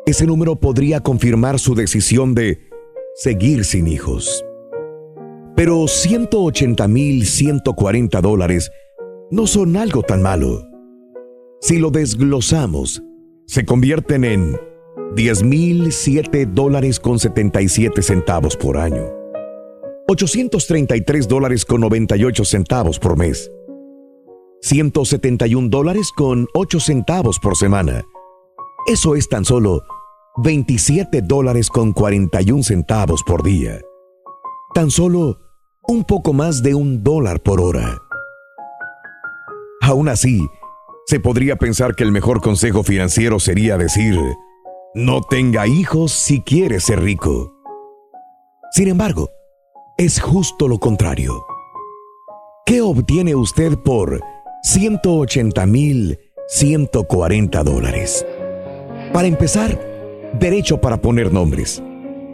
ese 0.05 0.25
número 0.25 0.55
podría 0.55 1.01
confirmar 1.01 1.59
su 1.59 1.75
decisión 1.75 2.33
de 2.33 2.61
seguir 3.15 3.65
sin 3.65 3.87
hijos. 3.87 4.45
Pero 5.55 5.83
180.140 5.83 8.21
dólares 8.21 8.71
no 9.31 9.47
son 9.47 9.75
algo 9.75 10.03
tan 10.03 10.21
malo. 10.21 10.63
Si 11.59 11.77
lo 11.77 11.89
desglosamos, 11.89 13.03
se 13.47 13.65
convierten 13.65 14.23
en 14.23 14.57
10.007 15.15 16.53
dólares 16.53 16.99
con 16.99 17.19
77 17.19 18.01
centavos 18.01 18.55
por 18.55 18.77
año. 18.77 19.03
833 20.09 21.27
dólares 21.27 21.65
con 21.65 21.81
98 21.81 22.45
centavos 22.45 22.99
por 22.99 23.17
mes. 23.17 23.51
171 24.61 25.69
dólares 25.69 26.11
con 26.15 26.47
8 26.53 26.79
centavos 26.79 27.39
por 27.39 27.57
semana. 27.57 28.03
Eso 28.87 29.15
es 29.15 29.27
tan 29.27 29.45
solo 29.45 29.83
27 30.43 31.21
dólares 31.23 31.69
con 31.69 31.93
41 31.93 32.63
centavos 32.63 33.23
por 33.23 33.43
día. 33.43 33.81
Tan 34.73 34.91
solo 34.91 35.39
un 35.87 36.03
poco 36.03 36.33
más 36.33 36.61
de 36.63 36.75
un 36.75 37.03
dólar 37.03 37.41
por 37.41 37.59
hora. 37.59 38.01
Aún 39.81 40.09
así, 40.09 40.45
se 41.05 41.19
podría 41.19 41.55
pensar 41.55 41.95
que 41.95 42.03
el 42.03 42.11
mejor 42.11 42.41
consejo 42.41 42.83
financiero 42.83 43.39
sería 43.39 43.77
decir, 43.77 44.19
no 44.97 45.21
tenga 45.21 45.67
hijos 45.67 46.11
si 46.11 46.41
quiere 46.41 46.79
ser 46.79 47.03
rico. 47.03 47.53
Sin 48.71 48.87
embargo, 48.87 49.29
es 49.95 50.19
justo 50.19 50.67
lo 50.67 50.79
contrario. 50.79 51.45
¿Qué 52.65 52.81
obtiene 52.81 53.35
usted 53.35 53.77
por 53.77 54.19
180 54.63 55.67
mil 55.67 56.17
140 56.47 57.63
dólares? 57.63 58.25
Para 59.13 59.27
empezar, 59.27 59.79
derecho 60.39 60.81
para 60.81 60.97
poner 60.97 61.31
nombres. 61.31 61.83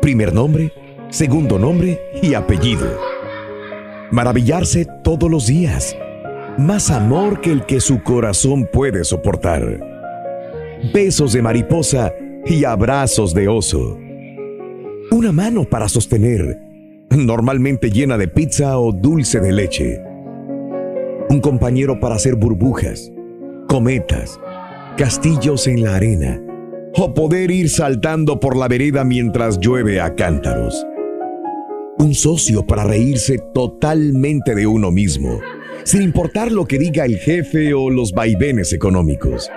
Primer 0.01 0.33
nombre, 0.33 0.71
segundo 1.09 1.59
nombre 1.59 1.99
y 2.21 2.33
apellido. 2.33 2.87
Maravillarse 4.09 4.87
todos 5.03 5.29
los 5.29 5.47
días. 5.47 5.97
Más 6.57 6.91
amor 6.91 7.41
que 7.41 7.51
el 7.51 7.65
que 7.65 7.81
su 7.81 8.01
corazón 8.03 8.69
puede 8.71 9.03
soportar. 9.03 9.81
Besos 10.93 11.33
de 11.33 11.41
mariposa 11.41 12.13
y 12.45 12.65
abrazos 12.65 13.33
de 13.33 13.47
oso. 13.47 13.97
Una 15.11 15.31
mano 15.31 15.63
para 15.65 15.87
sostener, 15.87 16.59
normalmente 17.09 17.89
llena 17.89 18.17
de 18.17 18.27
pizza 18.27 18.79
o 18.79 18.91
dulce 18.91 19.39
de 19.39 19.51
leche. 19.51 20.01
Un 21.29 21.39
compañero 21.39 21.99
para 21.99 22.15
hacer 22.15 22.35
burbujas, 22.35 23.11
cometas, 23.67 24.39
castillos 24.97 25.67
en 25.67 25.83
la 25.83 25.95
arena 25.95 26.41
o 26.95 27.13
poder 27.13 27.49
ir 27.49 27.69
saltando 27.69 28.39
por 28.39 28.55
la 28.55 28.67
vereda 28.67 29.03
mientras 29.03 29.59
llueve 29.59 29.99
a 29.99 30.13
cántaros. 30.15 30.85
Un 31.97 32.13
socio 32.13 32.65
para 32.65 32.83
reírse 32.83 33.39
totalmente 33.53 34.53
de 34.53 34.67
uno 34.67 34.91
mismo, 34.91 35.39
sin 35.83 36.01
importar 36.01 36.51
lo 36.51 36.65
que 36.65 36.77
diga 36.77 37.05
el 37.05 37.17
jefe 37.17 37.73
o 37.73 37.89
los 37.89 38.11
vaivenes 38.11 38.73
económicos. 38.73 39.49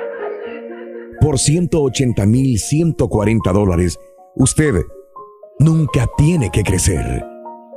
Por 1.26 1.40
180 1.40 2.24
mil 2.24 2.56
140 2.56 3.52
dólares, 3.52 3.98
usted 4.36 4.74
nunca 5.58 6.06
tiene 6.16 6.50
que 6.52 6.62
crecer. 6.62 7.24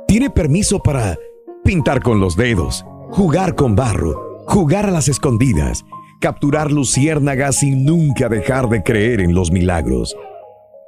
Tiene 0.06 0.30
permiso 0.30 0.78
para 0.78 1.18
pintar 1.64 2.00
con 2.00 2.20
los 2.20 2.36
dedos, 2.36 2.84
jugar 3.10 3.56
con 3.56 3.74
barro, 3.74 4.44
jugar 4.46 4.86
a 4.86 4.92
las 4.92 5.08
escondidas, 5.08 5.84
capturar 6.20 6.70
luciérnagas 6.70 7.64
y 7.64 7.72
nunca 7.72 8.28
dejar 8.28 8.68
de 8.68 8.84
creer 8.84 9.20
en 9.20 9.34
los 9.34 9.50
milagros. 9.50 10.14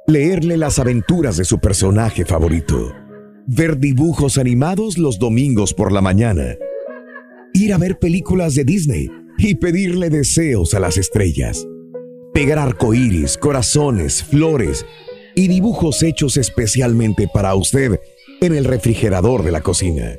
Leerle 0.07 0.55
las 0.55 0.79
aventuras 0.79 1.35
de 1.35 1.43
su 1.43 1.59
personaje 1.59 2.23
favorito. 2.23 2.93
Ver 3.45 3.77
dibujos 3.77 4.37
animados 4.37 4.97
los 4.97 5.19
domingos 5.19 5.73
por 5.73 5.91
la 5.91 5.99
mañana. 5.99 6.55
Ir 7.53 7.73
a 7.73 7.77
ver 7.77 7.99
películas 7.99 8.55
de 8.55 8.63
Disney 8.63 9.09
y 9.37 9.55
pedirle 9.55 10.09
deseos 10.09 10.73
a 10.73 10.79
las 10.79 10.95
estrellas. 10.95 11.67
Pegar 12.33 12.57
arcoíris, 12.57 13.37
corazones, 13.37 14.23
flores 14.23 14.87
y 15.35 15.47
dibujos 15.47 16.01
hechos 16.01 16.35
especialmente 16.37 17.27
para 17.31 17.53
usted 17.53 17.99
en 18.41 18.55
el 18.55 18.65
refrigerador 18.65 19.43
de 19.43 19.51
la 19.51 19.61
cocina. 19.61 20.17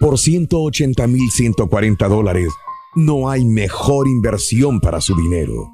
Por 0.00 0.14
180.140 0.14 2.08
dólares, 2.08 2.48
no 2.96 3.30
hay 3.30 3.44
mejor 3.44 4.08
inversión 4.08 4.80
para 4.80 5.00
su 5.00 5.14
dinero. 5.14 5.70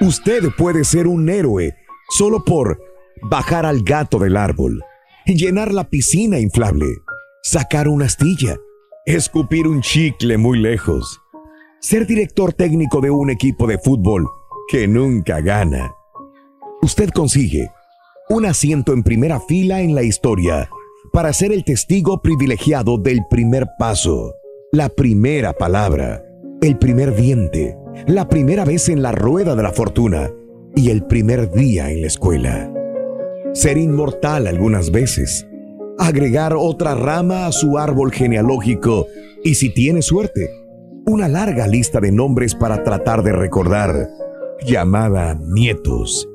Usted 0.00 0.44
puede 0.56 0.84
ser 0.84 1.06
un 1.06 1.28
héroe 1.28 1.74
solo 2.08 2.42
por 2.42 2.80
bajar 3.20 3.66
al 3.66 3.82
gato 3.82 4.18
del 4.18 4.38
árbol, 4.38 4.82
llenar 5.26 5.74
la 5.74 5.90
piscina 5.90 6.38
inflable, 6.38 6.86
sacar 7.42 7.88
una 7.88 8.06
astilla, 8.06 8.56
escupir 9.04 9.66
un 9.68 9.82
chicle 9.82 10.38
muy 10.38 10.58
lejos, 10.58 11.20
ser 11.78 12.06
director 12.06 12.54
técnico 12.54 13.02
de 13.02 13.10
un 13.10 13.28
equipo 13.28 13.66
de 13.66 13.76
fútbol 13.78 14.26
que 14.72 14.88
nunca 14.88 15.42
gana. 15.42 15.94
Usted 16.80 17.10
consigue 17.10 17.70
un 18.30 18.46
asiento 18.46 18.94
en 18.94 19.02
primera 19.02 19.38
fila 19.38 19.82
en 19.82 19.94
la 19.94 20.02
historia 20.02 20.70
para 21.12 21.34
ser 21.34 21.52
el 21.52 21.62
testigo 21.62 22.22
privilegiado 22.22 22.96
del 22.96 23.20
primer 23.28 23.66
paso, 23.78 24.34
la 24.72 24.88
primera 24.88 25.52
palabra 25.52 26.24
el 26.62 26.78
primer 26.78 27.14
diente, 27.14 27.76
la 28.06 28.28
primera 28.28 28.64
vez 28.64 28.88
en 28.88 29.02
la 29.02 29.10
rueda 29.10 29.56
de 29.56 29.62
la 29.62 29.72
fortuna 29.72 30.30
y 30.76 30.90
el 30.90 31.04
primer 31.04 31.50
día 31.50 31.90
en 31.90 32.00
la 32.00 32.06
escuela. 32.06 32.72
Ser 33.52 33.76
inmortal 33.76 34.46
algunas 34.46 34.92
veces, 34.92 35.46
agregar 35.98 36.54
otra 36.56 36.94
rama 36.94 37.46
a 37.46 37.52
su 37.52 37.78
árbol 37.78 38.12
genealógico 38.12 39.08
y 39.42 39.56
si 39.56 39.74
tiene 39.74 40.02
suerte, 40.02 40.50
una 41.04 41.26
larga 41.26 41.66
lista 41.66 42.00
de 42.00 42.12
nombres 42.12 42.54
para 42.54 42.84
tratar 42.84 43.24
de 43.24 43.32
recordar, 43.32 44.08
llamada 44.64 45.34
nietos. 45.34 46.28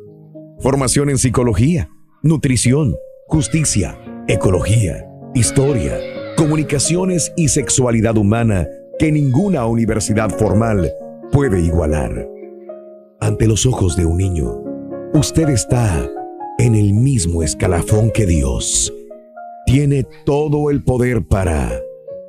Formación 0.59 1.09
en 1.09 1.17
psicología, 1.17 1.89
nutrición, 2.23 2.95
justicia, 3.27 3.99
ecología, 4.27 5.05
historia, 5.33 5.99
comunicaciones 6.35 7.31
y 7.35 7.49
sexualidad 7.49 8.17
humana 8.17 8.67
que 8.99 9.11
ninguna 9.11 9.65
universidad 9.65 10.29
formal 10.29 10.91
puede 11.31 11.61
igualar. 11.61 12.27
Ante 13.19 13.47
los 13.47 13.65
ojos 13.65 13.95
de 13.95 14.05
un 14.05 14.17
niño, 14.17 14.63
usted 15.13 15.49
está 15.49 16.09
en 16.57 16.75
el 16.75 16.93
mismo 16.93 17.43
escalafón 17.43 18.11
que 18.11 18.25
Dios. 18.25 18.93
Tiene 19.65 20.05
todo 20.25 20.69
el 20.69 20.83
poder 20.83 21.25
para 21.27 21.71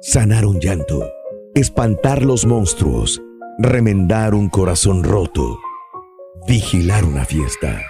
sanar 0.00 0.44
un 0.44 0.60
llanto, 0.60 1.08
espantar 1.54 2.22
los 2.22 2.46
monstruos, 2.46 3.22
remendar 3.58 4.34
un 4.34 4.48
corazón 4.48 5.04
roto, 5.04 5.58
vigilar 6.46 7.04
una 7.04 7.24
fiesta, 7.24 7.82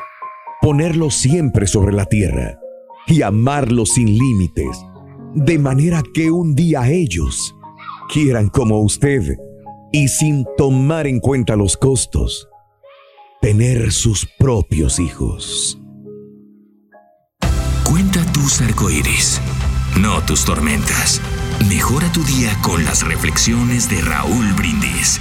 ponerlo 0.60 1.10
siempre 1.10 1.66
sobre 1.66 1.92
la 1.92 2.06
tierra 2.06 2.58
y 3.06 3.22
amarlo 3.22 3.86
sin 3.86 4.16
límites, 4.18 4.78
de 5.34 5.58
manera 5.58 6.02
que 6.14 6.30
un 6.30 6.54
día 6.54 6.88
ellos 6.88 7.54
quieran 8.12 8.48
como 8.48 8.80
usted 8.80 9.36
y 9.92 10.08
sin 10.08 10.44
tomar 10.56 11.06
en 11.06 11.20
cuenta 11.20 11.56
los 11.56 11.76
costos, 11.76 12.48
tener 13.40 13.92
sus 13.92 14.26
propios 14.38 14.98
hijos. 14.98 15.80
Cuenta 17.84 18.20
tus 18.32 18.60
arcoíris, 18.60 19.40
no 20.00 20.20
tus 20.22 20.44
tormentas. 20.44 21.22
Mejora 21.68 22.10
tu 22.12 22.22
día 22.22 22.56
con 22.62 22.84
las 22.84 23.06
reflexiones 23.06 23.88
de 23.88 24.00
Raúl 24.02 24.52
Brindis. 24.56 25.20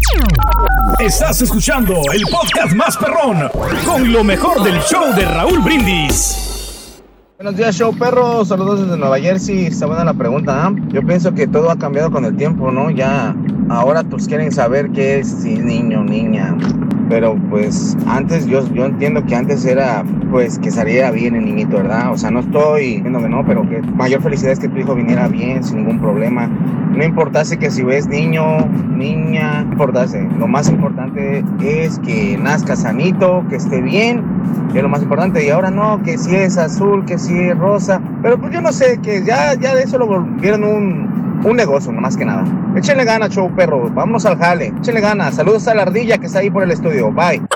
Estás 0.99 1.41
escuchando 1.41 2.01
el 2.13 2.21
podcast 2.23 2.75
más 2.75 2.97
perrón 2.97 3.49
con 3.85 4.11
lo 4.11 4.23
mejor 4.23 4.63
del 4.63 4.79
show 4.81 5.13
de 5.15 5.25
Raúl 5.25 5.59
Brindis. 5.59 7.01
Buenos 7.37 7.57
días, 7.57 7.75
show 7.75 7.91
perro. 7.97 8.45
Saludos 8.45 8.81
desde 8.81 8.97
Nueva 8.97 9.19
Jersey. 9.19 9.65
Está 9.65 9.87
buena 9.87 10.03
la 10.03 10.13
pregunta. 10.13 10.67
¿ah? 10.67 10.75
Yo 10.89 11.01
pienso 11.01 11.33
que 11.33 11.47
todo 11.47 11.71
ha 11.71 11.77
cambiado 11.77 12.11
con 12.11 12.23
el 12.25 12.37
tiempo, 12.37 12.71
¿no? 12.71 12.91
Ya 12.91 13.35
ahora 13.69 14.03
pues 14.03 14.27
quieren 14.27 14.51
saber 14.51 14.91
qué 14.91 15.19
es 15.19 15.41
si 15.41 15.55
niño 15.55 16.03
niña. 16.03 16.55
Pero 17.11 17.35
pues 17.49 17.97
antes, 18.07 18.45
yo, 18.45 18.65
yo 18.73 18.85
entiendo 18.85 19.25
que 19.25 19.35
antes 19.35 19.65
era 19.65 20.01
pues 20.31 20.57
que 20.57 20.71
saliera 20.71 21.11
bien 21.11 21.35
el 21.35 21.43
niñito, 21.43 21.75
¿verdad? 21.75 22.13
O 22.13 22.17
sea, 22.17 22.31
no 22.31 22.39
estoy 22.39 22.95
diciendo 22.95 23.19
que 23.19 23.27
no, 23.27 23.45
pero 23.45 23.69
que 23.69 23.81
mayor 23.81 24.21
felicidad 24.21 24.53
es 24.53 24.59
que 24.59 24.69
tu 24.69 24.77
hijo 24.77 24.95
viniera 24.95 25.27
bien, 25.27 25.61
sin 25.61 25.79
ningún 25.79 25.99
problema. 25.99 26.47
No 26.47 27.03
importase 27.03 27.59
que 27.59 27.69
si 27.69 27.83
ves 27.83 28.07
niño, 28.07 28.65
niña, 28.95 29.61
no 29.65 29.73
importase. 29.73 30.25
Lo 30.39 30.47
más 30.47 30.69
importante 30.69 31.43
es 31.61 31.99
que 31.99 32.37
nazca 32.37 32.77
sanito, 32.77 33.43
que 33.49 33.57
esté 33.57 33.81
bien, 33.81 34.23
es 34.73 34.81
lo 34.81 34.87
más 34.87 35.03
importante. 35.03 35.45
Y 35.45 35.49
ahora 35.49 35.69
no, 35.69 36.01
que 36.03 36.17
si 36.17 36.33
es 36.33 36.57
azul, 36.57 37.03
que 37.03 37.17
si 37.17 37.37
es 37.37 37.57
rosa. 37.57 37.99
Pero 38.21 38.39
pues 38.39 38.53
yo 38.53 38.61
no 38.61 38.71
sé, 38.71 38.99
que 39.03 39.21
ya, 39.25 39.53
ya 39.55 39.75
de 39.75 39.83
eso 39.83 39.97
lo 39.97 40.07
volvieron 40.07 40.63
un, 40.63 41.10
un 41.43 41.57
negocio, 41.57 41.91
más 41.91 42.15
que 42.17 42.25
nada. 42.25 42.43
Échenle 42.75 43.03
gana, 43.03 43.27
show 43.29 43.53
perro. 43.55 43.89
Vámonos 43.89 44.25
al 44.25 44.37
jale. 44.37 44.73
Échenle 44.79 45.01
gana. 45.01 45.31
Saludos 45.31 45.67
a 45.67 45.73
la 45.73 45.83
ardilla 45.83 46.17
que 46.17 46.27
está 46.27 46.39
ahí 46.39 46.49
por 46.49 46.63
el 46.63 46.71
estudio. 46.71 47.11
Bye. 47.11 47.41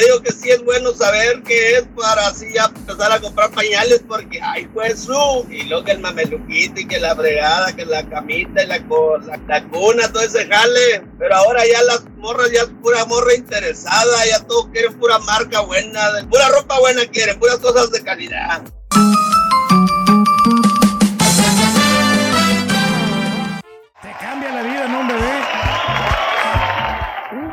digo 0.00 0.22
que 0.22 0.32
sí 0.32 0.50
es 0.50 0.64
bueno 0.64 0.92
saber 0.92 1.42
qué 1.42 1.74
es 1.74 1.84
para 1.96 2.28
así 2.28 2.46
ya 2.54 2.64
empezar 2.74 3.12
a 3.12 3.20
comprar 3.20 3.50
pañales 3.50 4.02
porque 4.06 4.40
ay 4.42 4.66
pues 4.72 5.06
y 5.50 5.64
luego 5.64 5.84
que 5.84 5.92
el 5.92 6.00
mameluquito 6.00 6.80
y 6.80 6.86
que 6.86 6.98
la 6.98 7.14
fregada, 7.14 7.74
que 7.74 7.84
la 7.84 8.08
camita 8.08 8.62
y 8.62 8.66
la, 8.66 8.78
la, 8.78 9.40
la 9.46 9.64
cuna, 9.68 10.10
todo 10.12 10.22
ese 10.22 10.46
jale. 10.46 11.02
Pero 11.18 11.34
ahora 11.36 11.62
ya 11.66 11.82
las 11.82 12.04
morras 12.16 12.50
ya 12.52 12.62
es 12.62 12.70
pura 12.82 13.04
morra 13.04 13.34
interesada, 13.34 14.26
ya 14.26 14.40
todos 14.46 14.68
quieren 14.68 14.98
pura 14.98 15.18
marca 15.18 15.60
buena, 15.60 16.00
pura 16.30 16.48
ropa 16.48 16.78
buena 16.78 17.02
quieren, 17.06 17.38
puras 17.38 17.58
cosas 17.58 17.90
de 17.90 18.02
calidad. 18.02 18.62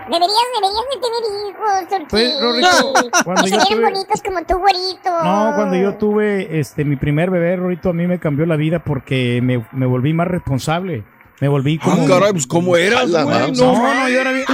Deberías, 0.09 0.29
deberías 0.55 0.85
de 0.93 0.99
tener 1.01 1.99
hijos. 1.99 2.07
Pues, 2.09 2.41
Rorrito, 2.41 2.93
cuando 3.25 3.43
que 3.43 3.49
yo 3.51 3.57
tuve- 3.59 3.81
bonitos 3.83 4.21
como 4.21 4.41
tú, 4.45 4.57
güerito. 4.57 5.23
No, 5.23 5.51
cuando 5.55 5.75
yo 5.75 5.95
tuve 5.95 6.59
este 6.59 6.85
mi 6.85 6.95
primer 6.95 7.29
bebé, 7.29 7.55
Rorito, 7.57 7.89
a 7.89 7.93
mí 7.93 8.07
me 8.07 8.19
cambió 8.19 8.45
la 8.45 8.55
vida 8.55 8.79
porque 8.83 9.39
me, 9.43 9.65
me 9.73 9.85
volví 9.85 10.13
más 10.13 10.27
responsable. 10.27 11.03
Me 11.39 11.47
volví 11.49 11.77
como... 11.77 12.01
Ah, 12.01 12.05
caray, 12.07 12.31
pues, 12.31 12.47
¿cómo 12.47 12.75
eras, 12.77 13.09
No, 13.09 13.23
güey? 13.25 13.51
no, 13.51 13.73
No, 13.73 13.93
no, 13.93 14.09
yo 14.09 14.21
era 14.21 14.31
bien... 14.31 14.45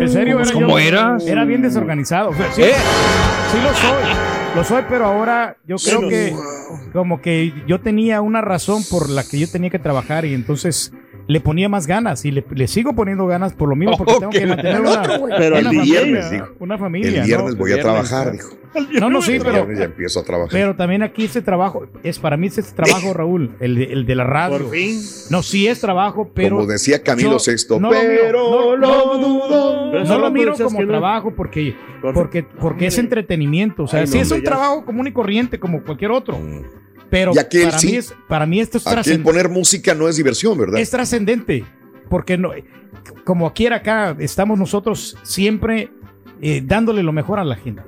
En 0.00 0.08
serio, 0.08 0.36
Pues, 0.38 0.50
era 0.50 0.54
¿cómo 0.60 0.68
yo- 0.68 0.78
eras? 0.78 1.26
Era 1.26 1.44
bien 1.44 1.62
desorganizado. 1.62 2.30
O 2.30 2.34
sea, 2.34 2.50
sí, 2.52 2.62
¿Eh? 2.62 2.72
sí 3.52 3.58
lo 3.62 3.74
soy. 3.74 4.14
Lo 4.56 4.64
soy, 4.64 4.82
pero 4.88 5.04
ahora 5.06 5.56
yo 5.66 5.76
creo 5.76 6.08
que 6.08 6.34
como 6.92 7.20
que 7.20 7.52
yo 7.68 7.80
tenía 7.80 8.20
una 8.20 8.40
razón 8.40 8.82
por 8.90 9.08
la 9.10 9.22
que 9.22 9.38
yo 9.38 9.48
tenía 9.50 9.70
que 9.70 9.78
trabajar 9.78 10.24
y 10.24 10.34
entonces 10.34 10.92
le 11.26 11.40
ponía 11.40 11.68
más 11.68 11.86
ganas 11.86 12.24
y 12.24 12.30
le, 12.32 12.44
le 12.54 12.66
sigo 12.66 12.94
poniendo 12.94 13.26
ganas 13.26 13.52
por 13.52 13.68
lo 13.68 13.76
mismo 13.76 13.96
porque 13.96 14.14
tengo 14.18 14.30
que 14.30 14.46
mantener 14.46 14.80
una, 14.80 15.02
Pero 15.38 15.58
el 15.58 15.66
una 15.68 15.82
viernes, 15.82 16.24
familia, 16.26 16.30
dijo. 16.30 16.54
una 16.58 16.78
familia. 16.78 17.20
El 17.20 17.26
viernes 17.26 17.52
¿no? 17.54 17.58
voy 17.58 17.72
a 17.72 17.80
trabajar, 17.80 18.32
dijo. 18.32 18.50
No, 19.00 19.10
no, 19.10 19.20
sí, 19.20 19.32
El 19.32 19.38
pero, 19.42 19.52
viernes 19.52 19.78
ya 19.80 19.84
empiezo 19.86 20.20
a 20.20 20.24
trabajar. 20.24 20.50
pero 20.52 20.76
también 20.76 21.02
aquí 21.02 21.24
este 21.24 21.42
trabajo, 21.42 21.86
es 22.04 22.18
para 22.20 22.36
mí 22.36 22.46
este 22.46 22.62
trabajo, 22.62 23.12
Raúl, 23.14 23.50
el 23.60 23.74
de, 23.74 23.84
el 23.84 24.06
de 24.06 24.14
la 24.14 24.24
radio. 24.24 24.58
Por 24.58 24.70
fin. 24.70 25.00
No, 25.30 25.42
sí 25.42 25.66
es 25.66 25.80
trabajo, 25.80 26.30
pero... 26.34 26.56
Como 26.56 26.68
decía 26.68 27.02
Camilo 27.02 27.38
Sexto, 27.40 27.80
no 27.80 27.90
lo 27.92 27.98
miro, 28.00 28.10
pero 28.22 28.76
no- 28.76 28.76
lo 28.76 29.18
dudo. 29.18 30.04
no 30.04 30.18
lo 30.18 30.30
miro 30.30 30.54
como 30.56 30.86
trabajo 30.86 31.32
porque, 31.34 31.74
porque, 32.14 32.44
porque 32.44 32.86
es 32.86 32.98
entretenimiento. 32.98 33.84
O 33.84 33.88
sea, 33.88 34.00
Ay, 34.00 34.06
sí 34.06 34.18
es 34.18 34.30
un 34.30 34.42
trabajo 34.42 34.84
común 34.84 35.06
y 35.08 35.12
corriente 35.12 35.58
como 35.58 35.82
cualquier 35.82 36.12
otro. 36.12 36.38
Pero 37.10 37.32
Y 37.32 37.64
para, 37.64 37.78
sí. 37.78 37.86
mí 37.88 37.96
es, 37.96 38.14
para 38.28 38.46
mí 38.46 38.60
esto 38.60 38.78
es 38.78 38.84
trascendente. 38.84 39.24
poner 39.24 39.48
música 39.48 39.94
no 39.94 40.08
es 40.08 40.16
diversión, 40.16 40.56
¿verdad? 40.56 40.80
Es 40.80 40.90
trascendente. 40.90 41.64
Porque 42.08 42.38
no, 42.38 42.52
como 43.24 43.46
aquí 43.46 43.66
era 43.66 43.76
acá, 43.76 44.16
estamos 44.18 44.58
nosotros 44.58 45.16
siempre 45.22 45.90
eh, 46.40 46.62
dándole 46.64 47.02
lo 47.02 47.12
mejor 47.12 47.38
a 47.38 47.44
la 47.44 47.56
gente. 47.56 47.82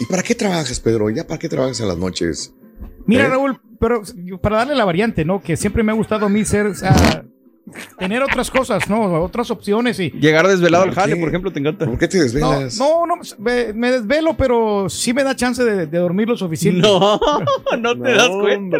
¿Y 0.00 0.04
para 0.06 0.22
qué 0.22 0.34
trabajas, 0.34 0.78
Pedro? 0.80 1.10
¿Ya 1.10 1.26
para 1.26 1.38
qué 1.38 1.48
trabajas 1.48 1.80
en 1.80 1.88
las 1.88 1.98
noches? 1.98 2.54
Mira, 3.06 3.24
¿Eh? 3.24 3.28
Raúl, 3.28 3.60
pero 3.80 4.02
para 4.40 4.58
darle 4.58 4.76
la 4.76 4.84
variante, 4.84 5.24
¿no? 5.24 5.42
Que 5.42 5.56
siempre 5.56 5.82
me 5.82 5.90
ha 5.92 5.94
gustado 5.94 6.26
a 6.26 6.28
mí 6.28 6.44
ser, 6.44 6.66
o 6.66 6.74
sea, 6.74 7.24
tener 7.98 8.22
otras 8.22 8.50
cosas, 8.50 8.88
¿no? 8.88 9.22
Otras 9.22 9.50
opciones 9.50 9.98
y... 10.00 10.10
Llegar 10.10 10.46
desvelado 10.46 10.84
al 10.84 10.90
¿Por 10.90 10.98
jale, 10.98 11.14
qué? 11.14 11.20
por 11.20 11.28
ejemplo, 11.28 11.52
te 11.52 11.60
encanta. 11.60 11.86
¿Por 11.86 11.98
qué 11.98 12.08
te 12.08 12.18
No, 12.40 12.60
no, 12.60 13.06
no, 13.06 13.14
me, 13.38 13.72
me 13.72 13.90
desvelo, 13.92 14.36
pero 14.36 14.88
sí 14.88 15.12
me 15.12 15.24
da 15.24 15.34
chance 15.34 15.64
de, 15.64 15.86
de 15.86 15.98
dormir 15.98 16.28
lo 16.28 16.36
suficiente. 16.36 16.80
No, 16.80 17.20
no 17.78 17.98
te 18.00 18.12
das 18.12 18.28
cuenta. 18.28 18.78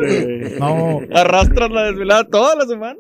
No. 0.59 1.01
Arrastras 1.15 1.71
la 1.71 1.83
desvelada 1.85 2.25
toda 2.25 2.57
la 2.57 2.67
semana. 2.67 2.99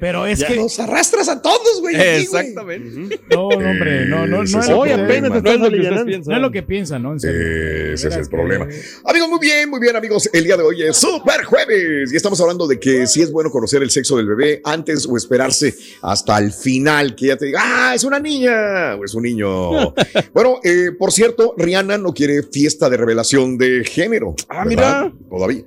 Pero 0.00 0.26
es 0.26 0.38
Ya 0.38 0.48
que... 0.48 0.56
Nos 0.56 0.78
arrastras 0.80 1.28
a 1.28 1.42
todos, 1.42 1.80
güey. 1.80 1.94
aquí, 1.94 2.26
güey. 2.26 2.46
Exactamente. 2.46 3.18
No, 3.30 3.48
no, 3.50 3.70
hombre, 3.70 4.06
no, 4.06 4.26
no, 4.26 4.38
no 4.38 4.42
es 4.42 4.52
que 4.52 4.58
el 4.58 5.06
problema. 5.06 5.28
no 5.28 5.50
es 5.50 5.60
lo 5.60 5.70
que 5.70 5.78
ustedes 5.78 6.04
piensan. 6.04 6.30
No 6.30 6.36
es 6.36 6.42
lo 6.42 6.50
que 6.50 6.62
piensan, 6.62 7.02
¿no? 7.02 7.12
En 7.12 7.20
serio. 7.20 7.92
Ese 7.94 8.08
es 8.08 8.16
el 8.16 8.28
problema. 8.28 8.66
Amigos, 9.04 9.28
muy 9.28 9.38
bien, 9.38 9.68
muy 9.68 9.80
bien, 9.80 9.96
amigos. 9.96 10.28
El 10.32 10.44
día 10.44 10.56
de 10.56 10.62
hoy 10.62 10.82
es 10.82 10.96
Super 10.96 11.44
Jueves 11.44 12.12
y 12.12 12.16
estamos 12.16 12.40
hablando 12.40 12.66
de 12.66 12.80
que 12.80 13.06
si 13.06 13.22
es 13.22 13.30
bueno 13.30 13.50
conocer 13.50 13.82
el 13.82 13.90
sexo 13.90 14.16
del 14.16 14.26
bebé 14.26 14.60
antes 14.64 15.06
o 15.06 15.16
esperarse 15.16 15.74
hasta 16.02 16.38
el 16.38 16.52
final, 16.52 17.14
que 17.14 17.26
ya 17.26 17.36
te 17.36 17.46
diga, 17.46 17.60
ah, 17.62 17.94
es 17.94 18.04
una 18.04 18.18
niña 18.18 18.94
o 18.96 19.04
es 19.04 19.14
un 19.14 19.22
niño. 19.22 19.92
bueno, 20.32 20.60
eh, 20.64 20.92
por 20.98 21.12
cierto, 21.12 21.54
Rihanna 21.56 21.98
no 21.98 22.14
quiere 22.14 22.42
fiesta 22.42 22.88
de 22.88 22.96
revelación 22.96 23.58
de 23.58 23.84
género. 23.84 24.34
Ah, 24.48 24.64
¿verdad? 24.64 25.12
Todavía. 25.28 25.64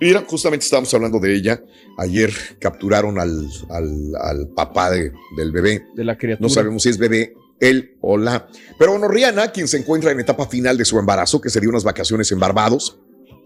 Mira, 0.00 0.24
justamente 0.26 0.64
estábamos 0.64 0.92
hablando 0.94 1.18
de 1.20 1.34
ella. 1.34 1.62
Ayer 1.98 2.32
capturaron 2.58 3.18
al, 3.18 3.46
al- 3.70 4.12
al 4.20 4.48
papá 4.48 4.90
de- 4.90 5.12
del 5.36 5.52
bebé. 5.52 5.84
De 5.94 6.04
la 6.04 6.16
criatura. 6.16 6.46
No 6.46 6.52
sabemos 6.52 6.82
si 6.82 6.88
es 6.88 6.98
bebé, 6.98 7.34
él 7.60 7.96
o 8.00 8.16
la. 8.16 8.48
Pero 8.78 8.92
bueno, 8.92 9.08
Rihanna, 9.08 9.52
quien 9.52 9.68
se 9.68 9.76
encuentra 9.78 10.10
en 10.10 10.20
etapa 10.20 10.46
final 10.48 10.76
de 10.76 10.84
su 10.84 10.98
embarazo, 10.98 11.40
que 11.40 11.50
se 11.50 11.60
dio 11.60 11.70
unas 11.70 11.84
vacaciones 11.84 12.32
en 12.32 12.40
Barbados, 12.40 12.98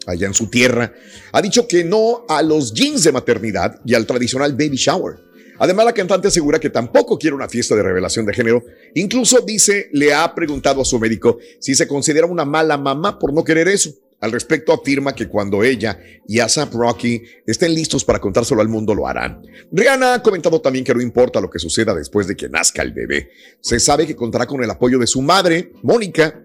allá 0.07 0.27
en 0.27 0.35
su 0.35 0.49
tierra, 0.49 0.93
ha 1.33 1.43
dicho 1.43 1.67
que 1.69 1.85
no 1.85 2.25
a 2.29 2.43
los 2.43 2.73
jeans 2.73 3.03
de 3.03 3.13
maternidad 3.13 3.81
y 3.85 3.95
al 3.95 4.07
tradicional 4.07 4.53
baby 4.53 4.77
shower. 4.77 5.17
Además, 5.59 5.87
la 5.87 5.93
cantante 5.95 6.29
asegura 6.29 6.59
que 6.61 6.69
tampoco 6.71 7.19
quiere 7.19 7.35
una 7.35 7.49
fiesta 7.49 7.75
de 7.75 7.83
revelación 7.83 8.27
de 8.27 8.35
género. 8.35 8.63
Incluso 8.95 9.41
dice, 9.41 9.89
le 9.93 10.13
ha 10.13 10.35
preguntado 10.35 10.83
a 10.83 10.85
su 10.85 10.99
médico 11.01 11.39
si 11.61 11.75
se 11.75 11.89
considera 11.89 12.27
una 12.27 12.45
mala 12.45 12.77
mamá 12.77 13.19
por 13.19 13.33
no 13.33 13.43
querer 13.43 13.67
eso. 13.69 13.91
Al 14.21 14.33
respecto, 14.33 14.73
afirma 14.73 15.15
que 15.15 15.29
cuando 15.29 15.63
ella 15.63 15.99
y 16.27 16.41
ASAP 16.41 16.73
Rocky 16.75 17.23
estén 17.47 17.75
listos 17.75 18.05
para 18.05 18.19
contárselo 18.19 18.61
al 18.61 18.69
mundo, 18.69 18.95
lo 18.95 19.07
harán. 19.07 19.43
Rihanna 19.71 20.15
ha 20.15 20.23
comentado 20.23 20.61
también 20.61 20.85
que 20.85 20.95
no 20.95 21.03
importa 21.03 21.41
lo 21.41 21.51
que 21.51 21.59
suceda 21.59 21.95
después 21.95 22.27
de 22.27 22.35
que 22.35 22.49
nazca 22.49 22.83
el 22.83 22.93
bebé. 22.93 23.31
Se 23.61 23.79
sabe 23.79 24.07
que 24.07 24.17
contará 24.17 24.47
con 24.47 24.63
el 24.63 24.71
apoyo 24.71 24.99
de 24.99 25.07
su 25.07 25.21
madre, 25.21 25.73
Mónica, 25.83 26.43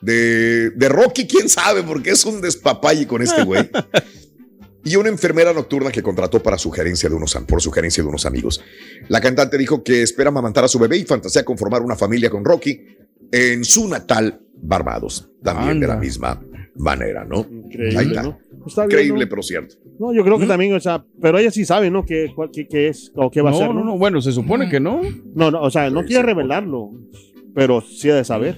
de, 0.00 0.70
de 0.70 0.88
Rocky, 0.88 1.26
quién 1.26 1.48
sabe, 1.48 1.82
porque 1.82 2.10
es 2.10 2.24
un 2.24 2.40
despapalle 2.42 3.06
con 3.06 3.22
este 3.22 3.44
güey. 3.44 3.70
y 4.86 4.94
una 4.94 5.08
enfermera 5.08 5.52
nocturna 5.52 5.90
que 5.90 6.00
contrató 6.00 6.40
para 6.40 6.56
sugerencia 6.56 7.08
de 7.08 7.16
unos, 7.16 7.34
por 7.48 7.60
sugerencia 7.60 8.04
de 8.04 8.08
unos 8.08 8.24
amigos. 8.24 8.62
La 9.08 9.20
cantante 9.20 9.58
dijo 9.58 9.82
que 9.82 10.02
espera 10.02 10.28
amamantar 10.28 10.64
a 10.64 10.68
su 10.68 10.78
bebé 10.78 10.96
y 10.96 11.04
fantasea 11.04 11.44
con 11.44 11.58
formar 11.58 11.82
una 11.82 11.96
familia 11.96 12.30
con 12.30 12.44
Rocky 12.44 12.86
en 13.32 13.64
su 13.64 13.88
natal 13.88 14.42
Barbados, 14.58 15.28
también 15.42 15.80
de 15.80 15.88
la 15.88 15.96
misma 15.96 16.40
manera, 16.78 17.24
¿no? 17.24 17.46
Increíble, 17.50 17.98
Ahí 17.98 18.06
está. 18.08 18.22
¿no? 18.22 18.38
Está 18.66 18.82
bien, 18.86 18.90
Increíble, 19.00 19.24
¿no? 19.24 19.30
pero 19.30 19.42
cierto. 19.42 19.74
No, 19.98 20.12
yo 20.12 20.22
creo 20.24 20.38
que 20.38 20.46
también, 20.46 20.74
o 20.74 20.80
sea, 20.80 21.04
pero 21.20 21.38
ella 21.38 21.50
sí 21.50 21.64
sabe, 21.64 21.90
¿no? 21.90 22.04
¿Qué, 22.04 22.30
cuál- 22.34 22.50
qué, 22.52 22.66
qué 22.68 22.88
es 22.88 23.12
o 23.14 23.30
qué 23.30 23.40
va 23.40 23.50
No, 23.50 23.56
a 23.56 23.60
ser? 23.60 23.74
no, 23.74 23.84
no, 23.84 23.96
bueno, 23.98 24.20
se 24.20 24.32
supone 24.32 24.68
que 24.68 24.80
no. 24.80 25.00
No, 25.34 25.50
no, 25.50 25.62
o 25.62 25.70
sea, 25.70 25.88
no 25.90 26.04
quiere 26.04 26.22
revelarlo, 26.22 26.90
pero 27.54 27.80
sí 27.80 28.10
ha 28.10 28.14
de 28.16 28.24
saber. 28.24 28.56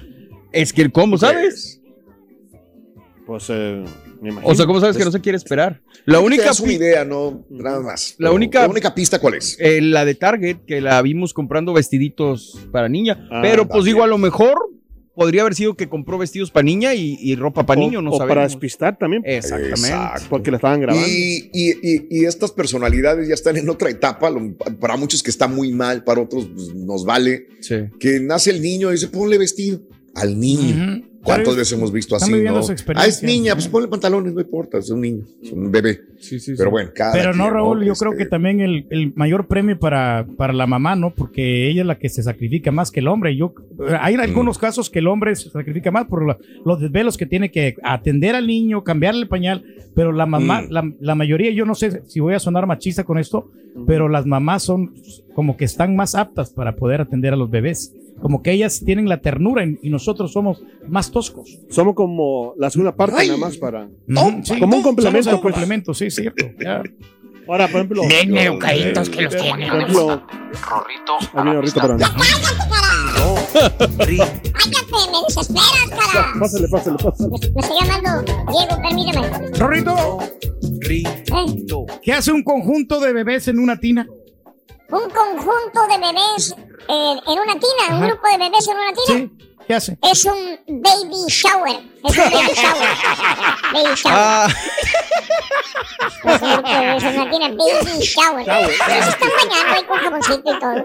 Es 0.52 0.72
que, 0.72 0.90
¿cómo 0.90 1.18
sabes? 1.18 1.81
Pues, 3.26 3.44
eh, 3.50 3.85
me 4.22 4.31
imagino. 4.31 4.50
O 4.50 4.54
sea, 4.54 4.64
¿cómo 4.64 4.81
sabes 4.81 4.96
que 4.96 5.04
no 5.04 5.12
se 5.12 5.20
quiere 5.20 5.37
esperar? 5.37 5.83
La 6.07 6.20
única, 6.20 6.44
das 6.46 6.61
una 6.61 6.72
idea, 6.72 7.04
no, 7.04 7.44
nada 7.50 7.81
más. 7.81 8.14
La 8.18 8.31
única- 8.33 8.62
la 8.62 8.68
única 8.68 8.94
pista, 8.94 9.18
¿cuál 9.18 9.35
es? 9.35 9.59
eh, 9.61 9.83
la 9.83 10.07
de 10.07 10.14
Target, 10.14 10.57
que 10.66 10.81
la 10.81 11.00
vimos 11.02 11.35
comprando 11.35 11.74
vestiditos 11.74 12.59
para 12.72 12.88
niña. 12.88 13.28
Ah, 13.31 13.40
pero 13.42 13.68
pues 13.68 13.85
digo, 13.85 14.02
a 14.02 14.07
lo 14.07 14.16
mejor 14.16 14.67
podría 15.18 15.42
haber 15.42 15.54
sido 15.54 15.74
que 15.74 15.88
compró 15.88 16.16
vestidos 16.16 16.50
para 16.50 16.64
niña 16.64 16.94
y, 16.94 17.18
y 17.20 17.35
ropa 17.37 17.66
para 17.66 17.81
niño, 17.81 18.00
no 18.00 18.11
o 18.11 18.16
sabemos. 18.16 18.28
para 18.35 18.42
despistar 18.48 18.96
también. 18.96 19.22
Exactamente. 19.26 19.81
Exacto. 19.81 20.26
Porque 20.31 20.50
la 20.50 20.57
estaban 20.59 20.81
grabando. 20.81 21.07
Y, 21.07 21.50
y- 21.52 21.72
y- 21.83 22.07
y 22.11 22.24
estas 22.24 22.52
personalidades 22.52 23.28
ya 23.28 23.35
están 23.35 23.57
en 23.57 23.68
otra 23.68 23.90
etapa. 23.90 24.31
lo- 24.31 24.54
Para 24.81 24.96
muchos 24.96 25.22
que 25.22 25.31
está 25.31 25.48
muy 25.48 25.72
mal, 25.72 26.04
para 26.04 26.22
otros 26.22 26.46
pues, 26.54 26.74
nos 26.74 27.04
vale. 27.04 27.48
Sí. 27.61 27.74
Que 27.98 28.20
nace 28.20 28.50
el 28.50 28.62
niño 28.62 28.88
y 28.90 28.92
dice, 28.92 29.09
ponle 29.09 29.37
vestido 29.38 29.81
al 30.14 30.38
niño. 30.38 31.02
¿Cuántas 31.35 31.57
veces 31.57 31.73
hemos 31.79 31.93
visto 31.93 32.17
así? 32.17 32.31
no? 32.33 32.61
Ah, 32.97 33.07
es 33.07 33.23
niña, 33.23 33.55
pues 33.55 33.69
ponle 33.69 33.88
pantalones, 33.88 34.33
no 34.35 34.41
importa, 34.41 34.79
es 34.79 34.91
un 34.91 35.01
niño, 35.01 35.25
es 35.43 35.53
un 35.53 35.71
bebé. 35.71 36.01
Pero 36.57 36.71
bueno, 36.71 36.91
cada 36.95 37.12
Pero 37.12 37.33
no, 37.35 37.49
Raúl, 37.51 37.85
yo 37.85 37.95
creo 37.95 38.12
Este, 38.12 38.25
que 38.25 38.29
también 38.31 38.61
el, 38.61 38.87
el 38.91 39.12
mayor 39.14 39.47
premio 39.47 39.79
para, 39.79 40.27
para 40.37 40.53
la 40.53 40.67
mamá, 40.67 40.97
¿no? 40.97 41.11
Porque 41.14 41.69
ella 41.71 41.83
es 41.83 41.87
la 41.87 41.99
que 41.99 42.09
se 42.09 42.23
sacrifica 42.23 42.71
más 42.73 42.91
que 42.91 43.01
el 43.01 43.09
hombre. 43.09 43.37
Yo, 43.37 43.53
hay 44.01 44.17
Mm. 44.17 44.21
algunos 44.21 44.59
casos 44.59 44.91
que 44.91 44.99
el 44.99 45.07
hombre 45.07 45.35
se 45.37 45.51
sacrifica 45.51 45.91
más 45.91 46.07
por 46.07 46.27
la- 46.27 46.38
los 46.64 46.81
desvelos 46.81 47.17
que 47.17 47.27
tiene 47.27 47.51
que 47.51 47.77
atender 47.83 48.35
al 48.35 48.47
niño, 48.47 48.83
cambiarle 48.83 49.23
el 49.23 49.29
pañal, 49.29 49.64
pero 49.95 50.12
la 50.12 50.27
mamá, 50.27 50.62
Mm. 50.62 50.71
la, 50.71 50.93
la 51.01 51.14
mayoría, 51.14 51.51
yo 51.53 51.64
no 51.64 51.75
sé 51.75 52.03
si 52.07 52.21
voy 52.21 52.35
a 52.35 52.38
sonar 52.41 52.67
machista 52.67 53.05
con 53.05 53.19
esto, 53.19 53.51
pero 53.87 54.09
las 54.09 54.27
mamás 54.27 54.64
son 54.64 54.93
como 55.35 55.57
que 55.57 55.64
están 55.64 55.95
más 55.95 56.14
aptas 56.17 56.51
para 56.51 56.75
poder 56.75 57.01
atender 57.01 57.33
a 57.33 57.37
los 57.37 57.49
bebés. 57.51 57.95
Como 58.20 58.42
que 58.42 58.52
ellas 58.52 58.83
tienen 58.85 59.09
la 59.09 59.20
ternura 59.20 59.64
y 59.64 59.78
y 59.83 59.90
nosotros 59.90 60.33
somos 60.33 60.62
más 60.88 61.11
toscos. 61.11 61.59
Somos 61.70 61.94
como 61.94 62.54
la 62.59 62.68
segunda 62.70 62.94
parte 62.96 63.16
Ay. 63.18 63.28
nada 63.28 63.38
más 63.38 63.57
para... 63.57 63.85
Ujú, 64.09 64.40
sí. 64.44 64.59
como 64.59 64.76
un 64.76 64.83
complemento, 64.83 65.24
Somos 65.31 65.40
pues. 65.42 65.54
complemento, 65.54 65.94
sí, 65.94 66.11
cierto. 66.11 66.44
ya. 66.61 66.83
Ahora, 67.48 67.66
por 67.68 67.76
ejemplo... 67.76 68.02
Bien 68.07 68.28
yo- 68.31 68.37
educaditos 68.40 69.09
que 69.09 69.22
los 69.22 69.35
por 69.35 69.42
tienen. 69.44 69.62
ejemplo, 69.72 70.11
Ahí 71.33 71.44
viene 71.44 71.52
Rorrito, 71.54 71.81
pero 71.81 71.96
no. 71.98 72.07
Cállate, 73.59 75.11
me 75.11 75.18
desesperas, 75.26 75.90
cara. 75.90 76.33
Pásale, 76.38 76.68
pásale, 76.68 76.96
pásale. 77.02 77.31
Me 77.54 77.61
está 77.61 77.74
llamando 77.81 78.33
Diego, 78.52 78.83
permíteme. 78.83 79.50
Rorrito, 79.59 80.18
Eh, 80.90 81.02
¿qué 82.02 82.12
hace 82.12 82.33
un 82.33 82.42
conjunto 82.42 83.00
de 83.00 83.12
bebés 83.12 83.48
en 83.48 83.59
una 83.59 83.78
tina? 83.78 84.07
Un 84.90 85.11
conjunto 85.11 85.87
de 85.90 85.98
bebés 85.98 86.55
eh, 86.88 87.14
en 87.27 87.38
una 87.38 87.53
tina, 87.59 87.96
un 87.98 88.07
grupo 88.07 88.27
de 88.31 88.38
bebés 88.38 88.68
en 88.68 88.77
una 88.77 88.92
tina. 88.92 89.18
Sí, 89.18 89.31
¿qué 89.66 89.74
hace? 89.74 89.98
Es 90.03 90.24
un 90.24 90.59
baby 90.66 91.27
shower. 91.29 91.81
Es 92.05 92.16
un 92.16 92.31
baby 92.31 92.55
shower. 92.55 92.88
baby 93.72 93.94
shower. 93.94 94.16
Ah, 94.18 94.48
Es 96.24 96.42
un 96.42 96.53
grupo 96.53 96.68
de 96.68 96.81
bebés 96.81 97.03
en 97.05 97.20
una 97.20 97.31
tina, 97.31 97.48
baby 97.48 97.98
shower. 98.01 98.46
Shower. 98.46 98.74
Pero 98.87 99.03
se 99.03 99.11
están 99.11 99.31
bañando 99.37 99.72
ahí 99.74 99.85
con 99.85 99.98
jaboncito 99.98 100.51
y 100.53 100.59
todo. 100.59 100.85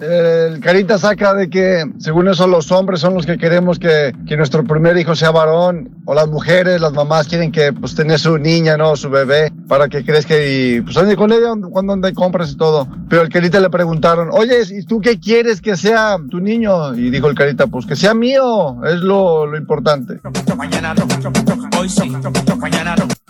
El 0.00 0.60
Carita 0.60 0.96
saca 0.98 1.34
de 1.34 1.50
que, 1.50 1.84
según 1.98 2.28
eso, 2.28 2.46
los 2.46 2.72
hombres 2.72 3.00
son 3.00 3.14
los 3.14 3.26
que 3.26 3.36
queremos 3.36 3.78
que, 3.78 4.14
que 4.26 4.36
nuestro 4.36 4.64
primer 4.64 4.96
hijo 4.96 5.14
sea 5.14 5.30
varón, 5.30 5.90
o 6.06 6.14
las 6.14 6.26
mujeres, 6.26 6.80
las 6.80 6.92
mamás 6.92 7.28
quieren 7.28 7.52
que 7.52 7.72
pues 7.72 7.94
tener 7.94 8.18
su 8.18 8.38
niña, 8.38 8.76
¿no? 8.76 8.96
Su 8.96 9.10
bebé, 9.10 9.52
para 9.68 9.88
que 9.88 10.04
crezca 10.04 10.34
y 10.36 10.80
pues 10.80 10.96
ande 10.96 11.16
con 11.16 11.32
ella 11.32 11.52
cuando 11.70 11.92
ande 11.92 12.14
compras 12.14 12.52
y 12.52 12.56
todo. 12.56 12.88
Pero 13.08 13.22
el 13.22 13.28
Carita 13.28 13.60
le 13.60 13.68
preguntaron, 13.68 14.30
oye, 14.32 14.62
¿y 14.70 14.84
tú 14.84 15.00
qué 15.00 15.20
quieres 15.20 15.60
que 15.60 15.76
sea 15.76 16.16
tu 16.30 16.40
niño? 16.40 16.94
Y 16.94 17.10
dijo 17.10 17.28
el 17.28 17.34
Carita, 17.34 17.66
pues 17.66 17.84
que 17.84 17.94
sea 17.94 18.14
mío, 18.14 18.82
es 18.84 19.00
lo, 19.00 19.46
lo 19.46 19.58
importante. 19.58 20.18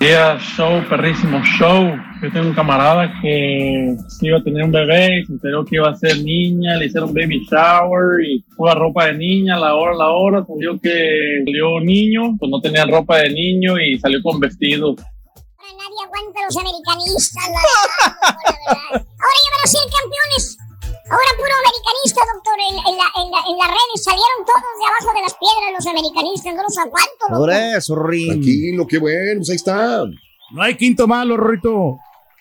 Día 0.00 0.38
show, 0.40 0.82
perrísimo 0.88 1.42
show. 1.44 1.94
Yo 2.22 2.32
tengo 2.32 2.46
un 2.48 2.54
camarada 2.54 3.12
que 3.20 3.98
iba 4.22 4.38
a 4.38 4.42
tener 4.42 4.64
un 4.64 4.72
bebé 4.72 5.22
se 5.26 5.32
enteró 5.34 5.62
que 5.62 5.76
iba 5.76 5.90
a 5.90 5.94
ser 5.94 6.22
niña, 6.22 6.76
le 6.76 6.86
hicieron 6.86 7.12
baby 7.12 7.44
shower 7.44 8.24
y 8.24 8.42
la 8.58 8.74
ropa 8.74 9.08
de 9.08 9.18
niña, 9.18 9.58
la 9.58 9.74
hora, 9.74 9.94
la 9.94 10.08
hora, 10.08 10.42
salió 10.46 10.80
que 10.80 11.42
salió 11.44 11.80
niño, 11.80 12.34
pues 12.38 12.50
no 12.50 12.62
tenía 12.62 12.86
ropa 12.86 13.18
de 13.18 13.28
niño 13.28 13.78
y 13.78 13.98
salió 13.98 14.22
con 14.22 14.40
vestido. 14.40 14.94
Nadie 14.96 16.00
aguanta 16.06 16.40
a 16.40 16.44
los 16.46 16.56
americanistas, 16.56 17.44
la. 17.50 18.10
Ahora 18.94 19.04
ya 19.04 19.64
a 19.64 19.68
ser 19.68 19.82
campeones. 19.84 20.69
Ahora 21.10 21.30
puro 21.36 21.54
americanista, 21.58 22.20
doctor. 22.32 22.56
En, 22.70 22.76
en 22.78 22.96
la, 22.96 23.06
en, 23.18 23.28
la, 23.34 23.40
en 23.50 23.56
las 23.58 23.68
redes 23.68 23.98
salieron 24.04 24.40
todos 24.46 24.74
de 24.78 24.86
abajo 24.86 25.10
de 25.16 25.22
las 25.26 25.34
piedras 25.34 25.70
los 25.76 25.86
americanistas. 25.86 26.54
No 26.54 26.62
los 26.62 26.78
aguanto, 26.78 27.22
loco. 27.28 27.40
por 27.40 27.50
eso, 27.52 27.96
Rin. 27.96 28.28
Tranquilo, 28.28 28.86
qué 28.86 28.98
bueno, 28.98 29.38
pues 29.40 29.50
ahí 29.50 29.56
está. 29.56 30.04
No 30.52 30.62
hay 30.62 30.76
quinto 30.76 31.06
malo, 31.06 31.36
Rorrito. 31.36 31.98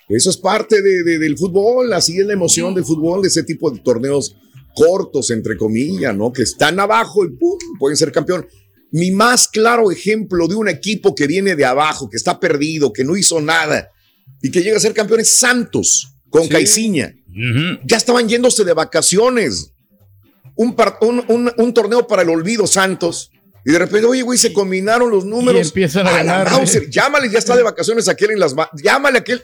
Eso 0.08 0.29
es 0.32 0.38
parte 0.38 0.82
de- 0.82 1.03
de- 1.03 1.19
del 1.19 1.38
fútbol, 1.38 1.93
así 1.93 2.19
es 2.19 2.25
la 2.25 2.34
emoción 2.34 2.73
del 2.73 2.84
fútbol, 2.86 3.21
de 3.21 3.27
ese 3.27 3.43
tipo 3.43 3.69
de 3.69 3.79
torneos 3.79 4.36
cortos, 4.75 5.29
entre 5.32 5.58
comillas, 5.58 6.15
¿no? 6.15 6.32
Que 6.32 6.43
están 6.43 6.79
abajo 6.79 7.25
y 7.25 7.29
¡pum! 7.29 7.58
pueden 7.79 7.97
ser 7.97 8.12
campeón. 8.12 8.47
Mi 8.91 9.12
más 9.12 9.47
claro 9.47 9.91
ejemplo 9.91 10.47
de 10.47 10.55
un 10.55 10.67
equipo 10.67 11.13
que 11.13 11.27
viene 11.27 11.55
de 11.55 11.65
abajo, 11.65 12.10
que 12.10 12.17
está 12.17 12.39
perdido, 12.39 12.91
que 12.91 13.03
no 13.03 13.15
hizo 13.17 13.39
nada 13.39 13.89
y 14.41 14.49
que 14.49 14.62
llega 14.63 14.77
a 14.77 14.79
ser 14.79 14.93
campeón 14.93 15.19
es 15.19 15.38
Santos 15.38 16.08
con 16.29 16.47
Caiciña. 16.47 17.13
Ya 17.85 17.97
estaban 17.97 18.27
yéndose 18.27 18.63
de 18.63 18.73
vacaciones. 18.73 19.73
Un, 20.55 20.75
par- 20.75 20.97
un, 21.01 21.23
un- 21.29 21.51
un 21.57 21.73
torneo 21.73 22.05
para 22.07 22.21
el 22.23 22.29
olvido, 22.29 22.67
Santos. 22.67 23.31
Y 23.65 23.71
de 23.71 23.79
repente, 23.79 24.05
oye, 24.07 24.21
güey, 24.23 24.37
se 24.37 24.51
combinaron 24.51 25.09
los 25.09 25.25
números. 25.25 25.61
Y 25.61 25.67
empiezan 25.67 26.07
a 26.07 26.11
la 26.11 26.17
ganar. 26.17 26.51
Mauser, 26.51 26.89
Llámale, 26.89 27.29
ya 27.29 27.39
está 27.39 27.55
de 27.55 27.63
vacaciones 27.63 28.07
aquel 28.09 28.31
en 28.31 28.39
las. 28.39 28.53
ma- 28.53 28.69
Llámale 28.81 29.17
a 29.19 29.21
aquel. 29.21 29.41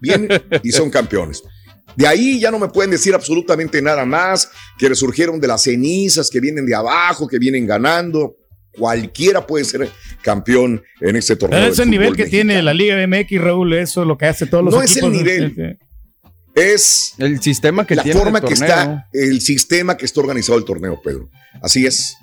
Bien, 0.00 0.28
y 0.62 0.70
son 0.72 0.90
campeones. 0.90 1.42
De 1.96 2.06
ahí 2.06 2.40
ya 2.40 2.50
no 2.50 2.58
me 2.58 2.68
pueden 2.68 2.90
decir 2.90 3.14
absolutamente 3.14 3.80
nada 3.80 4.04
más, 4.04 4.50
que 4.78 4.88
resurgieron 4.88 5.40
de 5.40 5.46
las 5.48 5.62
cenizas, 5.62 6.28
que 6.30 6.40
vienen 6.40 6.66
de 6.66 6.74
abajo, 6.74 7.26
que 7.28 7.38
vienen 7.38 7.66
ganando. 7.66 8.36
Cualquiera 8.76 9.46
puede 9.46 9.64
ser 9.64 9.88
campeón 10.22 10.82
en 11.00 11.14
este 11.16 11.36
torneo. 11.36 11.66
Es 11.66 11.78
el 11.78 11.90
nivel 11.90 12.16
que 12.16 12.26
tiene 12.26 12.60
la 12.62 12.74
Liga 12.74 12.96
MX, 13.06 13.40
Raúl, 13.40 13.72
eso 13.74 14.02
es 14.02 14.08
lo 14.08 14.18
que 14.18 14.26
hace 14.26 14.46
todos 14.46 14.64
los 14.64 14.74
No 14.74 14.82
es 14.82 14.90
equipos. 14.92 15.10
el 15.12 15.16
nivel. 15.16 15.78
Es 16.54 17.14
el 17.18 17.40
sistema 17.40 17.86
que 17.86 17.96
la 17.96 18.02
tiene 18.02 18.18
forma 18.18 18.38
el 18.38 18.44
que 18.44 18.54
está, 18.54 19.08
el 19.12 19.40
sistema 19.40 19.96
que 19.96 20.04
está 20.04 20.20
organizado 20.20 20.58
el 20.58 20.64
torneo, 20.64 21.00
Pedro. 21.02 21.28
Así 21.60 21.84
es. 21.86 22.16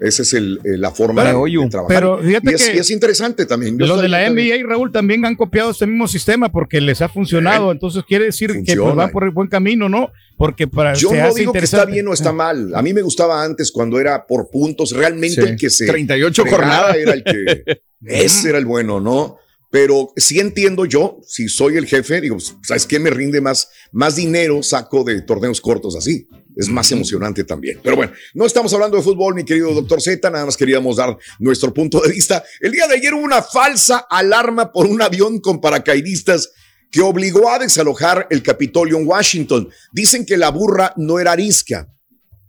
Esa 0.00 0.22
es 0.22 0.32
el, 0.32 0.58
eh, 0.64 0.78
la 0.78 0.90
forma 0.90 1.22
Pero, 1.22 1.44
de, 1.44 1.50
de 1.52 1.68
trabajar. 1.68 1.96
pero 1.96 2.18
fíjate 2.18 2.50
y, 2.50 2.54
es, 2.54 2.68
que 2.68 2.76
y 2.76 2.78
es 2.80 2.90
interesante 2.90 3.46
también. 3.46 3.78
Yo 3.78 3.86
Los 3.86 4.02
de 4.02 4.08
la 4.08 4.28
NBA 4.28 4.56
y 4.56 4.62
Raúl 4.64 4.90
también 4.90 5.24
han 5.24 5.36
copiado 5.36 5.70
este 5.70 5.86
mismo 5.86 6.08
sistema 6.08 6.50
porque 6.50 6.80
les 6.80 7.00
ha 7.02 7.08
funcionado. 7.08 7.70
Entonces 7.70 8.02
quiere 8.06 8.24
decir 8.24 8.64
que 8.64 8.76
pues, 8.76 8.94
van 8.96 9.12
por 9.12 9.22
el 9.22 9.30
buen 9.30 9.48
camino, 9.48 9.88
¿no? 9.88 10.10
Porque 10.36 10.66
para 10.66 10.94
Yo 10.94 11.10
se 11.10 11.18
no 11.18 11.28
hace 11.28 11.40
digo 11.40 11.52
que 11.52 11.60
está 11.60 11.84
bien 11.84 12.08
o 12.08 12.12
está 12.12 12.32
mal. 12.32 12.74
A 12.74 12.82
mí 12.82 12.92
me 12.92 13.02
gustaba 13.02 13.44
antes 13.44 13.70
cuando 13.70 14.00
era 14.00 14.26
por 14.26 14.50
puntos. 14.50 14.90
Realmente 14.90 15.40
Sí. 15.42 15.48
el 15.48 15.56
que 15.56 15.70
se. 15.70 15.86
38 15.86 16.42
fregara 16.42 16.64
jornadas. 16.66 16.96
Era 16.96 17.12
el 17.12 17.22
que. 17.22 17.80
ese 18.06 18.48
era 18.48 18.58
el 18.58 18.66
bueno, 18.66 18.98
¿no? 18.98 19.38
Pero 19.72 20.12
sí 20.18 20.38
entiendo 20.38 20.84
yo, 20.84 21.18
si 21.26 21.48
soy 21.48 21.78
el 21.78 21.86
jefe, 21.86 22.20
digo, 22.20 22.36
¿sabes 22.62 22.84
qué? 22.86 22.98
Me 22.98 23.08
rinde 23.08 23.40
más, 23.40 23.70
más 23.90 24.16
dinero, 24.16 24.62
saco 24.62 25.02
de 25.02 25.22
torneos 25.22 25.62
cortos 25.62 25.96
así. 25.96 26.28
Es 26.54 26.68
más 26.68 26.92
emocionante 26.92 27.42
también. 27.42 27.80
Pero 27.82 27.96
bueno, 27.96 28.12
no 28.34 28.44
estamos 28.44 28.74
hablando 28.74 28.98
de 28.98 29.02
fútbol, 29.02 29.34
mi 29.34 29.46
querido 29.46 29.72
doctor 29.72 30.02
Z, 30.02 30.28
nada 30.28 30.44
más 30.44 30.58
queríamos 30.58 30.96
dar 30.96 31.16
nuestro 31.38 31.72
punto 31.72 32.02
de 32.02 32.10
vista. 32.10 32.44
El 32.60 32.72
día 32.72 32.86
de 32.86 32.96
ayer 32.96 33.14
hubo 33.14 33.24
una 33.24 33.40
falsa 33.40 34.06
alarma 34.10 34.70
por 34.70 34.84
un 34.84 35.00
avión 35.00 35.40
con 35.40 35.62
paracaidistas 35.62 36.50
que 36.90 37.00
obligó 37.00 37.48
a 37.48 37.58
desalojar 37.58 38.26
el 38.28 38.42
Capitolio 38.42 38.98
en 38.98 39.06
Washington. 39.06 39.70
Dicen 39.90 40.26
que 40.26 40.36
la 40.36 40.50
burra 40.50 40.92
no 40.98 41.18
era 41.18 41.32
arisca. 41.32 41.88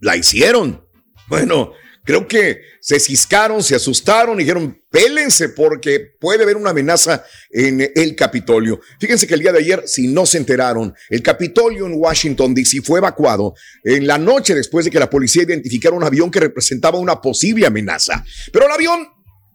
La 0.02 0.18
hicieron. 0.18 0.86
Bueno, 1.30 1.72
Creo 2.06 2.28
que 2.28 2.62
se 2.82 3.00
ciscaron, 3.00 3.64
se 3.64 3.76
asustaron 3.76 4.36
y 4.36 4.44
dijeron, 4.44 4.82
pélense 4.90 5.50
porque 5.50 6.16
puede 6.20 6.44
haber 6.44 6.58
una 6.58 6.72
amenaza 6.72 7.24
en 7.50 7.92
el 7.96 8.16
Capitolio. 8.16 8.82
Fíjense 9.00 9.26
que 9.26 9.36
el 9.36 9.40
día 9.40 9.54
de 9.54 9.60
ayer, 9.60 9.84
si 9.86 10.08
no 10.08 10.26
se 10.26 10.38
enteraron, 10.38 10.94
el 11.10 11.24
Capitolio 11.24 11.86
en 11.86 11.94
Washington, 11.96 12.54
D.C. 12.54 12.82
fue 12.82 13.00
evacuado 13.00 13.54
en 13.84 14.06
la 14.06 14.18
noche 14.18 14.54
después 14.54 14.84
de 14.84 14.92
que 14.92 15.00
la 15.00 15.10
policía 15.10 15.44
identificara 15.44 15.96
un 15.96 16.04
avión 16.04 16.30
que 16.30 16.42
representaba 16.42 17.00
una 17.00 17.22
posible 17.22 17.66
amenaza. 17.66 18.26
Pero 18.52 18.66
el 18.66 18.72
avión 18.74 19.08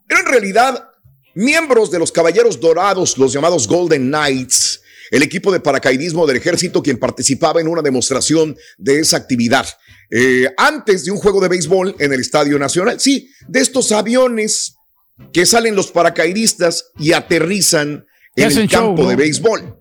era 0.09 0.21
en 0.21 0.25
realidad 0.25 0.89
miembros 1.35 1.91
de 1.91 1.99
los 1.99 2.11
Caballeros 2.11 2.59
Dorados, 2.59 3.17
los 3.19 3.31
llamados 3.31 3.67
Golden 3.67 4.07
Knights, 4.07 4.81
el 5.11 5.23
equipo 5.23 5.51
de 5.51 5.59
paracaidismo 5.59 6.25
del 6.27 6.37
ejército 6.37 6.83
quien 6.83 6.97
participaba 6.97 7.61
en 7.61 7.67
una 7.67 7.81
demostración 7.81 8.57
de 8.77 8.99
esa 8.99 9.17
actividad. 9.17 9.67
Eh, 10.11 10.47
antes 10.57 11.05
de 11.05 11.11
un 11.11 11.17
juego 11.17 11.39
de 11.39 11.49
béisbol 11.49 11.95
en 11.99 12.13
el 12.13 12.21
Estadio 12.21 12.57
Nacional. 12.57 12.99
Sí, 12.99 13.29
de 13.47 13.59
estos 13.59 13.91
aviones 13.91 14.75
que 15.33 15.45
salen 15.45 15.75
los 15.75 15.91
paracaidistas 15.91 16.91
y 16.97 17.13
aterrizan 17.13 18.05
en 18.35 18.45
el 18.45 18.67
show, 18.67 18.87
campo 18.87 19.03
¿no? 19.03 19.09
de 19.09 19.15
béisbol. 19.15 19.75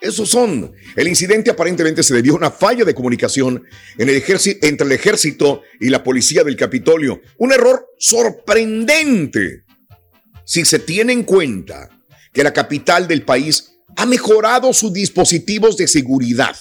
Esos 0.00 0.30
son. 0.30 0.72
El 0.96 1.08
incidente 1.08 1.50
aparentemente 1.50 2.02
se 2.02 2.14
debió 2.14 2.32
a 2.32 2.36
una 2.36 2.50
falla 2.50 2.84
de 2.84 2.94
comunicación 2.94 3.62
en 3.98 4.08
el 4.08 4.22
entre 4.62 4.86
el 4.86 4.92
ejército 4.92 5.62
y 5.78 5.90
la 5.90 6.02
policía 6.02 6.42
del 6.42 6.56
Capitolio. 6.56 7.20
Un 7.38 7.52
error 7.52 7.86
sorprendente 7.98 9.64
si 10.44 10.64
se 10.64 10.78
tiene 10.78 11.12
en 11.12 11.22
cuenta 11.24 11.88
que 12.32 12.42
la 12.42 12.52
capital 12.52 13.06
del 13.06 13.22
país 13.22 13.72
ha 13.96 14.06
mejorado 14.06 14.72
sus 14.72 14.92
dispositivos 14.92 15.76
de 15.76 15.86
seguridad, 15.86 16.56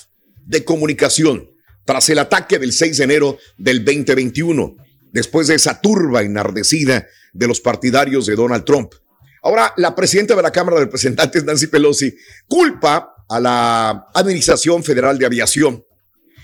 de 0.46 0.64
comunicación, 0.66 1.50
tras 1.90 2.08
el 2.10 2.20
ataque 2.20 2.60
del 2.60 2.72
6 2.72 2.98
de 3.00 3.04
enero 3.04 3.40
del 3.58 3.84
2021, 3.84 4.78
después 5.12 5.48
de 5.48 5.56
esa 5.56 5.82
turba 5.82 6.22
enardecida 6.22 7.08
de 7.34 7.48
los 7.48 7.62
partidarios 7.62 8.28
de 8.28 8.36
Donald 8.36 8.64
Trump. 8.64 8.94
Ahora, 9.42 9.74
la 9.76 9.96
presidenta 9.96 10.36
de 10.36 10.44
la 10.44 10.52
Cámara 10.52 10.78
de 10.78 10.86
Representantes, 10.86 11.44
Nancy 11.44 11.66
Pelosi, 11.66 12.16
culpa 12.48 13.16
a 13.28 13.40
la 13.40 14.06
Administración 14.14 14.84
Federal 14.84 15.18
de 15.18 15.26
Aviación 15.26 15.84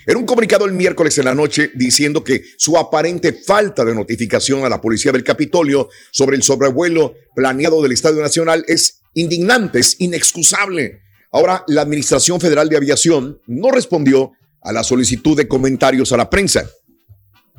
en 0.04 0.16
un 0.16 0.26
comunicado 0.26 0.64
el 0.64 0.72
miércoles 0.72 1.16
en 1.18 1.26
la 1.26 1.34
noche 1.36 1.70
diciendo 1.76 2.24
que 2.24 2.42
su 2.56 2.76
aparente 2.76 3.32
falta 3.32 3.84
de 3.84 3.94
notificación 3.94 4.64
a 4.64 4.68
la 4.68 4.80
policía 4.80 5.12
del 5.12 5.22
Capitolio 5.22 5.90
sobre 6.10 6.34
el 6.34 6.42
sobrevuelo 6.42 7.14
planeado 7.36 7.80
del 7.84 7.92
Estadio 7.92 8.20
Nacional 8.20 8.64
es 8.66 8.98
indignante, 9.14 9.78
es 9.78 9.94
inexcusable. 10.00 11.02
Ahora, 11.30 11.62
la 11.68 11.82
Administración 11.82 12.40
Federal 12.40 12.68
de 12.68 12.78
Aviación 12.78 13.40
no 13.46 13.70
respondió 13.70 14.32
a 14.66 14.72
la 14.72 14.82
solicitud 14.82 15.36
de 15.36 15.48
comentarios 15.48 16.12
a 16.12 16.16
la 16.16 16.28
prensa. 16.28 16.68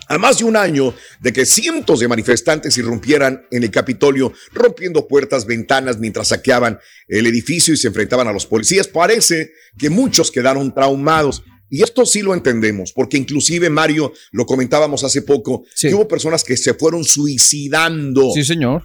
A 0.09 0.17
más 0.17 0.37
de 0.37 0.45
un 0.45 0.55
año 0.55 0.93
de 1.21 1.33
que 1.33 1.45
cientos 1.45 1.99
de 1.99 2.07
manifestantes 2.07 2.77
irrumpieran 2.77 3.45
en 3.51 3.63
el 3.63 3.71
Capitolio, 3.71 4.33
rompiendo 4.53 5.07
puertas, 5.07 5.45
ventanas, 5.45 5.99
mientras 5.99 6.29
saqueaban 6.29 6.79
el 7.07 7.27
edificio 7.27 7.73
y 7.73 7.77
se 7.77 7.87
enfrentaban 7.87 8.27
a 8.27 8.33
los 8.33 8.45
policías, 8.45 8.87
parece 8.87 9.51
que 9.77 9.89
muchos 9.89 10.31
quedaron 10.31 10.73
traumados. 10.73 11.43
Y 11.69 11.83
esto 11.83 12.05
sí 12.05 12.21
lo 12.21 12.33
entendemos, 12.33 12.93
porque 12.93 13.17
inclusive 13.17 13.69
Mario, 13.69 14.13
lo 14.31 14.45
comentábamos 14.45 15.03
hace 15.03 15.21
poco, 15.21 15.65
que 15.79 15.93
hubo 15.93 16.07
personas 16.07 16.43
que 16.43 16.55
se 16.55 16.73
fueron 16.73 17.03
suicidando. 17.03 18.31
Sí, 18.33 18.45
señor. 18.45 18.83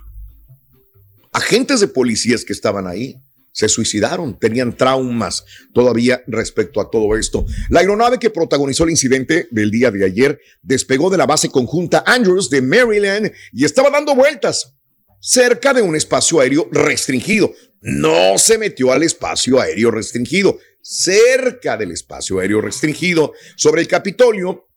Agentes 1.32 1.80
de 1.80 1.88
policías 1.88 2.44
que 2.44 2.52
estaban 2.52 2.86
ahí 2.86 3.16
se 3.52 3.68
suicidaron, 3.68 4.38
tenían 4.38 4.76
traumas 4.76 5.44
todavía 5.72 6.22
respecto 6.26 6.80
a 6.80 6.90
todo 6.90 7.16
esto. 7.16 7.44
La 7.68 7.80
aeronave 7.80 8.18
que 8.18 8.30
protagonizó 8.30 8.84
el 8.84 8.90
incidente 8.90 9.48
del 9.50 9.70
día 9.70 9.90
de 9.90 10.04
ayer 10.04 10.40
despegó 10.62 11.10
de 11.10 11.18
la 11.18 11.26
base 11.26 11.50
conjunta 11.50 12.02
Andrews 12.06 12.50
de 12.50 12.62
Maryland 12.62 13.32
y 13.52 13.64
estaba 13.64 13.90
dando 13.90 14.14
vueltas 14.14 14.74
cerca 15.20 15.72
de 15.72 15.82
un 15.82 15.94
espacio 15.94 16.40
aéreo 16.40 16.68
restringido. 16.72 17.54
No 17.80 18.36
se 18.38 18.58
metió 18.58 18.92
al 18.92 19.02
espacio 19.02 19.60
aéreo 19.60 19.90
restringido, 19.90 20.58
cerca 20.82 21.76
del 21.76 21.92
espacio 21.92 22.40
aéreo 22.40 22.60
restringido 22.60 23.32
sobre 23.56 23.82
el 23.82 23.88
Capitolio. 23.88 24.68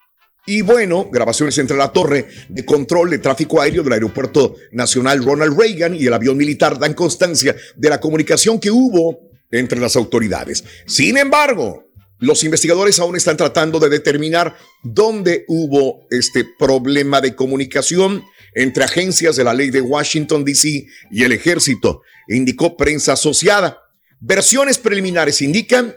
Y 0.48 0.62
bueno, 0.62 1.10
grabaciones 1.12 1.58
entre 1.58 1.76
la 1.76 1.92
torre 1.92 2.28
de 2.50 2.64
control 2.66 3.10
de 3.10 3.18
tráfico 3.18 3.60
aéreo 3.60 3.82
del 3.82 3.94
Aeropuerto 3.94 4.56
Nacional 4.72 5.24
Ronald 5.24 5.60
Reagan 5.60 5.96
y 5.96 6.06
el 6.06 6.14
avión 6.14 6.38
militar 6.38 6.78
dan 6.78 6.94
constancia 6.94 7.56
de 7.76 7.90
la 7.90 8.00
comunicación 8.00 8.60
que 8.60 8.70
hubo 8.70 9.22
entre 9.50 9.80
las 9.80 9.96
autoridades. 9.96 10.64
Sin 10.86 11.18
embargo, 11.18 11.86
los 12.20 12.44
investigadores 12.44 13.00
aún 13.00 13.16
están 13.16 13.38
tratando 13.38 13.80
de 13.80 13.90
determinar 13.90 14.56
dónde 14.84 15.46
hubo 15.48 16.06
este 16.12 16.46
problema 16.60 17.22
de 17.22 17.36
comunicación 17.36 18.24
entre 18.54 18.84
agencias 18.84 19.36
de 19.36 19.44
la 19.44 19.54
ley 19.54 19.70
de 19.70 19.82
Washington, 19.82 20.46
D.C. 20.46 20.86
y 21.12 21.24
el 21.24 21.32
ejército, 21.32 22.04
indicó 22.30 22.78
prensa 22.78 23.14
asociada. 23.14 23.82
Versiones 24.22 24.78
preliminares 24.78 25.42
indican, 25.42 25.96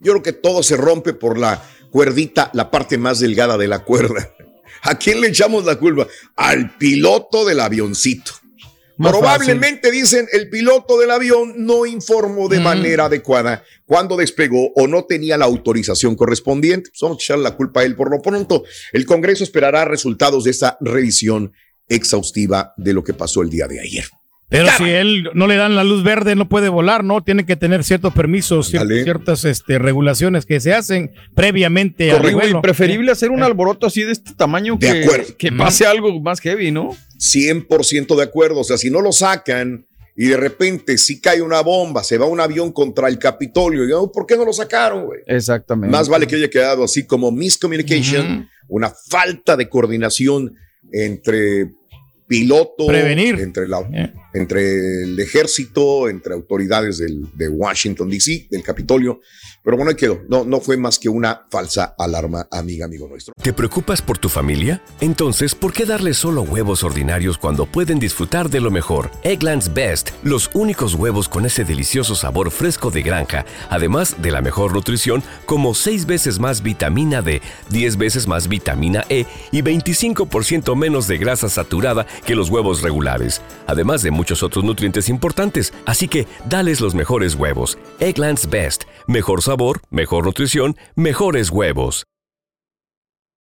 yo 0.00 0.12
creo 0.12 0.22
que 0.22 0.32
todo 0.32 0.62
se 0.62 0.76
rompe 0.76 1.12
por 1.12 1.38
la 1.38 1.62
cuerdita, 1.90 2.50
la 2.54 2.70
parte 2.70 2.98
más 2.98 3.20
delgada 3.20 3.56
de 3.56 3.68
la 3.68 3.84
cuerda. 3.84 4.34
¿A 4.82 4.96
quién 4.96 5.20
le 5.20 5.28
echamos 5.28 5.64
la 5.64 5.76
culpa? 5.76 6.06
Al 6.36 6.76
piloto 6.76 7.44
del 7.44 7.60
avioncito. 7.60 8.32
Más 8.96 9.12
Probablemente 9.12 9.92
dicen 9.92 10.26
el 10.32 10.50
piloto 10.50 10.98
del 10.98 11.12
avión 11.12 11.54
no 11.56 11.86
informó 11.86 12.48
de 12.48 12.58
Mm. 12.58 12.62
manera 12.64 13.04
adecuada 13.04 13.62
cuando 13.86 14.16
despegó 14.16 14.72
o 14.74 14.88
no 14.88 15.04
tenía 15.04 15.36
la 15.38 15.44
autorización 15.44 16.16
correspondiente. 16.16 16.90
Pues 16.90 17.00
vamos 17.02 17.18
a 17.18 17.22
echar 17.22 17.38
la 17.38 17.54
culpa 17.56 17.80
a 17.80 17.84
él 17.84 17.94
por 17.94 18.10
lo 18.10 18.20
pronto. 18.20 18.64
El 18.92 19.06
Congreso 19.06 19.44
esperará 19.44 19.84
resultados 19.84 20.42
de 20.44 20.50
esta 20.50 20.76
revisión 20.80 21.52
exhaustiva 21.88 22.74
de 22.76 22.92
lo 22.92 23.04
que 23.04 23.14
pasó 23.14 23.42
el 23.42 23.50
día 23.50 23.68
de 23.68 23.80
ayer. 23.80 24.04
Pero 24.48 24.68
si 24.78 24.84
él 24.84 25.28
no 25.34 25.46
le 25.46 25.56
dan 25.56 25.76
la 25.76 25.84
luz 25.84 26.02
verde, 26.02 26.34
no 26.34 26.48
puede 26.48 26.70
volar, 26.70 27.04
¿no? 27.04 27.22
Tiene 27.22 27.44
que 27.44 27.56
tener 27.56 27.84
ciertos 27.84 28.14
permisos, 28.14 28.72
Dale. 28.72 29.04
ciertas 29.04 29.44
este, 29.44 29.78
regulaciones 29.78 30.46
que 30.46 30.58
se 30.60 30.72
hacen 30.72 31.12
previamente 31.34 32.10
al 32.10 32.22
Correcto, 32.22 32.58
y 32.58 32.60
preferible 32.62 33.12
hacer 33.12 33.30
un 33.30 33.42
alboroto 33.42 33.86
así 33.86 34.04
de 34.04 34.12
este 34.12 34.32
tamaño 34.34 34.76
De 34.80 34.90
que, 34.90 35.04
acuerdo. 35.04 35.36
que 35.36 35.52
pase 35.52 35.84
algo 35.84 36.18
más 36.20 36.40
heavy, 36.40 36.70
¿no? 36.70 36.96
100% 37.18 38.16
de 38.16 38.22
acuerdo. 38.22 38.60
O 38.60 38.64
sea, 38.64 38.78
si 38.78 38.90
no 38.90 39.02
lo 39.02 39.12
sacan 39.12 39.86
y 40.16 40.26
de 40.26 40.36
repente 40.38 40.96
si 40.96 41.20
cae 41.20 41.42
una 41.42 41.60
bomba, 41.60 42.02
se 42.02 42.16
va 42.16 42.24
un 42.24 42.40
avión 42.40 42.72
contra 42.72 43.08
el 43.08 43.18
Capitolio, 43.18 43.86
y, 43.86 43.92
oh, 43.92 44.10
¿por 44.10 44.26
qué 44.26 44.36
no 44.36 44.46
lo 44.46 44.52
sacaron, 44.54 45.04
güey? 45.04 45.20
Exactamente. 45.26 45.94
Más 45.94 46.08
vale 46.08 46.26
que 46.26 46.36
haya 46.36 46.48
quedado 46.48 46.84
así 46.84 47.06
como 47.06 47.30
miscommunication, 47.30 48.48
una 48.66 48.90
falta 49.10 49.56
de 49.56 49.68
coordinación 49.68 50.54
entre 50.90 51.70
piloto, 52.26 52.86
Prevenir. 52.86 53.40
Entre, 53.40 53.66
la, 53.68 53.88
entre 54.32 55.04
el 55.04 55.18
ejército, 55.18 56.08
entre 56.08 56.34
autoridades 56.34 56.98
del, 56.98 57.26
de 57.34 57.48
Washington, 57.48 58.10
D.C., 58.10 58.48
del 58.50 58.62
Capitolio. 58.62 59.20
Pero 59.62 59.76
bueno, 59.76 59.90
ahí 59.90 59.96
quedó. 59.96 60.22
No, 60.28 60.44
no 60.44 60.60
fue 60.60 60.76
más 60.76 60.98
que 60.98 61.08
una 61.08 61.46
falsa 61.50 61.94
alarma, 61.98 62.46
amiga, 62.50 62.86
amigo 62.86 63.08
nuestro. 63.08 63.34
¿Te 63.42 63.52
preocupas 63.52 64.00
por 64.00 64.18
tu 64.18 64.28
familia? 64.28 64.82
Entonces, 65.00 65.54
¿por 65.54 65.72
qué 65.72 65.84
darles 65.84 66.16
solo 66.18 66.42
huevos 66.42 66.84
ordinarios 66.84 67.38
cuando 67.38 67.66
pueden 67.66 67.98
disfrutar 67.98 68.50
de 68.50 68.60
lo 68.60 68.70
mejor? 68.70 69.10
Eggland's 69.24 69.72
Best, 69.72 70.10
los 70.22 70.50
únicos 70.54 70.94
huevos 70.94 71.28
con 71.28 71.44
ese 71.44 71.64
delicioso 71.64 72.14
sabor 72.14 72.50
fresco 72.50 72.90
de 72.90 73.02
granja, 73.02 73.44
además 73.68 74.16
de 74.22 74.30
la 74.30 74.40
mejor 74.40 74.72
nutrición, 74.72 75.22
como 75.44 75.74
6 75.74 76.06
veces 76.06 76.38
más 76.38 76.62
vitamina 76.62 77.22
D, 77.22 77.42
10 77.70 77.96
veces 77.98 78.26
más 78.26 78.48
vitamina 78.48 79.04
E 79.08 79.26
y 79.52 79.62
25% 79.62 80.76
menos 80.76 81.08
de 81.08 81.18
grasa 81.18 81.48
saturada 81.48 82.06
que 82.24 82.34
los 82.34 82.48
huevos 82.48 82.82
regulares, 82.82 83.42
además 83.66 84.02
de 84.02 84.10
muchos 84.18 84.42
otros 84.42 84.64
nutrientes 84.64 85.08
importantes. 85.08 85.72
Así 85.86 86.08
que, 86.08 86.26
dales 86.48 86.80
los 86.80 86.94
mejores 86.94 87.34
huevos. 87.36 87.78
Eggland's 88.00 88.50
Best, 88.50 88.82
mejor 89.06 89.40
sabor, 89.40 89.80
mejor 89.90 90.26
nutrición, 90.26 90.76
mejores 90.96 91.50
huevos. 91.50 92.04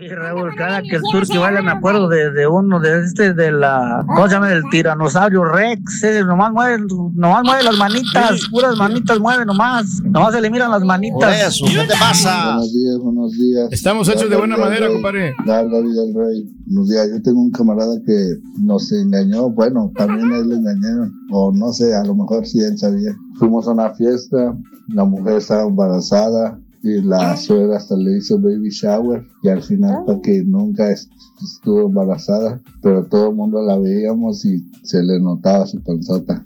Oye, 0.00 0.14
Raúl, 0.14 0.54
cada 0.56 0.80
que 0.80 0.96
el 0.96 1.02
turqui 1.12 1.36
baila 1.36 1.60
me 1.60 1.72
acuerdo 1.72 2.08
de, 2.08 2.30
de 2.30 2.46
uno, 2.46 2.80
de 2.80 3.04
este, 3.04 3.34
de 3.34 3.52
la, 3.52 4.02
¿cómo 4.06 4.26
se 4.28 4.32
llama? 4.32 4.48
Del 4.48 4.62
tiranosaurio 4.70 5.44
Rex, 5.44 6.02
ese 6.02 6.24
nomás 6.24 6.52
mueve, 6.52 6.86
nomás 7.14 7.44
mueve 7.44 7.64
las 7.64 7.76
manitas, 7.76 8.48
puras 8.50 8.78
manitas 8.78 9.20
mueve 9.20 9.44
nomás, 9.44 10.00
nomás 10.02 10.32
se 10.32 10.40
le 10.40 10.48
miran 10.48 10.70
las 10.70 10.84
manitas. 10.84 11.60
Buenos 11.60 12.72
días, 12.72 12.98
buenos 12.98 13.32
días. 13.32 13.68
Estamos 13.72 14.08
hechos 14.08 14.30
de 14.30 14.36
buena 14.36 14.56
madera, 14.56 14.88
compadre. 14.88 15.34
Larga 15.44 15.80
vida 15.82 16.00
al 16.00 16.14
rey. 16.14 16.50
Buenos 16.64 16.88
días. 16.88 17.08
Yo 17.10 17.22
tengo 17.22 17.42
un 17.42 17.50
camarada 17.50 17.94
que 18.06 18.36
nos 18.58 18.90
engañó. 18.92 19.50
Bueno, 19.50 19.92
también 19.96 20.32
a 20.32 20.38
él 20.38 20.48
le 20.48 20.54
engañaron. 20.54 21.12
O 21.30 21.52
no 21.52 21.74
sé, 21.74 21.94
a 21.94 22.04
lo 22.04 22.14
mejor 22.14 22.46
sí 22.46 22.60
él 22.60 22.78
sabía. 22.78 23.14
Fuimos 23.38 23.68
a 23.68 23.72
una 23.72 23.90
fiesta. 23.90 24.56
La 24.88 25.04
mujer 25.04 25.36
estaba 25.36 25.64
embarazada. 25.64 26.58
Y 26.82 27.02
la 27.02 27.36
suegra 27.36 27.76
hasta 27.76 27.94
le 27.96 28.16
hizo 28.18 28.38
baby 28.38 28.70
shower. 28.70 29.26
Y 29.42 29.48
al 29.50 29.62
final, 29.62 30.02
para 30.06 30.20
que 30.22 30.42
nunca 30.44 30.90
est- 30.90 31.10
estuvo 31.42 31.82
embarazada. 31.88 32.58
Pero 32.82 33.04
todo 33.04 33.28
el 33.30 33.34
mundo 33.36 33.60
la 33.62 33.76
veíamos 33.78 34.44
y 34.46 34.64
se 34.82 35.02
le 35.02 35.20
notaba 35.20 35.66
su 35.66 35.82
panzota. 35.82 36.42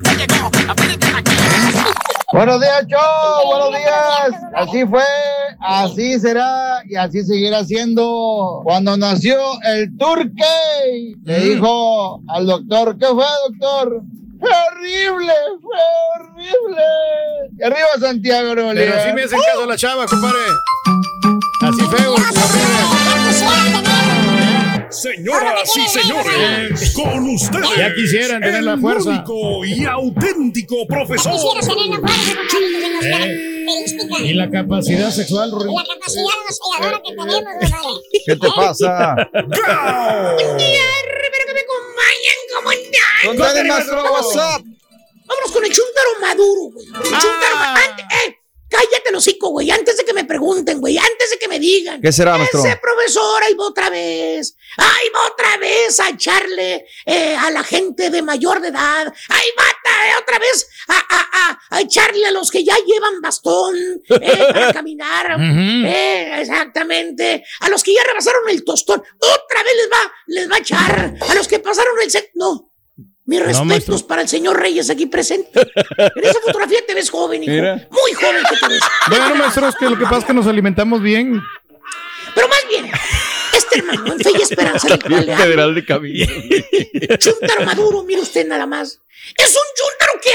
Buenos 2.32 2.61
días, 2.61 2.85
show. 2.89 3.47
Buenos 3.47 3.70
días. 3.78 4.43
Así 4.57 4.85
fue, 4.87 5.03
así 5.61 6.18
será 6.18 6.82
y 6.89 6.97
así 6.97 7.22
seguirá 7.22 7.64
siendo. 7.64 8.61
Cuando 8.64 8.97
nació 8.97 9.37
el 9.72 9.97
turque, 9.97 11.14
le 11.22 11.41
dijo 11.41 12.20
al 12.26 12.47
doctor, 12.47 12.99
¿qué 12.99 13.07
fue, 13.07 13.24
doctor? 13.51 14.03
Fue 14.45 14.53
horrible, 14.70 15.32
fue 15.62 15.78
horrible. 16.16 16.82
Y 17.59 17.62
arriba 17.62 17.86
Santiago, 17.99 18.55
Nuevo 18.55 18.72
Pero 18.74 18.95
así 18.95 19.12
me 19.14 19.22
hacen 19.22 19.40
caso 19.40 19.64
la 19.66 19.76
chava, 19.76 20.05
compadre. 20.07 20.38
Así 21.62 21.80
feo. 21.97 22.14
Señoras 24.90 25.76
y 25.76 25.88
señores, 25.88 26.92
con 26.92 27.26
ustedes. 27.30 27.70
Ya 27.78 27.95
quisieran 27.95 28.42
tener 28.42 28.62
la 28.64 28.74
el 28.74 28.80
fuerza. 28.80 29.09
único 29.11 29.64
y 29.64 29.84
auténtico 29.86 30.86
profesor. 30.86 31.32
Característica. 33.01 34.22
Y 34.22 34.34
la 34.34 34.51
capacidad 34.51 35.11
sexual, 35.11 35.53
Rubén. 35.53 35.74
La 35.74 35.84
capacidad 35.95 36.26
hospedadora 36.51 37.03
que 37.03 37.14
tenemos. 37.14 38.03
¿Qué 38.26 38.36
te 38.36 38.49
pasa? 38.55 39.16
dónde, 43.33 43.64
maestro? 43.64 44.03
WhatsApp. 44.12 44.62
Vámonos 45.27 45.53
con 45.53 45.64
el 45.64 45.72
chúntaro 45.72 46.09
maduro, 46.20 46.70
güey. 46.72 46.87
El 46.87 47.14
ante- 47.14 48.03
eh, 48.03 48.39
cállate 48.68 49.09
el 49.09 49.14
hocico, 49.16 49.49
güey. 49.51 49.70
Antes 49.70 49.97
de 49.97 50.05
que 50.05 50.12
me 50.12 50.25
pregunten, 50.25 50.81
güey. 50.81 50.99
Antes 50.99 51.31
de 51.31 51.39
que 51.39 51.49
me 51.49 51.59
digan. 51.59 52.01
¿Qué 52.03 52.12
será, 52.12 52.37
maestro? 52.37 52.61
Ese 52.61 52.77
profesor, 52.77 53.43
ahí 53.43 53.55
va 53.55 53.64
otra 53.66 53.89
vez. 53.89 54.55
Ahí 54.77 55.09
va 55.14 55.27
otra 55.29 55.57
vez 55.57 55.99
a 56.01 56.11
echarle 56.11 56.85
eh, 57.07 57.37
a 57.37 57.51
la 57.51 57.64
gente 57.64 58.11
de 58.11 58.20
mayor 58.20 58.61
de 58.61 58.68
edad. 58.68 59.07
Ahí 59.31 59.47
va 59.59 59.64
ta- 59.83 60.18
otra 60.20 60.39
vez 60.39 60.68
a, 60.89 60.99
a- 60.99 61.29
a- 61.51 61.59
a 61.70 61.81
echarle 61.81 62.27
a 62.27 62.31
los 62.31 62.51
que 62.51 62.62
ya 62.62 62.77
llevan 62.87 63.20
bastón 63.22 63.75
eh, 64.11 64.47
para 64.53 64.72
caminar. 64.75 65.37
Eh, 65.41 66.35
exactamente. 66.41 67.45
A 67.61 67.70
los 67.70 67.83
que 67.83 67.95
ya 67.95 68.05
rebasaron 68.05 68.47
el 68.51 68.62
tostón. 68.62 69.03
Otra 69.18 69.62
vez 69.62 69.72
les 69.77 69.89
va, 69.91 70.12
les 70.27 70.51
va 70.51 70.57
a 70.57 70.59
echar. 70.59 71.14
A 71.31 71.35
los 71.35 71.49
que 71.49 71.61
pasaron 71.61 71.95
el 72.03 72.11
sec... 72.11 72.31
No. 72.35 72.70
Mis 73.27 73.41
No, 73.41 73.47
respetos 73.47 73.66
maestro. 73.66 74.07
para 74.07 74.22
el 74.22 74.29
señor 74.29 74.61
Reyes 74.61 74.91
aquí 74.91 75.07
presente. 75.07 75.51
En 76.16 76.25
esa 76.25 76.41
fotografía 76.41 76.79
te 76.87 76.95
ves 76.95 77.11
joven, 77.11 77.43
hijo. 77.43 77.53
Mira. 77.53 77.89
Muy 77.91 78.12
joven 78.12 78.43
que 78.51 78.57
te 78.57 78.68
ves. 78.68 78.81
Bueno, 79.09 79.35
maestro, 79.37 79.68
es 79.68 79.75
que 79.77 79.89
lo 79.89 79.99
que 79.99 80.05
pasa 80.05 80.18
es 80.18 80.25
que 80.27 80.35
nos 80.35 80.47
alimentamos 80.47 81.01
bien. 81.01 81.43
Pero 82.35 82.49
más 82.49 82.61
bien, 82.68 82.91
este 83.57 83.79
hermano, 83.79 84.12
en 84.12 84.18
fe 84.20 84.31
y 84.39 84.43
esperanza 84.43 84.89
del 84.89 85.25
Federal 85.37 85.75
de 85.75 85.85
Caminos. 85.85 86.29
Chuntaro 87.18 87.64
Maduro, 87.64 88.03
mire 88.03 88.20
usted 88.20 88.47
nada 88.47 88.66
más. 88.66 89.01
Es 89.37 89.51
un 89.57 89.62
chuntaro 89.77 90.20
que 90.20 90.31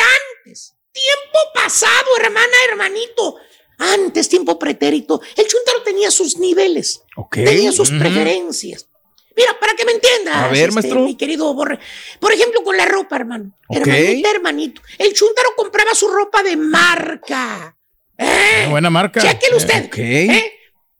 antes, 0.46 0.74
tiempo 0.92 1.40
pasado, 1.54 2.08
hermana, 2.22 2.54
hermanito, 2.72 3.36
antes, 3.78 4.30
tiempo 4.30 4.58
pretérito, 4.58 5.22
el 5.36 5.46
chuntaro 5.48 5.84
tenía 5.84 6.10
sus 6.10 6.38
niveles, 6.38 7.04
tenía 7.32 7.72
sus 7.72 7.92
preferencias. 7.92 8.89
Mira, 9.40 9.58
para 9.60 9.74
que 9.74 9.86
me 9.86 9.94
entiendas, 9.94 10.36
A 10.36 10.48
ver, 10.50 10.68
este, 10.68 10.72
maestro. 10.74 11.00
mi 11.02 11.16
querido 11.16 11.54
Borre. 11.54 11.80
Por 12.20 12.32
ejemplo, 12.34 12.62
con 12.64 12.76
la 12.76 12.86
ropa, 12.86 13.16
hermano. 13.16 13.52
Hermanita, 13.70 14.32
hermanito. 14.32 14.82
El 14.98 15.14
chuntaro 15.14 15.50
compraba 15.56 15.94
su 15.96 16.10
ropa 16.10 16.44
de 16.44 16.58
marca. 16.58 17.74
¿Eh? 18.18 18.68
Buena 18.70 18.90
marca. 18.90 19.22
Chéquele 19.22 19.56
usted. 19.56 19.86
Ok. 19.86 19.98
¿eh? 19.98 20.54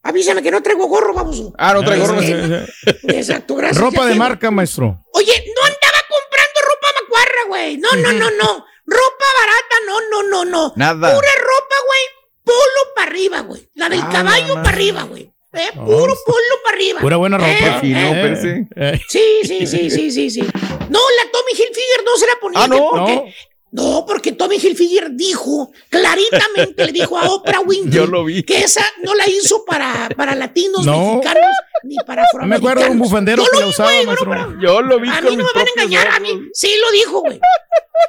Avísame 0.04 0.42
que 0.42 0.52
no 0.52 0.64
traigo 0.64 0.88
gorro, 0.88 1.14
vamos. 1.14 1.52
Ah, 1.58 1.74
no 1.74 1.84
traigo 1.84 2.06
gorro. 2.08 2.22
Exacto, 3.10 3.56
gracias. 3.56 3.78
Ropa 3.78 4.06
de 4.06 4.16
marca, 4.16 4.50
maestro. 4.52 5.04
Oye, 5.14 5.44
no 5.54 5.62
andaba 5.66 6.00
comprando 6.08 6.60
ropa 6.64 6.88
macuarra, 7.02 7.42
güey. 7.50 7.78
No, 7.78 7.90
no, 7.98 8.14
no, 8.14 8.32
no. 8.32 8.66
Ropa 8.86 9.26
barata, 9.40 9.76
no, 9.86 10.00
no, 10.10 10.30
no, 10.30 10.46
no. 10.46 10.74
Nada. 10.78 11.14
Pura 11.14 11.30
ropa, 11.42 11.76
güey. 11.86 12.02
Polo 12.46 12.94
para 12.96 13.12
arriba, 13.12 13.40
güey. 13.42 13.70
La 13.76 13.90
del 13.90 14.00
Ah, 14.02 14.10
caballo 14.10 14.54
para 14.56 14.70
arriba, 14.70 15.04
güey. 15.04 15.30
Eh, 15.52 15.72
puro 15.74 16.16
polo 16.26 16.56
para 16.64 16.76
arriba. 16.78 17.00
Pura 17.00 17.18
buena 17.18 17.38
ropa. 17.38 17.50
Eh, 17.52 17.78
Fino, 17.82 18.00
eh. 18.16 18.22
pensé. 18.22 18.68
Eh, 18.76 19.00
Sí, 19.10 19.22
sí, 19.44 19.66
sí, 19.68 19.90
sí, 19.90 20.12
sí, 20.12 20.30
sí. 20.30 20.42
No, 20.42 21.00
la 21.00 21.32
Tommy 21.32 21.52
Hilfiger 21.54 22.04
no 22.06 22.18
se 22.18 22.28
la 22.28 22.34
ponía. 22.40 22.64
Ah, 22.64 22.68
¿no? 22.68 22.90
Porque, 22.92 23.34
no, 23.72 24.06
porque 24.08 24.32
Tommy 24.34 24.58
Hilfiger 24.58 25.10
dijo, 25.12 25.72
claritamente 25.90 26.86
le 26.86 26.92
dijo 26.92 27.18
a 27.18 27.30
Oprah 27.32 27.62
Winfrey 27.62 27.92
Yo 27.94 28.06
lo 28.08 28.24
vi. 28.26 28.44
que 28.44 28.60
esa 28.60 28.84
no 29.04 29.14
la 29.16 29.28
hizo 29.30 29.64
para, 29.66 30.10
para 30.16 30.36
latinos, 30.36 30.86
No. 30.86 31.16
mexicanos, 31.16 31.52
ni 31.84 31.96
para 32.06 32.24
No 32.40 32.46
me 32.48 32.56
acuerdo 32.56 32.84
de 32.84 32.90
un 32.90 32.98
afroamericanos. 32.98 32.98
bufandero 33.00 33.44
Yo 33.44 33.50
que 33.52 33.56
lo 33.56 33.60
la 33.60 33.66
vi, 33.66 33.72
usaba, 33.72 33.92
maestro. 34.04 34.60
Yo 34.62 34.82
lo 34.82 35.00
vi 35.00 35.10
A 35.10 35.22
con 35.22 35.30
mí 35.32 35.38
no 35.38 35.44
me 35.46 35.50
van 35.54 35.66
a 35.68 35.70
engañar, 35.72 36.08
a 36.10 36.20
mí. 36.20 36.30
Sí 36.54 36.72
lo 36.84 36.92
dijo, 36.92 37.22
güey. 37.22 37.40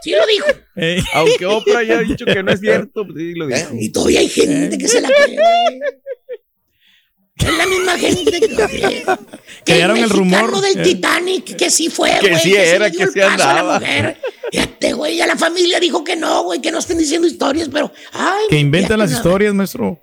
Sí 0.02 0.10
lo 0.12 0.26
dijo. 0.26 0.46
Eh, 0.76 1.02
Aunque 1.14 1.46
Oprah 1.46 1.78
haya 1.80 1.98
dicho 2.00 2.24
que 2.24 2.42
no 2.42 2.52
es 2.52 2.60
cierto, 2.60 3.04
pues 3.06 3.16
sí 3.18 3.34
lo 3.34 3.46
dijo. 3.46 3.68
Y 3.78 3.90
todavía 3.92 4.20
hay 4.20 4.28
gente 4.28 4.76
que 4.78 4.88
se 4.88 5.00
la 5.00 5.08
cree. 5.08 5.38
Es 7.46 7.56
la 7.56 7.66
misma 7.66 7.98
gente 7.98 8.40
que, 8.40 8.48
que 9.64 9.72
Crearon 9.72 9.96
el 9.96 10.02
mexicano 10.08 10.46
rumor. 10.46 10.60
del 10.60 10.78
Eh. 10.78 10.82
Titanic, 10.82 11.56
que 11.56 11.70
sí 11.70 11.88
fue, 11.88 12.10
Que 12.20 12.30
güey. 12.30 12.40
sí 12.42 12.52
se 12.52 12.68
era, 12.70 12.84
le 12.86 12.90
dio 12.90 12.98
que 12.98 13.04
el 13.04 13.12
sí 13.12 13.20
paso 13.20 13.32
a 13.32 13.36
la 13.36 13.50
andaba. 13.60 13.78
mujer. 13.80 14.20
Fíjate, 14.52 14.92
güey, 14.94 15.16
ya 15.16 15.26
la 15.26 15.36
familia 15.36 15.78
dijo 15.80 16.02
que 16.04 16.16
no, 16.16 16.42
güey, 16.44 16.60
que 16.60 16.70
no 16.72 16.78
estén 16.78 16.98
diciendo 16.98 17.26
historias, 17.26 17.68
pero. 17.72 17.92
Ay, 18.12 18.46
Que 18.50 18.58
inventan 18.58 18.98
las 18.98 19.10
historias, 19.12 19.54
maestro. 19.54 19.98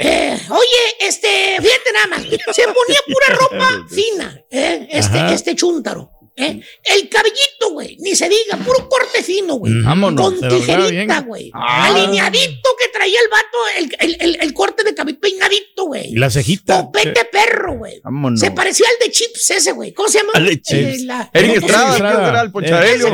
Eh, 0.00 0.38
oye, 0.50 1.08
este, 1.08 1.56
fíjate 1.60 1.92
nada 1.92 2.06
más. 2.06 2.22
Se 2.22 2.62
ponía 2.62 3.00
pura 3.06 3.36
ropa 3.40 3.86
fina, 3.90 4.40
eh, 4.50 4.86
este, 4.92 5.18
Ajá. 5.18 5.34
este 5.34 5.54
chúntaro. 5.56 6.10
¿Eh? 6.38 6.60
El 6.84 7.08
cabellito, 7.08 7.70
güey, 7.72 7.96
ni 8.00 8.14
se 8.14 8.28
diga, 8.28 8.56
puro 8.64 8.88
corte 8.88 9.22
fino, 9.22 9.54
güey. 9.56 9.72
Vámonos. 9.82 10.22
Con 10.40 10.48
tijerita, 10.48 11.20
güey. 11.22 11.50
Ah. 11.54 11.86
Alineadito 11.86 12.68
que 12.78 12.88
traía 12.92 13.18
el 13.20 13.28
vato, 13.28 13.58
el, 13.78 13.96
el, 13.98 14.16
el, 14.20 14.38
el 14.40 14.52
corte 14.54 14.84
de 14.84 14.94
cabello 14.94 15.18
peinadito, 15.20 15.84
güey. 15.86 16.12
Y 16.12 16.16
la 16.16 16.30
cejita. 16.30 16.82
Copete 16.82 17.24
perro, 17.26 17.76
güey. 17.78 18.00
Vámonos. 18.02 18.40
Se 18.40 18.50
parecía 18.50 18.86
al 18.88 19.06
de 19.06 19.12
Chips 19.12 19.50
ese, 19.50 19.72
güey. 19.72 19.92
¿Cómo 19.92 20.08
se 20.08 20.18
llama? 20.18 20.32
Al 20.34 20.46
de 20.46 20.52
Eh, 20.52 20.60
Chips. 20.62 21.02
la- 21.02 21.30
Eric 21.32 21.56
Estrada, 21.56 21.88
güey. 21.88 22.00
¿quién 22.00 22.24
será 22.26 22.40
el 22.42 22.52
Poncharello? 22.52 23.08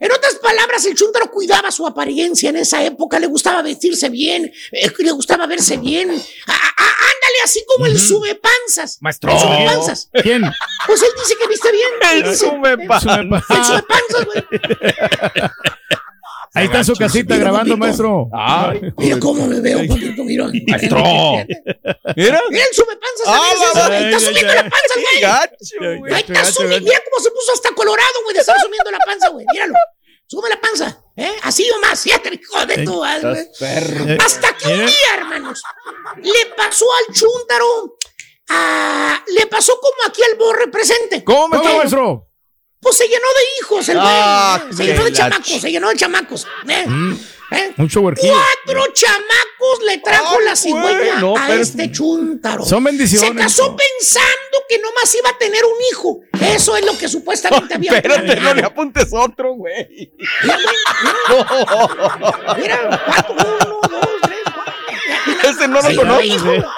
En 0.00 0.10
otras 0.12 0.34
palabras, 0.36 0.84
el 0.86 0.94
chúntaro 0.96 1.30
cuidaba 1.30 1.70
su 1.70 1.86
apariencia 1.86 2.48
en 2.50 2.56
esa 2.56 2.82
época, 2.82 3.18
le 3.18 3.26
gustaba 3.26 3.60
vestirse 3.62 4.08
bien, 4.08 4.50
eh, 4.72 4.90
le 4.98 5.10
gustaba 5.12 5.46
verse 5.46 5.76
bien. 5.76 6.10
A- 6.10 6.52
a- 6.52 6.56
ándale, 6.56 7.38
así 7.44 7.62
como 7.66 7.84
el 7.86 7.98
sube 8.00 8.34
panzas. 8.34 8.96
Maestro. 9.00 9.30
El 9.32 9.38
sube 9.38 9.64
panzas. 9.66 10.08
¿Quién? 10.22 10.42
Pues 10.86 11.02
él 11.02 11.08
dice 11.22 11.34
que 11.38 11.46
viste 11.48 11.70
bien. 11.70 11.90
El 12.26 12.36
sube 12.36 12.86
panzas. 12.86 13.18
El 13.18 13.64
sube 13.64 13.82
panzas, 13.82 14.24
güey. 14.24 14.44
Ahí 16.54 16.64
está 16.66 16.78
en 16.78 16.84
su 16.84 16.94
casita 16.96 17.34
Mira, 17.34 17.44
grabando, 17.50 17.76
papito. 17.76 17.76
maestro. 17.78 18.28
Ay, 18.32 18.80
Mira 18.98 19.18
cómo 19.20 19.46
me 19.46 19.60
veo, 19.60 19.78
papito, 19.86 20.24
mira. 20.24 20.44
maestro. 20.66 20.98
Mira. 22.16 22.40
Mira 22.50 22.64
el 22.68 22.74
sube 22.74 22.96
panzas. 22.96 23.26
Ah. 23.26 23.98
Está 24.00 24.18
subiendo 24.20 24.54
la 24.54 24.62
panza, 24.62 24.94
güey. 24.94 25.20
gacho, 25.20 25.98
güey. 26.00 26.12
Ahí 26.14 26.24
está 26.26 26.44
subiendo. 26.46 26.84
Mira 26.88 27.00
cómo 27.08 27.22
se 27.24 27.30
puso 27.30 27.52
hasta 27.54 27.72
colorado, 27.74 28.10
güey, 28.24 28.34
de 28.34 28.40
estar 28.40 28.56
subiendo 28.60 28.90
la 28.90 28.98
panza, 28.98 29.28
güey. 29.28 29.46
Míralo. 29.52 29.74
Sube 30.26 30.48
la 30.48 30.60
panza. 30.60 31.02
¿eh? 31.16 31.32
Así 31.42 31.68
o 31.70 31.80
más. 31.80 32.04
Ya 32.04 32.18
te 32.20 32.30
de 32.30 32.84
tu 32.84 33.00
madre, 33.00 33.30
güey. 33.30 33.46
Eh, 33.60 34.18
Hasta 34.24 34.56
que 34.56 34.66
un 34.68 34.72
mira. 34.74 34.86
día, 34.86 35.14
hermanos, 35.18 35.62
le 36.22 36.54
pasó 36.56 36.86
al 37.08 37.14
chúntaro. 37.14 37.96
ah, 38.48 39.22
le 39.36 39.46
pasó 39.46 39.78
como 39.80 39.96
aquí 40.08 40.22
al 40.22 40.36
borre 40.36 40.68
presente. 40.68 41.22
¿Cómo, 41.24 41.56
¿Cómo, 41.60 41.78
maestro? 41.78 42.29
Pues 42.80 42.96
se 42.96 43.04
llenó 43.06 43.26
de 43.28 43.42
hijos 43.60 43.88
el 43.90 43.96
güey. 43.98 44.08
Ah, 44.10 44.64
se 44.74 44.84
llenó 44.86 45.04
de 45.04 45.12
chamacos, 45.12 45.46
se 45.60 45.70
llenó 45.70 45.88
de 45.90 45.96
chamacos. 45.96 46.46
¿eh? 46.66 46.86
Mm, 46.86 47.12
¿Eh? 47.52 47.74
Cuatro 47.76 48.84
chamacos 48.94 49.82
le 49.86 49.98
trajo 49.98 50.40
la 50.40 50.56
cigüeña 50.56 51.16
no, 51.20 51.36
a 51.36 51.46
pero- 51.48 51.60
este 51.60 51.90
chúntaro. 51.92 52.64
Son 52.64 52.82
bendiciones. 52.82 53.28
Se 53.30 53.36
casó 53.36 53.76
pensando 53.76 54.64
que 54.68 54.78
nomás 54.78 55.14
iba 55.14 55.28
a 55.30 55.36
tener 55.36 55.62
un 55.64 55.76
hijo. 55.92 56.20
Eso 56.40 56.74
es 56.76 56.86
lo 56.86 56.96
que 56.96 57.08
supuestamente 57.08 57.74
había 57.74 57.92
Espérate, 57.96 58.20
no 58.20 58.32
planeado. 58.32 58.54
le 58.54 58.62
apuntes 58.64 59.08
otro, 59.12 59.52
güey. 59.54 60.12
Mira, 60.42 60.56
güey, 61.28 62.62
Mira, 62.62 63.02
cuatro, 63.04 63.34
uno, 63.34 63.80
dos, 63.90 64.08
tres, 64.22 64.38
cuatro. 64.54 65.50
Ese 65.50 65.68
no 65.68 65.82
lo 65.82 65.96
conozco. 65.96 66.72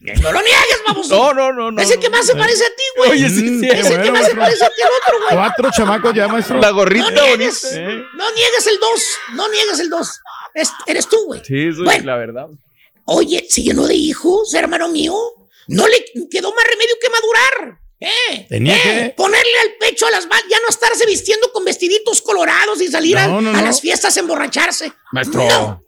No 0.00 0.32
lo 0.32 0.40
niegues, 0.40 0.80
vamos. 0.86 1.08
No, 1.08 1.34
no, 1.34 1.52
no, 1.52 1.70
no. 1.72 1.82
Es 1.82 1.90
el 1.90 1.98
que 1.98 2.08
más 2.08 2.24
se 2.24 2.34
parece 2.36 2.64
a 2.64 2.68
ti, 2.68 2.82
güey. 2.96 3.10
Oye, 3.10 3.28
sí, 3.28 3.60
sí, 3.60 3.68
qué 3.68 3.80
Es 3.80 3.86
el 3.86 3.92
que 4.02 4.10
bueno, 4.10 4.12
más 4.12 4.26
se 4.26 4.34
parece 4.36 4.64
a 4.64 4.68
ti 4.70 4.80
al 4.82 4.88
otro, 4.90 5.18
güey. 5.24 5.36
Cuatro 5.36 5.70
chamacos 5.76 6.14
ya, 6.14 6.28
maestro. 6.28 6.58
La 6.60 6.70
gorrita 6.70 7.10
No 7.10 7.36
niegues. 7.36 7.62
bonita. 7.62 7.90
¿eh? 7.92 8.04
No 8.14 8.30
niegues 8.32 8.66
el 8.68 8.78
dos. 8.78 9.02
No 9.34 9.48
niegues 9.48 9.80
el 9.80 9.90
dos. 9.90 10.20
Es- 10.54 10.72
eres 10.86 11.08
tú, 11.08 11.16
güey. 11.26 11.42
Sí, 11.44 11.58
eso 11.68 11.78
es 11.80 11.84
Bueno. 11.84 12.04
la 12.06 12.16
verdad. 12.16 12.46
Oye, 13.06 13.46
se 13.48 13.62
llenó 13.62 13.86
de 13.86 13.94
hijos, 13.94 14.54
hermano 14.54 14.88
mío. 14.88 15.14
No 15.66 15.86
le 15.88 16.04
quedó 16.30 16.54
más 16.54 16.64
remedio 16.64 16.94
que 17.00 17.10
madurar. 17.10 17.78
¿Eh? 18.00 18.46
Tenía 18.48 18.76
¿Eh? 18.76 18.80
que- 19.08 19.14
Ponerle 19.16 19.50
al 19.64 19.72
pecho 19.80 20.06
a 20.06 20.10
las 20.12 20.24
ya 20.24 20.60
no 20.62 20.68
estarse 20.68 21.04
vistiendo 21.06 21.50
con 21.52 21.64
vestiditos 21.64 22.22
colorados 22.22 22.80
y 22.80 22.86
salir 22.88 23.18
a, 23.18 23.26
No, 23.26 23.40
no, 23.40 23.50
a 23.50 23.54
no. 23.54 23.62
las 23.62 23.80
fiestas 23.80 24.16
a 24.16 24.20
emborracharse. 24.20 24.92
Maestro. 25.10 25.44
No, 25.48 25.82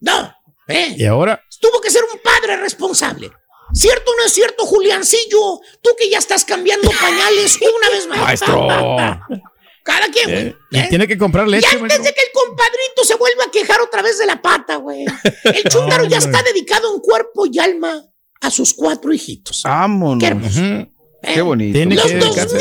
no. 0.00 0.34
¿eh? 0.68 0.94
Y 0.96 1.04
ahora, 1.04 1.44
Tuvo 1.60 1.78
que 1.82 1.90
ser 1.90 2.02
un 2.10 2.18
padre 2.20 2.56
responsable. 2.56 3.30
¿Cierto 3.72 4.10
o 4.10 4.16
no 4.16 4.24
es 4.26 4.32
cierto, 4.32 4.64
Juliancillo? 4.66 5.60
Tú 5.82 5.90
que 5.98 6.08
ya 6.10 6.18
estás 6.18 6.44
cambiando 6.44 6.90
pañales 6.90 7.58
una 7.60 7.90
vez 7.90 8.06
más. 8.08 8.18
maestro. 8.18 8.68
Cada 9.82 10.08
quien, 10.08 10.30
güey. 10.30 10.46
Eh, 10.48 10.56
y 10.86 10.88
tiene 10.90 11.08
que 11.08 11.16
comprar 11.16 11.48
Y 11.48 11.52
leche, 11.52 11.66
antes 11.66 11.80
maestro. 11.80 12.04
de 12.04 12.12
que 12.14 12.20
el 12.20 12.32
compadrito 12.32 13.04
se 13.04 13.14
vuelva 13.16 13.44
a 13.44 13.50
quejar 13.50 13.80
otra 13.80 14.02
vez 14.02 14.18
de 14.18 14.26
la 14.26 14.40
pata, 14.42 14.76
güey. 14.76 15.04
El 15.44 15.64
chúntaro 15.70 16.04
ya 16.04 16.18
está 16.18 16.42
dedicado 16.42 16.94
en 16.94 17.00
cuerpo 17.00 17.46
y 17.46 17.58
alma 17.58 18.04
a 18.42 18.50
sus 18.50 18.74
cuatro 18.74 19.12
hijitos. 19.12 19.62
Vámonos. 19.64 20.20
Qué 20.22 20.26
hermoso. 20.26 20.60
Ujú. 20.60 20.92
Qué 21.22 21.40
bonito. 21.42 21.72
Tiene 21.76 21.94
Los 21.94 22.04
que 22.06 22.14
dedicarse. 22.14 22.54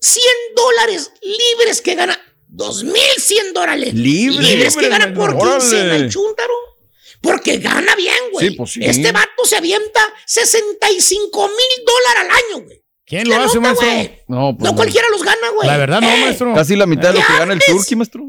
2100 0.00 0.24
dólares 0.54 1.12
libres 1.22 1.80
que 1.82 1.94
gana. 1.94 2.18
2100 2.50 3.52
dólares 3.52 3.92
Libre, 3.94 4.42
libres 4.42 4.74
que 4.76 4.88
gana 4.88 5.12
por 5.12 5.36
quincena 5.36 5.96
el 5.96 6.08
chúntaro. 6.10 6.54
Porque 7.20 7.58
gana 7.58 7.94
bien, 7.96 8.14
güey. 8.32 8.48
Sí, 8.50 8.54
pues 8.56 8.72
sí. 8.72 8.80
Este 8.82 9.10
vato 9.12 9.44
se 9.44 9.56
avienta 9.56 10.00
65 10.26 11.48
mil 11.48 11.84
dólares 11.86 12.22
al 12.30 12.30
año, 12.58 12.64
güey. 12.66 12.82
¿Quién 13.06 13.28
lo 13.28 13.36
hace, 13.36 13.56
nota, 13.56 13.60
maestro? 13.60 13.86
güey. 13.88 14.20
No, 14.28 14.56
pues 14.56 14.70
No 14.70 14.76
cualquiera 14.76 15.08
los 15.10 15.22
gana, 15.22 15.48
güey. 15.54 15.66
La 15.68 15.76
verdad, 15.78 16.00
no, 16.00 16.08
Eh, 16.08 16.20
maestro. 16.24 16.54
Casi 16.54 16.76
la 16.76 16.86
mitad 16.86 17.12
de 17.12 17.20
lo 17.20 17.26
que 17.26 17.32
gana 17.38 17.52
el 17.54 17.60
turqui, 17.66 17.96
maestro. 17.96 18.24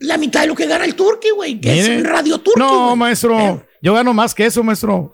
La 0.00 0.18
mitad 0.18 0.40
de 0.42 0.48
lo 0.48 0.54
que 0.54 0.66
gana 0.66 0.84
el 0.84 0.94
turqui, 0.94 1.30
güey, 1.30 1.60
que 1.60 1.72
Mire. 1.72 1.96
es 1.98 2.02
Radio 2.02 2.38
Turqui. 2.38 2.58
No, 2.60 2.94
maestro. 2.96 3.64
Yo 3.80 3.94
gano 3.94 4.12
más 4.12 4.34
que 4.34 4.46
eso, 4.46 4.62
maestro. 4.62 5.12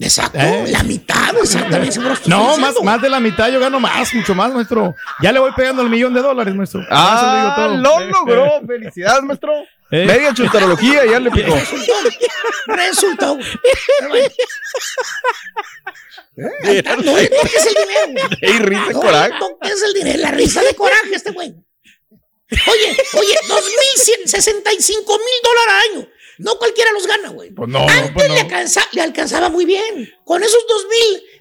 Exacto, 0.00 0.38
Eh. 0.40 0.66
la 0.70 0.82
mitad, 0.84 1.36
exactamente. 1.42 1.98
No, 2.26 2.56
más, 2.58 2.74
más 2.84 3.02
de 3.02 3.08
la 3.10 3.18
mitad, 3.20 3.50
yo 3.50 3.58
gano 3.60 3.80
más, 3.80 4.14
mucho 4.14 4.34
más, 4.34 4.52
maestro. 4.54 4.94
Ya 5.20 5.32
le 5.32 5.40
voy 5.40 5.50
pegando 5.56 5.82
el 5.82 5.90
millón 5.90 6.14
de 6.14 6.22
dólares, 6.22 6.54
maestro. 6.54 6.80
Ah, 6.90 7.68
lo 7.76 8.00
logró. 8.06 8.60
Felicidades, 8.66 9.22
maestro. 9.24 9.52
Eh. 9.90 10.04
Media 10.04 10.34
chuntarología 10.34 11.04
ya 11.06 11.18
le 11.18 11.30
picó. 11.30 11.54
Resultó, 11.54 11.94
resultó, 12.66 13.38
está, 16.64 16.96
No 16.96 17.16
le 17.16 17.28
toques 17.28 17.66
el 17.66 17.74
dinero. 17.88 18.28
Ey, 18.42 18.58
risa, 18.60 18.92
No 18.92 19.00
coraje. 19.00 19.32
le 19.32 19.38
toques 19.38 19.82
el 19.82 19.92
dinero, 19.94 20.18
la 20.20 20.30
risa 20.32 20.62
de 20.62 20.74
coraje 20.74 21.14
este 21.14 21.30
güey. 21.30 21.54
Oye, 22.50 22.96
oye, 23.14 23.34
2.165 23.46 25.18
mil 25.18 25.40
dólares 25.42 25.68
al 25.68 25.90
año. 25.96 26.08
No 26.38 26.56
cualquiera 26.56 26.92
los 26.92 27.06
gana, 27.06 27.28
güey. 27.30 27.50
Pues 27.50 27.68
no, 27.68 27.80
Antes 27.80 28.12
pues 28.14 28.28
no. 28.28 28.34
le, 28.34 28.40
alcanza- 28.40 28.88
le 28.92 29.02
alcanzaba 29.02 29.48
muy 29.48 29.64
bien. 29.64 30.14
Con 30.24 30.42
esos 30.42 30.62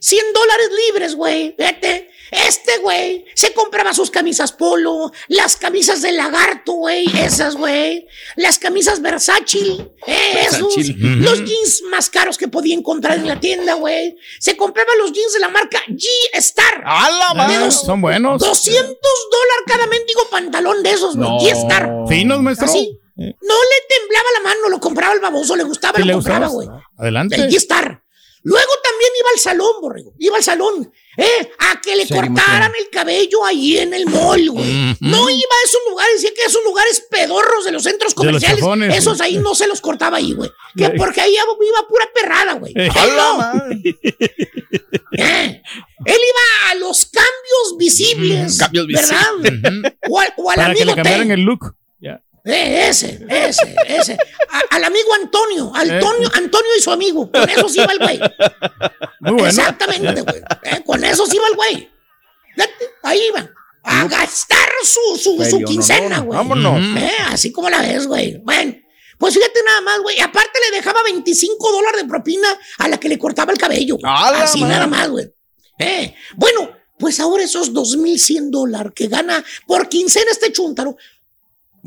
2.100 0.01 0.33
dólares 0.33 0.69
libres, 0.87 1.15
güey. 1.15 1.53
Fíjate, 1.57 2.06
este 2.32 2.78
güey 2.80 3.25
se 3.34 3.53
compraba 3.53 3.93
sus 3.93 4.11
camisas 4.11 4.51
polo, 4.51 5.11
las 5.28 5.55
camisas 5.57 6.01
del 6.01 6.17
lagarto, 6.17 6.73
güey, 6.73 7.05
esas, 7.17 7.55
güey. 7.55 8.07
Las 8.36 8.59
camisas 8.59 9.01
Versace, 9.01 9.57
eh, 10.05 10.45
esos. 10.47 10.75
Los 10.97 11.43
jeans 11.45 11.84
más 11.91 12.09
caros 12.09 12.38
que 12.38 12.47
podía 12.47 12.75
encontrar 12.75 13.17
en 13.17 13.28
la 13.28 13.39
tienda, 13.39 13.75
güey. 13.75 14.17
Se 14.39 14.57
compraba 14.57 14.89
los 14.99 15.11
jeans 15.11 15.34
de 15.34 15.39
la 15.39 15.49
marca 15.49 15.80
G-Star. 15.88 16.84
¡A 16.86 17.09
la 17.09 17.71
son 17.71 18.01
buenos. 18.01 18.41
200 18.41 18.86
dólares 18.86 19.63
cada 19.65 19.88
mendigo 19.88 20.21
pantalón 20.30 20.84
de 20.84 20.91
esos, 20.91 21.15
güey. 21.15 21.30
No. 21.30 21.39
G-Star. 21.39 21.91
Finos, 22.07 22.41
maestro. 22.41 22.67
Así. 22.67 22.99
No 23.15 23.25
le 23.25 23.95
temblaba 23.97 24.25
la 24.36 24.49
mano, 24.49 24.69
lo 24.69 24.80
compraba 24.80 25.13
el 25.13 25.19
baboso, 25.19 25.55
le 25.55 25.63
gustaba, 25.63 25.95
¿Sí 25.95 26.01
lo 26.01 26.07
le 26.07 26.13
compraba, 26.13 26.47
güey. 26.47 26.67
Adelante. 26.97 27.36
El 27.36 27.49
G-Star. 27.49 28.03
Luego 28.49 28.71
también 28.81 29.11
iba 29.19 29.29
al 29.33 29.39
salón, 29.41 29.81
borrego. 29.81 30.13
Iba 30.19 30.37
al 30.37 30.43
salón, 30.43 30.89
¿eh? 31.17 31.51
A 31.59 31.81
que 31.81 31.97
le 31.97 32.05
Sí, 32.05 32.13
cortaran 32.13 32.71
el 32.79 32.89
cabello 32.89 33.43
ahí 33.43 33.77
en 33.77 33.93
el 33.93 34.05
mall, 34.05 34.49
güey. 34.51 34.95
No 35.01 35.29
iba 35.29 35.49
a 35.51 35.65
esos 35.65 35.81
lugares, 35.89 36.13
decía 36.13 36.31
que 36.33 36.43
esos 36.45 36.63
lugares 36.63 37.05
pedorros 37.11 37.65
de 37.65 37.73
los 37.73 37.83
centros 37.83 38.13
los 38.15 38.25
comerciales. 38.25 38.59
chafones. 38.59 38.95
esos 38.97 39.19
ahí 39.19 39.35
no 39.37 39.53
se 39.53 39.67
los 39.67 39.81
cortaba 39.81 40.15
ahí, 40.15 40.31
güey. 40.31 40.49
Que 40.77 40.85
Eh. 40.85 40.93
porque 40.95 41.19
ahí 41.19 41.33
iba 41.33 41.87
pura 41.89 42.05
perrada, 42.15 42.53
güey. 42.53 42.71
Eh. 42.73 42.85
Él 42.87 43.15
no. 43.17 43.39
Eh, 45.19 45.61
Él 46.05 46.15
iba 46.15 46.71
a 46.71 46.75
los 46.75 47.05
cambios 47.05 47.77
visibles. 47.77 48.57
Cambios 48.57 48.87
¿Verdad? 48.87 49.91
O 50.09 50.19
al, 50.19 50.33
o 50.37 50.51
al 50.51 50.55
Para 50.55 50.73
que 50.73 50.85
le 50.85 50.95
cambiaran 50.95 51.31
el 51.31 51.41
look. 51.41 51.75
Eh, 52.47 52.87
ese, 52.89 53.25
ese, 53.29 53.75
ese. 53.87 54.17
A- 54.49 54.75
al 54.75 54.83
amigo 54.85 55.13
Antonio, 55.15 55.71
Antonio, 55.75 56.29
Antonio 56.33 56.71
y 56.77 56.81
su 56.81 56.91
amigo. 56.91 57.29
Con 57.31 57.49
eso 57.49 57.67
sí 57.69 57.79
va 57.79 57.91
el 57.91 57.99
güey. 57.99 58.19
Muy 59.19 59.31
bueno. 59.33 59.47
Exactamente, 59.47 60.21
güey. 60.21 60.41
Eh, 60.63 60.81
con 60.85 61.03
eso 61.03 61.25
sí 61.25 61.37
va 61.37 61.47
el 61.49 61.55
güey. 61.55 61.89
Ahí 63.03 63.21
iban. 63.29 63.49
A 63.83 64.05
gastar 64.07 64.67
su, 64.83 65.17
su, 65.17 65.43
su 65.45 65.59
quincena, 65.61 66.19
güey. 66.19 66.37
vámonos. 66.37 66.81
Eh, 67.01 67.11
así 67.29 67.51
como 67.51 67.69
la 67.69 67.81
ves, 67.81 68.05
güey. 68.07 68.37
Bueno, 68.43 68.75
pues 69.17 69.33
fíjate 69.33 69.59
nada 69.65 69.81
más, 69.81 69.99
güey. 70.01 70.19
Aparte 70.19 70.59
le 70.69 70.77
dejaba 70.77 71.03
25 71.03 71.71
dólares 71.71 72.01
de 72.01 72.07
propina 72.07 72.47
a 72.79 72.87
la 72.87 72.97
que 72.99 73.07
le 73.09 73.17
cortaba 73.17 73.51
el 73.53 73.57
cabello. 73.57 73.95
güey. 73.97 74.11
¡A 74.13 74.31
la 74.31 74.43
Así 74.43 74.61
nada 74.61 74.87
más, 74.87 75.09
güey. 75.09 75.25
Eh, 75.79 76.13
bueno, 76.35 76.69
pues 76.99 77.19
ahora 77.19 77.43
esos 77.43 77.71
2.100 77.73 78.49
dólares 78.49 78.91
que 78.95 79.07
gana 79.07 79.43
por 79.67 79.87
quincena 79.87 80.31
este 80.31 80.51
chúntaro, 80.51 80.97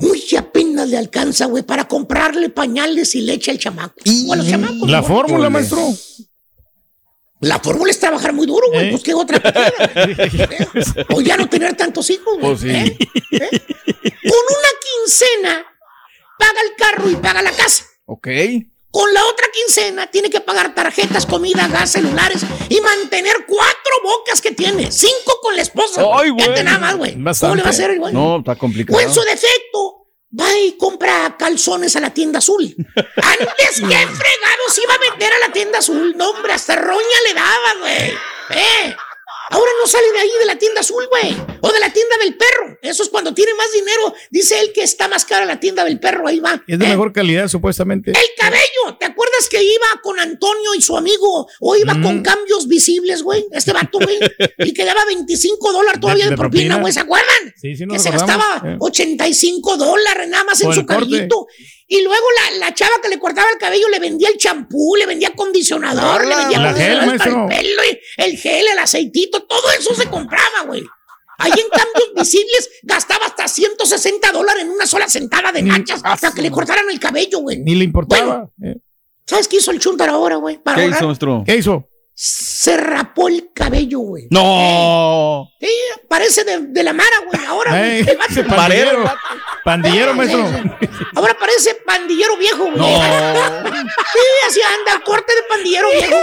muy 0.01 0.21
apenas 0.37 0.89
le 0.89 0.97
alcanza, 0.97 1.47
güey, 1.47 1.63
para 1.63 1.87
comprarle 1.87 2.49
pañales 2.49 3.15
y 3.15 3.21
leche 3.21 3.51
al 3.51 3.59
chamaco. 3.59 3.95
O 4.27 4.33
a 4.33 4.37
los 4.37 4.49
chamacos. 4.49 4.91
La 4.91 5.03
fórmula, 5.03 5.51
maestro. 5.51 5.79
La 7.41 7.59
fórmula 7.59 7.91
es 7.91 7.99
trabajar 7.99 8.33
muy 8.33 8.47
duro, 8.47 8.69
güey. 8.71 8.89
¿Eh? 8.89 8.91
Pues 8.91 9.03
qué 9.03 9.15
otra? 9.15 9.39
¿Eh? 9.95 10.67
O 11.15 11.21
ya 11.21 11.37
no 11.37 11.49
tener 11.49 11.75
tantos 11.75 12.09
hijos, 12.11 12.39
güey. 12.39 12.41
Pues 12.41 12.61
sí. 12.61 12.69
¿Eh? 12.69 12.99
¿Eh? 13.33 13.61
Con 14.23 14.43
una 14.59 14.71
quincena 15.07 15.67
paga 16.39 16.61
el 16.63 16.77
carro 16.77 17.11
y 17.11 17.17
paga 17.17 17.43
la 17.43 17.53
casa. 17.53 17.85
Ok. 18.07 18.29
Con 18.93 19.13
la 19.15 19.25
otra 19.27 19.47
quincena 19.53 20.09
tiene 20.09 20.31
que 20.31 20.41
pagar 20.41 20.75
tarjetas, 20.75 21.25
comida, 21.25 21.69
gas, 21.69 21.93
celulares 21.93 22.41
y 22.69 22.81
mantener 22.81 23.45
cuatro 23.47 23.93
bocas 24.03 24.41
que 24.41 24.51
tiene. 24.51 24.91
Cinco 24.91 25.39
con 25.41 25.55
la 25.55 25.63
esposa. 25.63 26.03
Ay, 26.15 26.31
güey. 26.31 26.65
Nada 26.65 26.79
más, 26.79 26.97
güey. 26.97 27.13
¿Cómo 27.13 27.55
le 27.55 27.63
va 27.63 27.69
a 27.69 27.71
hacer 27.71 27.91
el 27.91 27.99
güey? 28.01 28.13
No, 28.13 28.39
está 28.39 28.53
O 28.53 28.59
complicado. 28.59 28.99
en 28.99 29.15
su 29.15 29.21
defecto, 29.21 30.09
va 30.39 30.59
y 30.59 30.77
compra 30.77 31.37
calzones 31.39 31.95
a 31.95 32.01
la 32.01 32.11
tienda 32.13 32.39
azul. 32.41 32.75
Antes 32.97 33.81
que 33.81 33.87
fregados 33.87 34.81
iba 34.83 34.95
a 34.95 35.11
vender 35.11 35.33
a 35.35 35.39
la 35.47 35.53
tienda 35.53 35.79
azul. 35.79 36.15
No, 36.17 36.31
hombre, 36.31 36.53
hasta 36.53 36.75
roña 36.75 37.19
le 37.29 37.35
daba, 37.35 37.75
güey. 37.81 38.11
¿Eh? 38.51 38.97
Ahora 39.53 39.71
no 39.83 39.87
sale 39.89 40.13
de 40.13 40.19
ahí 40.21 40.31
de 40.39 40.47
la 40.47 40.57
tienda 40.57 40.81
azul, 40.81 41.05
güey. 41.11 41.37
O 41.61 41.73
de 41.73 41.81
la 41.81 41.93
tienda 41.93 42.17
del 42.23 42.37
perro. 42.37 42.79
Eso 42.83 43.03
es 43.03 43.09
cuando 43.09 43.35
tiene 43.35 43.53
más 43.55 43.67
dinero. 43.73 44.15
Dice 44.31 44.61
él 44.61 44.73
que 44.73 44.83
está 44.83 45.09
más 45.09 45.25
cara 45.25 45.45
la 45.45 45.59
tienda 45.61 45.85
del 45.85 45.99
perro. 45.99 46.27
Ahí 46.29 46.39
va. 46.41 46.63
Es 46.69 46.79
de 46.79 46.87
¿Eh? 46.87 46.89
mejor 46.89 47.13
calidad, 47.13 47.49
supuestamente. 47.49 48.13
El 48.13 48.27
cabello, 48.39 48.97
¿te 48.99 49.07
acuerdas 49.07 49.49
que 49.51 49.63
iba 49.63 49.87
con 50.03 50.19
Antonio 50.21 50.75
y 50.77 50.81
su 50.83 50.97
amigo? 50.97 51.49
O 51.61 51.77
iba 51.77 51.95
Mm. 51.95 52.03
con 52.03 52.23
cambios 52.23 52.69
visibles, 52.69 53.23
güey. 53.23 53.45
Este 53.51 53.73
vato, 53.73 53.99
güey. 53.99 54.19
y 54.59 54.73
que 54.73 54.85
daba 54.85 55.05
25 55.07 55.73
dólares 55.73 56.01
todavía 56.01 56.25
de, 56.27 56.31
de 56.31 56.37
propina, 56.37 56.63
propina. 56.77 56.81
güey. 56.81 56.93
¿Se 56.93 57.01
acuerdan? 57.01 57.55
Sí, 57.57 57.75
sí, 57.77 57.87
que 57.87 57.99
se 57.99 58.11
gastaba 58.11 58.63
Eh. 58.65 58.77
85 58.81 59.77
dólares 59.77 60.29
nada 60.29 60.45
más 60.45 60.61
en 60.63 60.73
su 60.73 60.87
corte. 60.87 61.29
Y 61.93 62.03
luego 62.03 62.25
la, 62.39 62.59
la 62.59 62.73
chava 62.73 62.95
que 63.03 63.09
le 63.09 63.19
cortaba 63.19 63.49
el 63.53 63.59
cabello 63.59 63.89
le 63.89 63.99
vendía 63.99 64.29
el 64.29 64.37
champú, 64.39 64.95
le 64.95 65.07
vendía 65.07 65.27
acondicionador, 65.29 66.25
le 66.25 66.37
vendía 66.37 66.61
La 66.61 66.73
gel, 66.73 67.01
el 67.01 67.19
pelo, 67.19 67.49
el 68.17 68.39
gel, 68.39 68.67
el 68.69 68.79
aceitito, 68.79 69.43
todo 69.43 69.73
eso 69.77 69.93
se 69.97 70.09
compraba, 70.09 70.63
güey. 70.67 70.85
Ahí 71.39 71.51
en 71.51 71.69
cambios 71.69 72.15
visibles 72.15 72.71
gastaba 72.85 73.27
hasta 73.27 73.49
160 73.49 74.31
dólares 74.31 74.63
en 74.63 74.71
una 74.71 74.87
sola 74.87 75.09
sentada 75.09 75.51
de 75.51 75.63
nachas 75.63 76.01
hasta 76.05 76.33
que 76.33 76.43
le 76.43 76.53
cortaran 76.53 76.89
el 76.89 77.01
cabello, 77.01 77.41
güey. 77.41 77.59
Ni 77.59 77.75
le 77.75 77.83
importaba. 77.83 78.49
Eh. 78.63 78.77
¿Sabes 79.27 79.49
qué 79.49 79.57
hizo 79.57 79.73
el 79.73 79.81
chúntaro 79.81 80.13
ahora, 80.13 80.37
güey? 80.37 80.59
Para 80.63 80.77
¿Qué 80.77 80.83
ahorrar? 80.85 80.99
hizo, 81.01 81.07
maestro? 81.07 81.43
¿Qué 81.45 81.57
hizo? 81.57 81.89
se 82.23 82.77
rapó 82.77 83.29
el 83.29 83.51
cabello, 83.55 84.01
güey. 84.01 84.27
No. 84.31 85.49
Sí, 85.59 85.69
parece 86.07 86.45
de, 86.45 86.59
de 86.67 86.85
la 86.85 86.93
Mara, 86.93 87.17
güey. 87.27 87.47
Ahora, 87.47 87.71
güey, 87.79 88.05
vato. 88.05 88.35
Pandillero. 89.65 90.15
Maestro. 90.15 90.47
Ahora 91.15 91.35
parece 91.39 91.75
pandillero 91.75 92.37
viejo, 92.37 92.65
güey. 92.65 92.95
Sí, 94.13 94.21
así 94.49 94.61
anda, 94.63 95.05
corte 95.05 95.35
de 95.35 95.43
pandillero 95.45 95.89
viejo. 95.91 96.17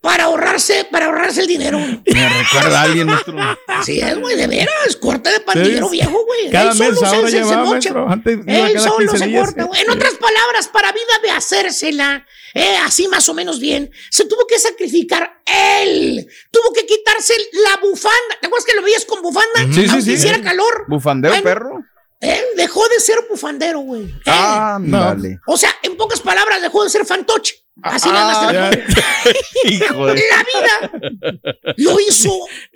Para 0.00 0.24
ahorrarse, 0.24 0.86
para 0.90 1.06
ahorrarse 1.06 1.42
el 1.42 1.46
dinero. 1.46 1.78
Me 1.78 2.28
recuerda 2.28 2.80
a 2.80 2.82
alguien 2.84 3.06
nuestro. 3.06 3.36
Así 3.66 4.00
es, 4.00 4.18
güey, 4.18 4.34
de 4.34 4.46
veras, 4.46 4.96
corte 4.98 5.28
de 5.30 5.40
pandillero 5.40 5.88
Sí. 5.90 5.98
viejo, 5.98 6.24
güey. 6.24 6.50
Cada 6.50 6.72
Él 6.72 6.78
mes 6.78 6.94
solo 6.98 7.06
ahora 7.10 7.28
se- 7.30 7.36
ya 7.36 7.44
se 7.44 7.50
va, 7.56 7.64
mocha. 7.64 7.70
maestro. 7.92 8.08
Antes 8.08 8.38
iba 8.46 8.68
Él 8.70 8.80
solo 8.80 8.96
15 8.96 9.18
se 9.18 9.32
corta, 9.34 9.64
güey. 9.64 9.80
En 9.82 9.90
otras 9.90 10.14
palabras, 10.14 10.68
para 10.68 10.92
vida 10.92 11.04
de 11.22 11.30
hacérsela, 11.32 12.26
eh, 12.54 12.76
así 12.82 13.08
más 13.08 13.28
o 13.28 13.34
menos 13.34 13.60
bien, 13.60 13.90
se 14.10 14.24
tuvo 14.24 14.46
que 14.46 14.58
sacrificar 14.58 15.42
él. 15.82 16.26
Tuvo 16.50 16.72
que 16.72 16.86
quitarse 16.86 17.34
la 17.64 17.76
bufanda. 17.82 18.36
¿Te 18.40 18.46
acuerdas 18.46 18.64
que 18.66 18.74
lo 18.76 18.82
veías 18.82 19.04
con 19.04 19.20
bufanda? 19.20 19.60
Sí, 19.66 19.82
sí, 19.82 19.86
Aunque 19.90 20.02
sí. 20.02 20.12
hiciera 20.12 20.40
calor. 20.40 20.86
Bufandero, 20.88 21.34
Bueno, 21.34 21.44
perro. 21.44 21.84
Él 22.20 22.42
dejó 22.56 22.86
de 22.88 23.00
ser 23.00 23.16
bufandero, 23.30 23.80
güey. 23.80 24.04
Eh, 24.04 24.30
Ándale. 24.30 25.40
O 25.46 25.56
sea, 25.58 25.70
en 25.82 25.96
pocas 25.96 26.20
palabras, 26.20 26.60
dejó 26.62 26.84
de 26.84 26.90
ser 26.90 27.04
fantoche. 27.06 27.54
Así 27.82 28.08
nada 28.08 28.24
más. 28.26 28.36
Ah, 28.54 28.70
pongo. 28.70 29.38
Hijo 29.64 30.06
de. 30.06 30.14
La 30.30 30.44
vida 30.44 31.74
lo 31.76 32.00
hizo 32.00 32.30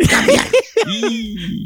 cambiar. 0.09 0.47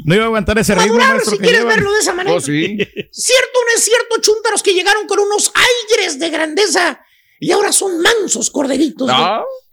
No 0.05 0.15
iba 0.15 0.23
a 0.23 0.27
aguantar 0.27 0.57
ese 0.59 0.75
ritmo, 0.75 0.95
maestro. 0.97 1.31
si 1.31 1.37
que 1.37 1.43
quieres 1.43 1.65
verlo 1.65 1.91
de 1.93 1.99
esa 1.99 2.13
manera. 2.13 2.35
Oh, 2.35 2.41
sí. 2.41 2.77
¿Cierto 3.11 3.59
o 3.59 3.65
no 3.65 3.75
es 3.75 3.83
cierto, 3.83 4.21
chúntaros 4.21 4.63
que 4.63 4.73
llegaron 4.73 5.07
con 5.07 5.19
unos 5.19 5.51
aires 5.91 6.19
de 6.19 6.29
grandeza 6.29 7.01
y 7.39 7.51
ahora 7.51 7.71
son 7.71 8.01
mansos 8.01 8.49
corderitos? 8.49 9.07
No. 9.07 9.13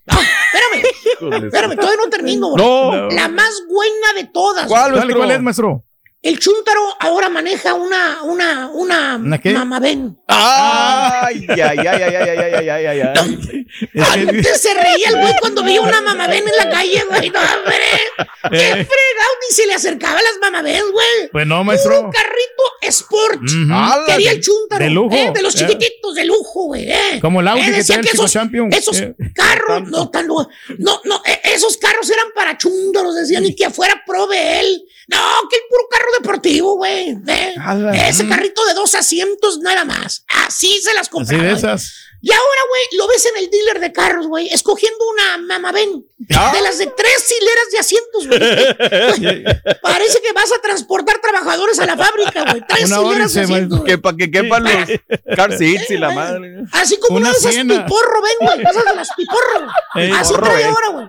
Ah, 0.08 0.22
espérame, 0.52 1.44
espérame, 1.46 1.74
todavía 1.76 1.96
no 2.04 2.08
termino. 2.10 2.50
güey. 2.50 2.64
No. 2.64 3.08
La 3.10 3.28
más 3.28 3.62
buena 3.68 4.12
de 4.16 4.24
todas. 4.32 4.66
¿Cuál, 4.68 4.92
¿Cuál 5.12 5.30
es, 5.32 5.42
maestro? 5.42 5.84
El 6.22 6.40
chúntaro 6.40 6.80
ahora 6.98 7.28
maneja 7.28 7.74
una, 7.74 8.22
una, 8.24 8.68
una, 8.68 9.16
¿Una 9.16 9.38
qué? 9.38 9.52
mamabén. 9.52 10.18
Ay, 10.26 11.46
ay, 11.48 11.60
ay, 11.60 11.78
ay, 11.78 11.86
ay, 11.86 12.14
ay, 12.16 12.38
ay, 12.38 12.68
ay, 12.68 12.86
ay, 12.86 13.00
ay. 13.00 13.66
Antes 14.24 14.60
se 14.60 14.74
reía 14.74 15.08
el 15.10 15.16
güey 15.20 15.34
cuando 15.40 15.62
veía 15.62 15.80
una 15.82 16.00
mamabén 16.00 16.42
en 16.48 16.56
la 16.56 16.68
calle, 16.70 17.04
güey. 17.08 17.30
No, 17.30 17.38
hombre. 17.38 17.76
Qué 18.50 18.56
Eh. 18.56 18.70
fregado, 18.72 19.32
ni 19.48 19.54
se 19.54 19.66
le 19.66 19.74
acercaba 19.74 20.18
a 20.18 20.22
las 20.22 20.38
mamabén, 20.40 20.82
güey. 20.90 21.28
Pues 21.30 21.46
no, 21.46 21.62
maestro. 21.62 22.10
carrito 22.12 22.62
sport. 22.82 23.42
Ujú. 23.42 23.72
Ala, 23.72 24.04
Quería 24.06 24.32
el 24.32 24.40
chúntaro. 24.40 24.84
de 24.84 24.90
lujo. 24.90 25.14
eh, 25.14 25.30
de 25.32 25.42
los 25.42 25.54
Eh. 25.54 25.58
chiquititos 25.58 26.14
de 26.14 26.24
lujo, 26.24 26.64
güey. 26.64 26.90
eh. 26.90 27.18
Como 27.20 27.40
el 27.40 27.46
Audi 27.48 27.60
Eh, 27.60 27.72
que 27.76 27.84
trae 27.84 28.00
el 28.00 28.06
esos, 28.06 28.32
Champion. 28.32 28.72
esos 28.72 28.98
Eh. 29.00 29.14
carros, 29.34 29.82
no 29.90 30.10
tan 30.10 30.26
no, 30.26 30.48
no, 30.78 31.00
no, 31.04 31.22
eh, 31.24 31.40
esos 31.44 31.76
carros 31.76 32.10
eran 32.10 32.26
para 32.34 32.58
chúntaros, 32.58 33.14
decían, 33.14 33.44
y 33.44 33.54
que 33.54 33.66
afuera 33.66 34.02
prove 34.04 34.60
él. 34.60 34.82
No, 35.08 35.18
que 35.48 35.56
el 35.56 35.62
puro 35.70 35.82
carro 35.90 36.08
deportivo, 36.20 36.76
güey. 36.76 37.10
eh. 37.28 37.54
Ese 38.08 38.26
carrito 38.28 38.64
de 38.66 38.74
dos 38.74 38.94
asientos, 38.94 39.58
nada 39.60 39.84
más. 39.84 40.24
Así 40.28 40.80
se 40.82 40.92
las 40.94 41.02
Así 41.02 41.10
compraba. 41.10 41.42
de 41.42 41.48
güey. 41.50 41.58
esas. 41.58 41.92
Y 42.22 42.32
ahora, 42.32 42.60
güey, 42.70 42.82
lo 42.98 43.06
ves 43.06 43.24
en 43.26 43.36
el 43.36 43.50
dealer 43.50 43.78
de 43.78 43.92
carros, 43.92 44.26
güey, 44.26 44.48
escogiendo 44.48 44.98
una 45.10 45.38
mamabén. 45.38 46.04
Ah. 46.34 46.50
De 46.52 46.60
las 46.60 46.78
de 46.78 46.86
tres 46.86 47.32
hileras 47.40 47.70
de 47.70 47.78
asientos, 47.78 48.26
güey. 48.26 49.76
Parece 49.82 50.20
que 50.20 50.32
vas 50.32 50.50
a 50.50 50.60
transportar 50.60 51.20
trabajadores 51.20 51.78
a 51.78 51.86
la 51.86 51.96
fábrica, 51.96 52.44
güey. 52.50 52.62
Tres 52.66 52.90
Una 52.90 53.02
hileras 53.02 53.34
de 53.34 53.40
asientos. 53.42 53.84
Que 53.84 53.98
para 53.98 54.16
que 54.16 54.30
quepan 54.30 54.64
los 54.64 55.36
car 55.36 55.56
seats 55.56 55.90
y 55.90 55.98
la 55.98 56.10
madre. 56.10 56.64
Así 56.72 56.96
como 56.98 57.18
Una 57.18 57.28
una 57.30 57.38
de 57.38 57.38
esas 57.38 57.54
piporro, 57.54 58.22
ven, 58.22 58.48
güey. 58.48 58.60
Esas 58.62 58.84
de 58.84 58.94
las 58.94 59.08
piporro, 59.14 59.68
Así 60.18 60.34
trae 60.34 60.62
eh. 60.62 60.64
ahora, 60.64 60.88
güey. 60.88 61.06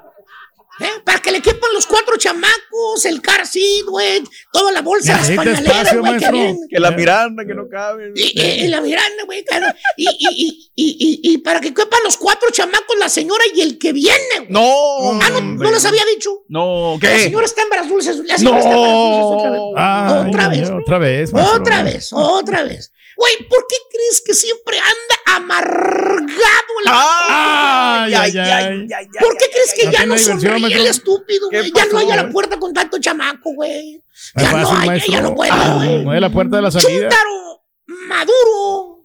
¿Eh? 0.80 1.02
Para 1.04 1.20
que 1.20 1.32
le 1.32 1.42
quepan 1.42 1.70
los 1.74 1.88
cuatro 1.88 2.18
chamacos, 2.18 3.06
el 3.06 3.22
car 3.22 3.48
seat, 3.48 3.86
güey, 3.88 4.22
toda 4.54 4.72
la 4.72 4.82
bolsa, 4.82 5.14
las 5.18 5.32
pañaleras, 5.32 5.98
güey, 5.98 6.20
que. 6.20 6.56
Que 6.70 6.80
la 6.80 6.92
Miranda 6.92 7.46
que 7.46 7.56
no 7.56 7.68
cabe. 7.68 8.12
Y, 8.16 8.40
y- 8.40 8.66
y 8.66 8.68
la 8.68 8.80
Miranda, 8.82 9.24
güey, 9.26 9.44
claro. 9.44 9.68
y, 9.96 10.06
y, 10.08 10.28
y, 10.30 10.72
y, 10.76 10.98
y, 11.24 11.34
y 11.34 11.38
para 11.40 11.60
que 11.60 11.74
quepan 11.74 12.00
los 12.04 12.18
cuatro 12.18 12.50
chamacos, 12.52 12.96
la 13.00 13.10
señora 13.10 13.44
y 13.56 13.62
el 13.62 13.78
que 13.80 13.92
viene. 13.94 14.18
güey. 14.38 14.48
No. 14.50 15.20
Ah, 15.22 15.30
no, 15.32 15.42
no 15.42 15.72
les 15.72 15.84
había 15.86 16.04
dicho. 16.14 16.44
No, 16.48 16.98
La 17.02 17.10
¿qué? 17.10 17.20
señora 17.24 17.46
está 17.46 17.62
en 17.64 17.90
Dulces. 17.90 18.18
La 18.26 18.38
señora 18.38 18.58
está 18.60 18.70
en 18.72 18.76
Varas 18.82 18.94
Dulces 19.00 19.32
otra 19.34 19.50
vez. 19.50 19.62
Ay, 19.78 20.30
Otra 20.30 20.48
vez. 20.50 20.70
Otra 20.70 20.98
vez. 21.00 21.34
maestro. 21.34 21.56
Otra 21.62 21.84
vez, 21.84 22.10
otra 22.14 22.64
vez. 22.64 22.92
Güey, 23.18 23.48
¿por 23.50 23.66
qué 23.68 23.76
crees 23.92 24.22
que 24.24 24.34
siempre 24.34 24.78
anda 24.80 25.38
amargado 25.38 26.74
el 26.84 26.88
Ay, 26.88 28.14
ay, 28.14 28.38
ay. 28.38 28.88
¿Por 29.20 29.38
qué 29.38 29.46
crees 29.52 29.74
que 29.76 29.86
No 29.86 29.92
ya 29.92 30.06
no 30.06 30.18
sonríe 30.18 30.76
el 30.76 30.86
estúpido, 30.86 31.50
¿Qué 31.50 31.60
güey? 31.60 31.72
Ya 31.76 31.86
no 31.86 31.98
hay 31.98 32.12
a 32.12 32.16
la 32.16 32.30
puerta 32.30 32.58
con 32.60 32.74
tanto 32.74 33.00
chamaco, 33.00 33.54
güey. 33.54 34.04
Ya 34.36 34.52
no 34.52 34.72
hay, 34.78 35.02
ya 35.10 35.22
no 35.22 35.34
puede, 35.36 35.52
Ah, 35.52 35.74
güey. 35.78 36.04
Mueve 36.04 36.22
la 36.22 36.30
puerta 36.30 36.58
de 36.58 36.62
la 36.62 36.72
salida. 36.72 37.00
Chúntaro 37.10 37.64
Maduro 37.88 39.04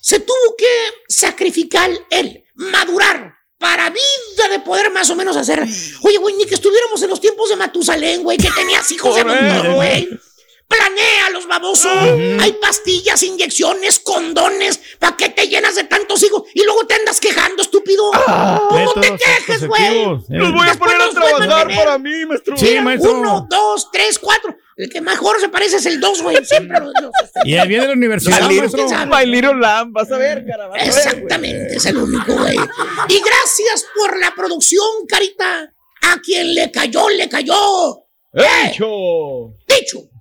se 0.00 0.20
tuvo 0.20 0.56
que 0.56 0.66
sacrificar 1.08 1.90
él, 2.10 2.44
madurar, 2.54 3.34
para 3.58 3.90
vida 3.90 4.48
de 4.50 4.60
poder 4.60 4.90
más 4.92 5.10
o 5.10 5.16
menos 5.16 5.36
hacer. 5.36 5.66
Oye, 6.02 6.18
güey, 6.18 6.36
ni 6.36 6.44
que 6.46 6.54
estuviéramos 6.54 7.02
en 7.02 7.10
los 7.10 7.20
tiempos 7.20 7.48
de 7.48 7.56
Matusalén, 7.56 8.22
güey, 8.22 8.38
que 8.38 8.50
tenías 8.50 8.90
hijos 8.92 9.16
de 9.16 9.22
güey. 9.74 10.08
Planea 10.68 11.30
los 11.30 11.46
babosos. 11.46 11.90
Hay 12.40 12.52
pastillas, 12.60 13.22
inyecciones, 13.22 14.00
condones. 14.00 14.80
¿Para 14.98 15.16
qué 15.16 15.30
te 15.30 15.48
llenas 15.48 15.74
de 15.76 15.84
tantos 15.84 16.22
hijos? 16.22 16.42
Y 16.54 16.62
luego 16.62 16.86
te 16.86 16.94
andas 16.94 17.20
quejando, 17.20 17.62
estúpido. 17.62 18.10
Tú 18.68 18.78
no 18.78 18.92
te 19.00 19.16
quejes, 19.16 19.66
güey. 19.66 20.04
Los 20.28 20.52
voy 20.52 20.66
a 20.66 20.70
Después 20.70 20.92
poner 20.92 21.00
a 21.00 21.10
trabajar 21.10 21.74
para 21.74 21.98
mí, 21.98 22.26
maestro. 22.26 22.56
Sí, 22.56 22.66
Mira, 22.66 22.82
maestro. 22.82 23.12
Uno, 23.12 23.46
dos, 23.48 23.90
tres, 23.90 24.18
cuatro. 24.18 24.54
El 24.76 24.90
que 24.90 25.00
mejor 25.00 25.40
se 25.40 25.48
parece 25.48 25.76
es 25.78 25.86
el 25.86 26.00
dos, 26.00 26.22
güey. 26.22 26.36
Siempre 26.44 26.78
los. 26.80 26.92
Y 27.44 27.56
ahí 27.56 27.66
viene 27.66 27.86
la 27.86 27.92
universidad, 27.94 28.42
maestro. 28.42 28.88
sabe. 28.88 29.06
My 29.06 29.26
Little 29.30 29.54
Lamb, 29.54 29.92
vas 29.92 30.12
a 30.12 30.18
ver, 30.18 30.44
cara. 30.46 30.68
vas 30.68 30.80
a 30.80 30.84
ver, 30.84 30.92
güey. 30.92 30.98
Exactamente, 31.06 31.76
es 31.76 31.86
el 31.86 31.96
único, 31.96 32.34
güey. 32.34 32.56
Y 33.08 33.20
gracias 33.20 33.86
por 33.96 34.18
la 34.18 34.34
producción, 34.36 34.86
Carita. 35.08 35.72
A 36.02 36.20
quien 36.20 36.54
le 36.54 36.70
cayó, 36.70 37.08
le 37.08 37.28
cayó. 37.28 38.04
¡Eh! 38.34 38.70
¡Hecho! 38.70 39.54
Dicho. 39.66 39.98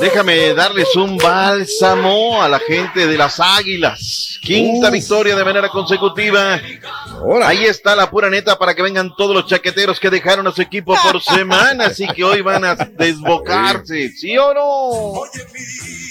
Déjame 0.00 0.54
darles 0.54 0.94
un 0.96 1.16
bálsamo 1.16 2.40
a 2.40 2.48
la 2.48 2.60
gente 2.60 3.06
de 3.06 3.16
las 3.18 3.40
Águilas. 3.40 4.38
Quinta 4.42 4.90
victoria 4.90 5.34
de 5.34 5.44
manera 5.44 5.68
consecutiva. 5.68 6.60
Ahí 7.42 7.64
está 7.64 7.96
la 7.96 8.08
pura 8.08 8.30
neta 8.30 8.56
para 8.58 8.74
que 8.74 8.82
vengan 8.82 9.14
todos 9.16 9.34
los 9.34 9.46
chaqueteros 9.46 9.98
que 9.98 10.08
dejaron 10.10 10.46
a 10.46 10.52
su 10.52 10.62
equipo 10.62 10.94
por 11.02 11.20
semanas 11.36 11.98
y 11.98 12.06
que 12.08 12.22
hoy 12.22 12.42
van 12.42 12.64
a 12.64 12.74
desbocarse. 12.76 14.10
¿Sí 14.10 14.36
o 14.38 14.54
no? 14.54 15.22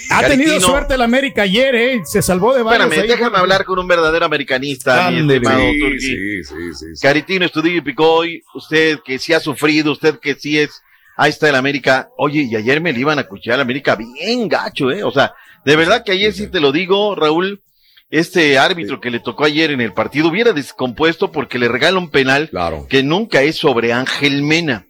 Ha 0.09 0.27
tenido 0.27 0.59
suerte 0.59 0.95
el 0.95 1.01
América 1.01 1.43
ayer, 1.43 1.75
¿eh? 1.75 2.01
Se 2.05 2.21
salvó 2.21 2.53
de 2.53 2.63
varios. 2.63 2.85
Espérame, 2.91 3.03
ahí. 3.11 3.17
déjame 3.17 3.37
hablar 3.37 3.63
con 3.65 3.79
un 3.79 3.87
verdadero 3.87 4.25
americanista, 4.25 5.09
mi 5.11 5.19
Ándele. 5.19 5.35
estimado 5.45 5.71
Sí, 5.71 5.79
Turki. 5.79 5.99
sí, 5.99 6.43
sí, 6.43 6.53
sí, 6.73 6.95
sí. 6.95 7.01
Caritino 7.01 7.45
Estudillo 7.45 7.77
y 7.77 7.81
Picoy, 7.81 8.43
usted 8.53 8.99
que 9.03 9.17
sí 9.19 9.33
ha 9.33 9.39
sufrido, 9.39 9.91
usted 9.93 10.19
que 10.19 10.35
sí 10.35 10.59
es, 10.59 10.81
ahí 11.17 11.29
está 11.31 11.49
el 11.49 11.55
América. 11.55 12.09
Oye, 12.17 12.43
y 12.49 12.55
ayer 12.55 12.79
me 12.79 12.93
le 12.93 12.99
iban 13.01 13.19
a 13.19 13.23
cuchillar 13.27 13.55
al 13.55 13.61
América 13.61 13.95
bien 13.95 14.47
gacho, 14.47 14.91
¿eh? 14.91 15.03
O 15.03 15.11
sea, 15.11 15.33
de 15.65 15.75
verdad 15.75 16.03
que 16.05 16.13
ayer 16.13 16.31
sí 16.33 16.47
te 16.47 16.59
lo 16.61 16.71
digo, 16.71 17.15
Raúl, 17.15 17.61
este 18.09 18.57
árbitro 18.57 19.01
que 19.01 19.09
le 19.11 19.19
tocó 19.19 19.43
ayer 19.43 19.71
en 19.71 19.81
el 19.81 19.93
partido 19.93 20.29
hubiera 20.29 20.53
descompuesto 20.53 21.31
porque 21.31 21.59
le 21.59 21.67
regala 21.67 21.97
un 21.99 22.09
penal 22.09 22.49
Claro. 22.49 22.87
que 22.89 23.03
nunca 23.03 23.41
es 23.41 23.57
sobre 23.57 23.91
Ángel 23.91 24.43
Mena. 24.43 24.85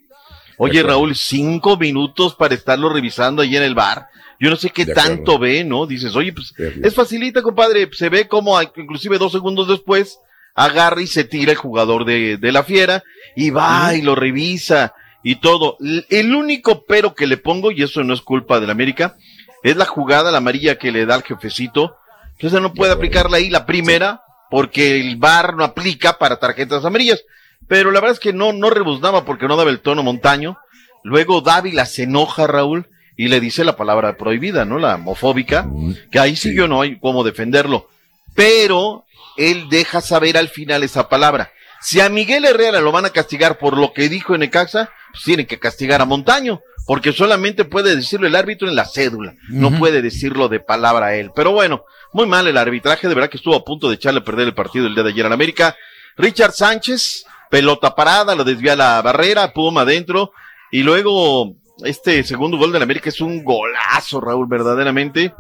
Oye. 0.60 0.84
Raúl, 0.84 1.16
cinco 1.16 1.78
minutos 1.78 2.36
para 2.36 2.54
estarlo 2.56 2.90
revisando 2.90 3.42
ahí 3.42 3.56
en 3.56 3.64
el 3.64 3.74
bar. 3.76 4.08
Yo 4.40 4.50
no 4.52 4.56
sé 4.56 4.70
qué 4.70 4.86
tanto 4.86 5.40
ve, 5.40 5.64
¿no? 5.64 5.88
Dices, 5.88 6.16
oye, 6.16 6.32
pues 6.34 6.54
es 6.84 6.94
facilita, 6.94 7.42
compadre. 7.42 7.90
Se 7.94 8.10
ve 8.10 8.28
como 8.28 8.56
a- 8.58 8.64
inclusive 8.76 9.18
dos 9.18 9.32
segundos 9.32 9.68
después 9.68 10.20
agarra 10.54 11.02
y 11.02 11.08
se 11.08 11.24
tira 11.24 11.52
el 11.52 11.58
jugador 11.58 12.06
de, 12.06 12.38
de 12.38 12.52
la 12.52 12.64
fiera 12.64 13.04
y 13.36 13.50
va 13.52 13.94
y 13.96 14.02
lo 14.04 14.14
revisa 14.16 14.94
y 15.24 15.38
todo. 15.38 15.78
El 16.10 16.34
único 16.34 16.86
pero 16.86 17.14
que 17.16 17.28
le 17.28 17.38
pongo, 17.38 17.72
y 17.72 17.84
eso 17.84 18.04
no 18.04 18.14
es 18.14 18.22
culpa 18.22 18.60
del 18.60 18.70
América, 18.70 19.16
es 19.64 19.76
la 19.76 19.86
jugada, 19.86 20.32
la 20.32 20.38
amarilla 20.38 20.78
que 20.78 20.92
le 20.92 21.06
da 21.06 21.16
al 21.16 21.24
jefecito. 21.24 21.98
Entonces 22.34 22.62
no 22.62 22.74
puede 22.74 22.94
aplicarla 22.94 23.38
ahí 23.38 23.50
la 23.50 23.66
primera 23.66 24.22
porque 24.50 25.00
el 25.00 25.18
VAR 25.18 25.56
no 25.56 25.64
aplica 25.64 26.18
para 26.18 26.40
tarjetas 26.40 26.86
amarillas. 26.86 27.24
Pero 27.68 27.92
la 27.92 28.00
verdad 28.00 28.14
es 28.14 28.20
que 28.20 28.34
no, 28.34 28.54
no 28.54 28.70
rebuznaba 28.70 29.26
porque 29.26 29.48
no 29.48 29.58
daba 29.58 29.72
el 29.72 29.82
tono 29.82 30.04
montaño. 30.04 30.58
Luego 31.04 31.42
Dávila 31.42 31.86
se 31.86 32.04
enoja, 32.04 32.48
Raúl, 32.48 32.88
y 33.16 33.28
le 33.28 33.40
dice 33.40 33.64
la 33.64 33.76
palabra 33.76 34.18
prohibida, 34.18 34.66
¿no? 34.66 34.78
La 34.80 34.96
homofóbica, 34.96 35.68
que 36.12 36.20
ahí 36.20 36.36
sí, 36.36 36.56
yo 36.56 36.68
no 36.68 36.82
hay 36.82 37.00
cómo 37.00 37.24
defenderlo. 37.24 37.90
Pero 38.36 39.06
él 39.36 39.68
deja 39.70 40.02
saber 40.02 40.38
al 40.38 40.50
final 40.50 40.84
esa 40.84 41.10
palabra. 41.10 41.52
Si 41.82 42.00
a 42.00 42.10
Miguel 42.10 42.46
Herrera 42.46 42.82
lo 42.82 42.92
van 42.92 43.06
a 43.06 43.12
castigar 43.12 43.58
por 43.58 43.78
lo 43.78 43.94
que 43.94 44.10
dijo 44.10 44.34
en 44.34 44.42
Necaxa, 44.42 44.92
pues 45.12 45.24
tienen 45.24 45.46
que 45.46 45.60
castigar 45.60 46.02
a 46.02 46.06
Montaño, 46.06 46.62
porque 46.86 47.14
solamente 47.14 47.66
puede 47.66 47.96
decirlo 47.96 48.28
el 48.28 48.36
árbitro 48.36 48.68
en 48.68 48.76
la 48.76 48.86
cédula, 48.86 49.36
no 49.50 49.72
puede 49.78 50.02
decirlo 50.02 50.48
de 50.48 50.60
palabra 50.60 51.08
a 51.08 51.16
él. 51.16 51.32
Pero 51.36 51.52
bueno, 51.52 51.84
muy 52.14 52.26
mal 52.26 52.48
el 52.48 52.58
arbitraje, 52.58 53.08
de 53.08 53.14
verdad 53.14 53.30
que 53.30 53.38
estuvo 53.38 53.56
a 53.56 53.64
punto 53.64 53.90
de 53.90 53.96
echarle 53.96 54.22
a 54.22 54.24
perder 54.24 54.48
el 54.48 54.54
partido 54.54 54.88
el 54.88 54.96
día 54.96 55.04
de 55.04 55.10
ayer 55.12 55.26
en 55.26 55.34
América. 55.34 55.76
Richard 56.16 56.54
Sánchez, 56.54 57.26
pelota 57.50 57.94
parada, 57.94 58.36
lo 58.36 58.44
desvía 58.44 58.76
la 58.76 59.02
barrera, 59.02 59.54
Puma 59.54 59.82
adentro, 59.82 60.32
y 60.72 60.84
luego 60.84 61.56
este 61.84 62.24
segundo 62.24 62.58
gol 62.58 62.72
del 62.72 62.82
América 62.82 63.10
es 63.10 63.22
un 63.22 63.44
golazo, 63.44 64.20
Raúl, 64.20 64.48
verdaderamente, 64.48 65.34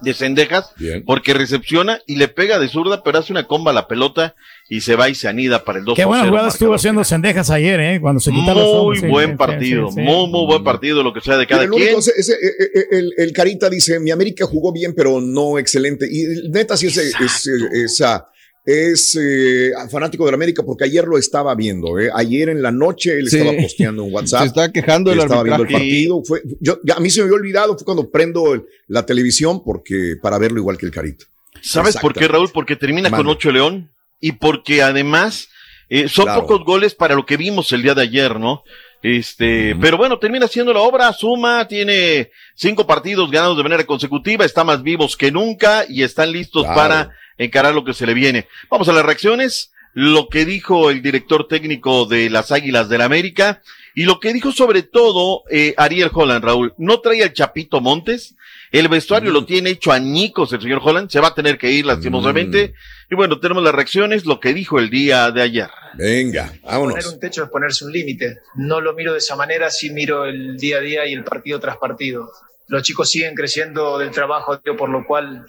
de 0.00 0.14
Cendejas, 0.14 0.70
porque 1.06 1.34
recepciona 1.34 2.00
y 2.06 2.16
le 2.16 2.28
pega 2.28 2.58
de 2.58 2.68
zurda, 2.68 3.02
pero 3.02 3.18
hace 3.18 3.32
una 3.32 3.46
comba 3.46 3.70
a 3.70 3.74
la 3.74 3.88
pelota 3.88 4.34
y 4.68 4.80
se 4.80 4.96
va 4.96 5.08
y 5.08 5.14
se 5.14 5.28
anida 5.28 5.64
para 5.64 5.78
el 5.78 5.84
2 5.84 5.96
Qué 5.96 6.04
buena 6.04 6.26
jugada 6.28 6.48
estuvo 6.48 6.74
haciendo 6.74 7.02
Sendejas 7.04 7.50
ayer, 7.50 7.80
¿eh? 7.80 8.00
Cuando 8.00 8.20
se 8.20 8.30
quitaba 8.30 8.62
Muy 8.62 9.00
buen 9.00 9.30
sí, 9.32 9.36
partido, 9.36 9.88
sí, 9.88 9.94
sí. 9.96 10.00
muy, 10.00 10.28
muy 10.28 10.46
buen 10.46 10.64
partido, 10.64 11.02
lo 11.02 11.12
que 11.12 11.20
sea 11.20 11.36
de 11.36 11.46
cada 11.46 11.62
Mira, 11.62 11.74
el 11.76 11.82
quien. 11.82 11.94
único, 11.96 11.98
ese- 12.00 12.12
ese- 12.18 12.32
eh, 12.34 12.70
eh, 12.74 12.84
el, 12.92 13.12
el 13.16 13.32
Carita 13.32 13.68
dice, 13.70 13.98
mi 14.00 14.10
América 14.10 14.46
jugó 14.46 14.72
bien, 14.72 14.94
pero 14.96 15.20
no 15.20 15.58
excelente. 15.58 16.06
Y 16.10 16.48
neta, 16.50 16.76
sí 16.76 16.86
es, 16.88 16.96
es, 16.98 17.14
es, 17.20 17.46
esa- 17.72 18.28
es, 18.64 19.18
eh, 19.20 19.72
fanático 19.90 20.24
de 20.24 20.30
la 20.32 20.36
América 20.36 20.62
porque 20.62 20.84
ayer 20.84 21.04
lo 21.04 21.18
estaba 21.18 21.54
viendo. 21.54 21.98
eh. 21.98 22.10
Ayer 22.14 22.48
en 22.48 22.62
la 22.62 22.70
noche 22.70 23.18
él 23.18 23.28
Sí. 23.28 23.38
estaba 23.38 23.56
posteando 23.56 24.04
en 24.04 24.12
WhatsApp. 24.14 24.40
Se 24.40 24.46
está 24.46 24.72
quejando 24.72 25.10
que 25.10 25.16
del 25.16 25.24
Estaba 25.24 25.42
viendo 25.42 25.62
el 25.64 25.68
arbitraje. 25.68 25.84
partido. 25.84 26.22
Fue, 26.24 26.42
yo, 26.60 26.78
a 26.96 27.00
mí 27.00 27.10
se 27.10 27.20
me 27.20 27.24
había 27.26 27.36
olvidado, 27.36 27.76
fue 27.76 27.84
cuando 27.84 28.10
prendo 28.10 28.54
el- 28.54 28.64
la 28.88 29.04
televisión 29.04 29.62
porque 29.62 30.16
para 30.22 30.38
verlo 30.38 30.58
igual 30.60 30.78
que 30.78 30.86
el 30.86 30.92
Carita. 30.92 31.24
¿Sabes 31.62 31.96
por 31.96 32.14
qué, 32.14 32.26
Raúl? 32.28 32.50
Porque 32.52 32.76
termina 32.76 33.10
con. 33.10 33.26
8 33.26 33.50
León 33.50 33.90
y 34.20 34.32
porque 34.32 34.82
además 34.82 35.48
eh, 35.90 36.08
son 36.08 36.24
Claro. 36.24 36.40
pocos 36.42 36.64
goles 36.64 36.94
para 36.94 37.14
lo 37.14 37.26
que 37.26 37.36
vimos 37.36 37.70
el 37.72 37.82
día 37.82 37.94
de 37.94 38.02
ayer, 38.02 38.40
¿no? 38.40 38.62
Este, 39.02 39.76
pero 39.78 39.98
bueno, 39.98 40.18
termina 40.18 40.46
haciendo 40.46 40.72
la 40.72 40.80
obra, 40.80 41.12
suma, 41.12 41.68
tiene 41.68 42.30
cinco 42.56 42.86
partidos 42.86 43.30
ganados 43.30 43.56
de 43.58 43.62
manera 43.62 43.84
consecutiva, 43.84 44.46
está 44.46 44.64
más 44.64 44.82
vivos 44.82 45.14
que 45.14 45.30
nunca 45.30 45.84
y 45.86 46.02
están 46.02 46.32
listos 46.32 46.62
Claro. 46.62 46.76
para 46.76 47.10
encarar 47.38 47.74
lo 47.74 47.84
que 47.84 47.94
se 47.94 48.06
le 48.06 48.14
viene. 48.14 48.46
Vamos 48.70 48.88
a 48.88 48.92
las 48.92 49.04
reacciones, 49.04 49.72
lo 49.92 50.28
que 50.28 50.44
dijo 50.44 50.90
el 50.90 51.02
director 51.02 51.46
técnico 51.48 52.06
de 52.06 52.30
las 52.30 52.52
Águilas 52.52 52.88
del 52.88 53.00
América 53.00 53.62
y 53.94 54.04
lo 54.04 54.18
que 54.18 54.32
dijo 54.32 54.50
sobre 54.50 54.82
todo 54.82 55.44
eh, 55.50 55.72
Ariel 55.76 56.10
Holland, 56.12 56.44
Raúl, 56.44 56.74
no 56.78 57.00
trae 57.00 57.22
al 57.22 57.32
Chapito 57.32 57.80
Montes, 57.80 58.34
el 58.72 58.88
vestuario 58.88 59.30
Mm. 59.30 59.34
lo 59.34 59.44
tiene 59.44 59.70
hecho 59.70 59.92
añicos 59.92 60.52
el 60.52 60.60
señor 60.60 60.80
Holland, 60.82 61.08
se 61.08 61.20
va 61.20 61.28
a 61.28 61.34
tener 61.34 61.58
que 61.58 61.70
ir 61.70 61.86
lastimosamente. 61.86 62.68
Mm. 62.68 63.12
Y 63.12 63.14
bueno, 63.14 63.38
tenemos 63.38 63.62
las 63.62 63.72
reacciones, 63.72 64.26
lo 64.26 64.40
que 64.40 64.52
dijo 64.52 64.80
el 64.80 64.90
día 64.90 65.30
de 65.30 65.42
ayer. 65.42 65.68
Venga, 65.96 66.52
Poner 66.64 67.06
un 67.06 67.20
techo 67.20 67.44
es 67.44 67.50
ponerse 67.50 67.84
un 67.84 67.92
límite. 67.92 68.38
No 68.56 68.80
lo 68.80 68.94
miro 68.94 69.12
de 69.12 69.18
esa 69.18 69.36
manera, 69.36 69.70
sí 69.70 69.90
miro 69.90 70.24
el 70.24 70.56
día 70.56 70.78
a 70.78 70.80
día 70.80 71.06
y 71.06 71.12
el 71.12 71.22
partido 71.22 71.60
tras 71.60 71.76
partido. 71.76 72.32
Los 72.66 72.82
chicos 72.82 73.08
siguen 73.10 73.36
creciendo 73.36 73.98
del 73.98 74.10
trabajo, 74.10 74.58
tío, 74.58 74.76
por 74.76 74.88
lo 74.88 75.06
cual 75.06 75.46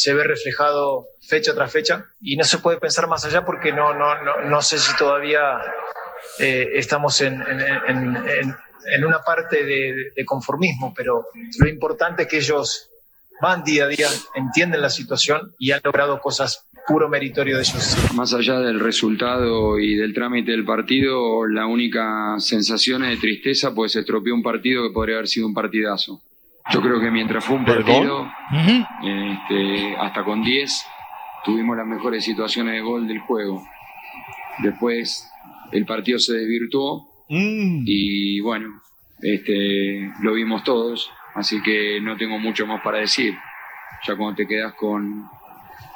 se 0.00 0.14
ve 0.14 0.24
reflejado 0.24 1.04
fecha 1.28 1.54
tras 1.54 1.70
fecha 1.70 2.06
y 2.22 2.36
no 2.36 2.44
se 2.44 2.58
puede 2.58 2.78
pensar 2.78 3.06
más 3.06 3.24
allá 3.26 3.44
porque 3.44 3.70
no, 3.72 3.92
no, 3.94 4.22
no, 4.24 4.40
no 4.48 4.62
sé 4.62 4.78
si 4.78 4.96
todavía 4.96 5.58
eh, 6.38 6.68
estamos 6.74 7.20
en, 7.20 7.40
en- 7.42 8.16
en- 8.16 9.04
una 9.04 9.20
parte 9.20 9.64
de, 9.64 10.12
de 10.16 10.24
conformismo, 10.24 10.92
pero 10.96 11.26
lo 11.58 11.68
importante 11.68 12.22
es 12.22 12.28
que 12.28 12.38
ellos 12.38 12.88
van 13.42 13.62
día 13.62 13.84
a 13.84 13.88
día, 13.88 14.08
entienden 14.34 14.80
la 14.80 14.88
situación 14.90 15.52
y 15.58 15.70
han 15.72 15.80
logrado 15.84 16.18
cosas 16.20 16.66
puro 16.86 17.08
meritorio 17.08 17.56
de 17.56 17.62
ellos. 17.62 17.96
Más 18.14 18.32
allá 18.34 18.58
del 18.60 18.80
resultado 18.80 19.78
y 19.78 19.96
del 19.96 20.12
trámite 20.14 20.50
del 20.52 20.64
partido, 20.64 21.46
la 21.46 21.66
única 21.66 22.36
sensación 22.38 23.04
es 23.04 23.10
de 23.10 23.16
tristeza, 23.18 23.74
pues 23.74 23.92
se 23.92 24.00
estropeó 24.00 24.34
un 24.34 24.42
partido 24.42 24.82
que 24.82 24.92
podría 24.94 25.16
haber 25.16 25.28
sido 25.28 25.46
un 25.46 25.54
partidazo. 25.54 26.20
Yo 26.72 26.80
creo 26.80 27.00
que 27.00 27.10
mientras 27.10 27.44
fue 27.44 27.56
un 27.56 27.64
partido, 27.64 28.30
este, 29.02 29.96
hasta 29.96 30.24
con 30.24 30.42
10, 30.42 30.86
tuvimos 31.44 31.76
las 31.76 31.86
mejores 31.86 32.24
situaciones 32.24 32.74
de 32.74 32.80
gol 32.80 33.08
del 33.08 33.18
juego. 33.20 33.62
Después 34.58 35.28
el 35.72 35.86
partido 35.86 36.18
se 36.18 36.34
desvirtuó 36.34 37.08
y 37.28 38.40
bueno, 38.40 38.68
este, 39.20 40.12
lo 40.20 40.34
vimos 40.34 40.64
todos, 40.64 41.10
así 41.34 41.62
que 41.62 42.00
no 42.00 42.16
tengo 42.16 42.38
mucho 42.38 42.66
más 42.66 42.82
para 42.82 42.98
decir. 42.98 43.34
Ya 44.06 44.16
cuando 44.16 44.36
te 44.36 44.46
quedas 44.46 44.74
con, 44.74 45.26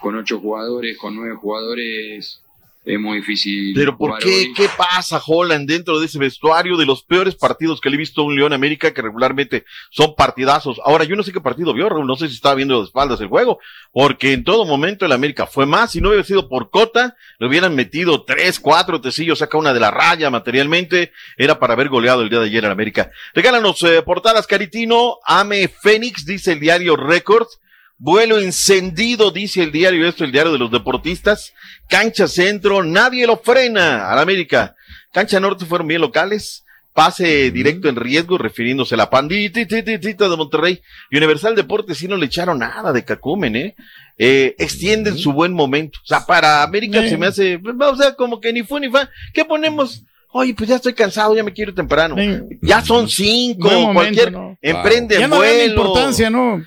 con 0.00 0.16
ocho 0.16 0.40
jugadores, 0.40 0.98
con 0.98 1.16
nueve 1.16 1.36
jugadores, 1.36 2.43
es 2.85 3.01
muy 3.01 3.18
difícil. 3.18 3.72
Pero 3.74 3.97
¿por 3.97 4.18
qué? 4.18 4.28
hoy. 4.28 4.53
¿Qué 4.55 4.68
pasa, 4.76 5.20
Holland, 5.24 5.68
dentro 5.68 5.99
de 5.99 6.07
ese 6.07 6.18
vestuario 6.18 6.76
de 6.76 6.85
los 6.85 7.03
peores 7.03 7.35
partidos 7.35 7.80
que 7.80 7.89
le 7.89 7.97
he 7.97 7.99
visto 7.99 8.20
a 8.20 8.24
un 8.24 8.37
León 8.37 8.53
América 8.53 8.93
que 8.93 9.01
regularmente 9.01 9.64
son 9.91 10.14
partidazos? 10.14 10.80
Ahora, 10.85 11.05
yo 11.05 11.16
no 11.16 11.22
sé 11.22 11.32
qué 11.32 11.41
partido 11.41 11.72
vio, 11.72 11.89
Raúl, 11.89 12.07
no 12.07 12.16
sé 12.16 12.28
si 12.28 12.35
estaba 12.35 12.55
viendo 12.55 12.78
de 12.78 12.85
espaldas 12.85 13.20
el 13.20 13.28
juego, 13.28 13.59
porque 13.93 14.32
en 14.32 14.45
todo 14.45 14.66
momento 14.66 15.07
el 15.07 15.12
América 15.12 15.47
fue 15.47 15.64
más, 15.64 15.93
si 15.93 16.01
no 16.01 16.09
hubiera 16.09 16.24
sido 16.24 16.49
por 16.49 16.70
Cota, 16.70 17.16
le 17.39 17.47
hubieran 17.47 17.74
metido 17.74 18.24
tres, 18.24 18.61
cuatro 18.61 19.01
tecillos, 19.01 19.39
saca 19.39 19.57
una 19.57 19.72
de 19.72 19.80
la 19.80 19.91
raya 19.91 20.28
materialmente, 20.28 21.12
era 21.39 21.59
para 21.59 21.72
haber 21.72 21.89
goleado 21.89 22.22
el 22.22 22.28
día 22.28 22.41
de 22.41 22.47
ayer 22.47 22.64
en 22.64 22.70
América. 22.70 23.11
Regálanos 23.35 23.82
eh, 23.82 24.03
portadas, 24.03 24.47
Caritino, 24.47 25.18
Ame 25.24 25.68
Fénix, 25.68 26.26
dice 26.26 26.53
el 26.53 26.61
diario 26.61 26.97
Records, 26.97 27.61
Vuelo 27.97 28.40
encendido, 28.40 29.30
dice 29.30 29.62
el 29.62 29.72
diario, 29.72 30.07
esto 30.07 30.24
el 30.24 30.32
diario 30.32 30.53
de 30.53 30.59
los 30.59 30.70
deportistas. 30.70 31.53
Cancha 31.88 32.26
centro, 32.26 32.82
nadie 32.82 33.26
lo 33.26 33.36
frena 33.38 34.11
al 34.11 34.18
América. 34.18 34.74
Cancha 35.12 35.40
norte 35.40 35.64
fueron 35.64 35.86
bien 35.86 36.01
locales. 36.01 36.64
Pase 36.92 37.51
directo 37.51 37.88
en 37.88 37.97
riesgo, 37.97 38.38
refiriéndose 38.38 38.95
a 38.95 38.99
la 38.99 39.11
pandita 39.11 39.61
de 39.64 40.36
Monterrey. 40.36 40.80
Y 41.11 41.16
Universal 41.16 41.57
Deportes 41.57 41.99
sí 41.99 42.07
no 42.07 42.16
le 42.16 42.26
echaron 42.26 42.61
nada 42.61 42.92
de 42.92 43.05
cacumen, 43.05 43.57
¿eh? 43.57 43.74
Eh, 44.16 44.55
extienden 44.59 45.18
su 45.18 45.32
buen 45.32 45.53
momento. 45.53 45.99
O 46.05 46.07
sea, 46.07 46.24
para 46.24 46.62
América 46.62 47.03
se 47.09 47.16
me 47.16 47.26
hace, 47.26 47.61
o 47.80 47.97
sea, 47.97 48.14
como 48.14 48.40
que 48.40 48.53
ni 48.53 48.62
fue 48.62 48.80
ni 48.80 48.88
fa. 48.90 49.11
¿Qué 49.32 49.45
ponemos? 49.45 50.05
Oye, 50.36 50.55
pues 50.55 50.68
ya 50.68 50.76
estoy 50.76 50.95
cansado, 50.95 51.34
ya 51.34 51.42
me 51.42 51.53
quiero 51.53 51.74
temprano. 51.74 52.16
Ya 52.62 52.80
son 52.80 53.09
cinco, 53.09 53.68
momento, 53.68 53.92
cualquier, 53.95 54.32
¿no? 54.32 54.59
emprende 54.62 55.18
Ya 55.18 55.26
no 55.26 55.36
vuelo. 55.36 55.64
importancia, 55.64 56.30
¿no? 56.30 56.64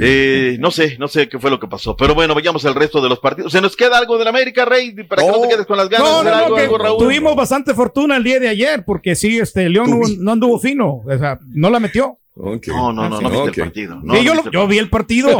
Eh, 0.00 0.56
no 0.58 0.70
sé, 0.70 0.96
no 0.98 1.08
sé 1.08 1.28
qué 1.28 1.38
fue 1.38 1.50
lo 1.50 1.60
que 1.60 1.68
pasó. 1.68 1.96
Pero 1.96 2.14
bueno, 2.14 2.34
vayamos 2.34 2.64
al 2.64 2.74
resto 2.74 3.00
de 3.00 3.08
los 3.08 3.20
partidos. 3.20 3.52
¿Se 3.52 3.60
nos 3.60 3.76
queda 3.76 3.98
algo 3.98 4.18
del 4.18 4.28
América, 4.28 4.64
Rey? 4.64 4.92
Para 5.04 5.22
que 5.22 5.28
no 5.28 5.40
te 5.40 5.48
quedes 5.48 5.66
con 5.66 5.76
las 5.76 5.88
ganas 5.88 6.08
No, 6.08 6.22
no, 6.22 6.30
no, 6.30 6.36
algo, 6.36 6.56
que 6.56 6.62
algo, 6.62 6.78
Raúl. 6.78 6.98
tuvimos 6.98 7.36
bastante 7.36 7.74
fortuna 7.74 8.16
el 8.16 8.24
día 8.24 8.40
de 8.40 8.48
ayer, 8.48 8.84
porque 8.84 9.14
sí, 9.14 9.38
este 9.38 9.68
León 9.68 9.90
no, 9.90 10.00
no 10.18 10.32
anduvo 10.32 10.58
fino, 10.58 11.02
o 11.06 11.18
sea, 11.18 11.38
no 11.48 11.70
la 11.70 11.80
metió. 11.80 12.18
No, 12.38 12.92
no, 12.92 13.08
no, 13.08 13.18
no 13.20 13.30
viste 13.30 13.60
el 13.62 13.66
partido. 13.68 13.98
No, 14.02 14.14
Sí, 14.14 14.22
yo, 14.24 14.34
no 14.34 14.42
lo- 14.52 14.66
vi 14.68 14.76
el 14.78 14.90
partido, 14.90 15.30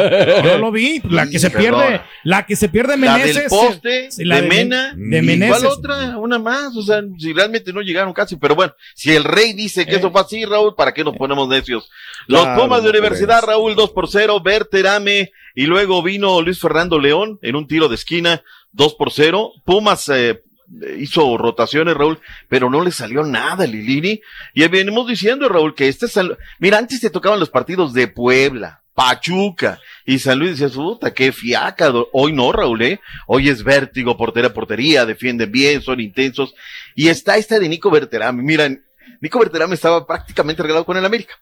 yo 0.43 0.57
lo 0.59 0.73
vi, 0.73 1.03
la 1.11 1.29
que 1.29 1.39
se 1.39 1.51
pierde, 1.51 2.01
la 2.25 2.47
que 2.47 2.57
se 2.57 2.71
pierde 2.71 2.97
La 2.97 3.19
Meneses. 3.19 3.35
del 3.35 3.49
poste, 3.49 4.11
sí, 4.11 4.25
la 4.25 4.41
de 4.41 4.49
Mena, 4.49 4.95
de 4.97 5.19
¿y 5.19 5.23
Meneses. 5.23 5.59
¿Cuál 5.61 5.73
otra? 5.73 6.17
Una 6.19 6.39
más, 6.39 6.75
o 6.75 6.81
sea, 6.83 7.03
si 7.19 7.35
realmente 7.35 7.71
no 7.75 7.83
llegaron 7.83 8.15
casi, 8.15 8.37
pero 8.37 8.55
bueno, 8.55 8.73
si 8.95 9.15
el 9.15 9.25
rey 9.25 9.53
dice 9.53 9.83
Eh. 9.83 9.87
que 9.87 9.97
eso 9.97 10.11
fue 10.11 10.23
así, 10.23 10.45
Raúl, 10.47 10.75
¿para 10.75 10.95
qué 10.95 11.05
nos 11.05 11.15
ponemos 11.17 11.47
necios? 11.49 11.91
Los 12.29 12.43
Claro, 12.43 12.63
Pumas 12.63 12.79
de 12.83 12.85
no 12.91 12.99
Universidad, 12.99 13.43
Raúl, 13.45 13.75
2 13.75 13.91
por 13.91 14.09
0, 14.09 14.41
Berterame, 14.43 15.33
y 15.55 15.67
luego 15.67 16.03
vino 16.03 16.41
Luis 16.41 16.59
Fernando 16.59 16.99
León 16.99 17.39
en 17.43 17.57
un 17.57 17.67
tiro 17.67 17.89
de 17.91 17.95
esquina, 17.97 18.43
2 18.73 18.95
por 18.95 19.13
0. 19.13 19.53
Pumas 19.67 20.09
eh, 20.09 20.43
hizo 20.99 21.37
rotaciones, 21.39 21.95
Raúl, 21.95 22.21
pero 22.49 22.71
no 22.71 22.83
le 22.83 22.91
salió 22.91 23.23
nada, 23.23 23.67
Lilini. 23.67 24.21
Y 24.55 24.67
venimos 24.69 25.07
diciendo, 25.07 25.49
Raúl, 25.49 25.75
que 25.75 25.89
este 25.89 26.09
San... 26.09 26.37
Mira, 26.59 26.79
antes 26.79 27.01
te 27.01 27.11
tocaban 27.11 27.41
los 27.41 27.51
partidos 27.51 27.93
de 27.93 28.09
Puebla, 28.09 28.83
Pachuca 28.95 29.79
y 30.07 30.19
San 30.19 30.39
Luis 30.39 30.53
decías, 30.53 30.73
puta, 30.73 31.12
qué 31.12 31.31
fiaca. 31.31 31.93
Hoy 32.12 32.33
no, 32.33 32.51
Raúl, 32.51 32.83
¿eh? 32.83 33.01
Hoy 33.27 33.51
es 33.51 33.62
vértigo, 33.62 34.17
portería 34.17 34.49
a 34.49 34.55
portería, 34.55 35.05
defienden 35.05 35.53
bien, 35.53 35.83
son 35.83 36.01
intensos. 36.01 36.55
Y 36.95 37.09
está 37.09 37.37
esta 37.37 37.59
de 37.59 37.69
Nico 37.69 37.91
Berterame. 37.91 38.43
Miran, 38.43 38.83
Nico 39.21 39.39
Berterame 39.39 39.75
estaba 39.75 40.07
prácticamente 40.07 40.62
regalado 40.62 40.87
con 40.87 40.97
el 40.97 41.05
América. 41.05 41.35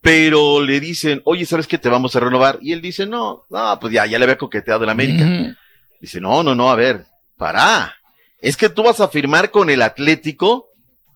Pero 0.00 0.62
le 0.62 0.78
dicen, 0.80 1.20
oye, 1.24 1.46
¿sabes 1.46 1.66
qué? 1.66 1.78
Te 1.78 1.88
vamos 1.88 2.14
a 2.14 2.20
renovar. 2.20 2.58
Y 2.60 2.72
él 2.72 2.80
dice, 2.80 3.06
no, 3.06 3.44
no, 3.50 3.78
pues 3.80 3.92
ya, 3.92 4.06
ya 4.06 4.18
le 4.18 4.24
había 4.24 4.38
coqueteado 4.38 4.84
el 4.84 4.90
América. 4.90 5.56
Dice, 6.00 6.20
no, 6.20 6.42
no, 6.42 6.54
no, 6.54 6.70
a 6.70 6.76
ver, 6.76 7.06
pará. 7.36 7.96
Es 8.44 8.56
que 8.56 8.68
tú 8.68 8.82
vas 8.82 9.00
a 9.00 9.08
firmar 9.08 9.50
con 9.50 9.70
el 9.70 9.82
Atlético, 9.82 10.68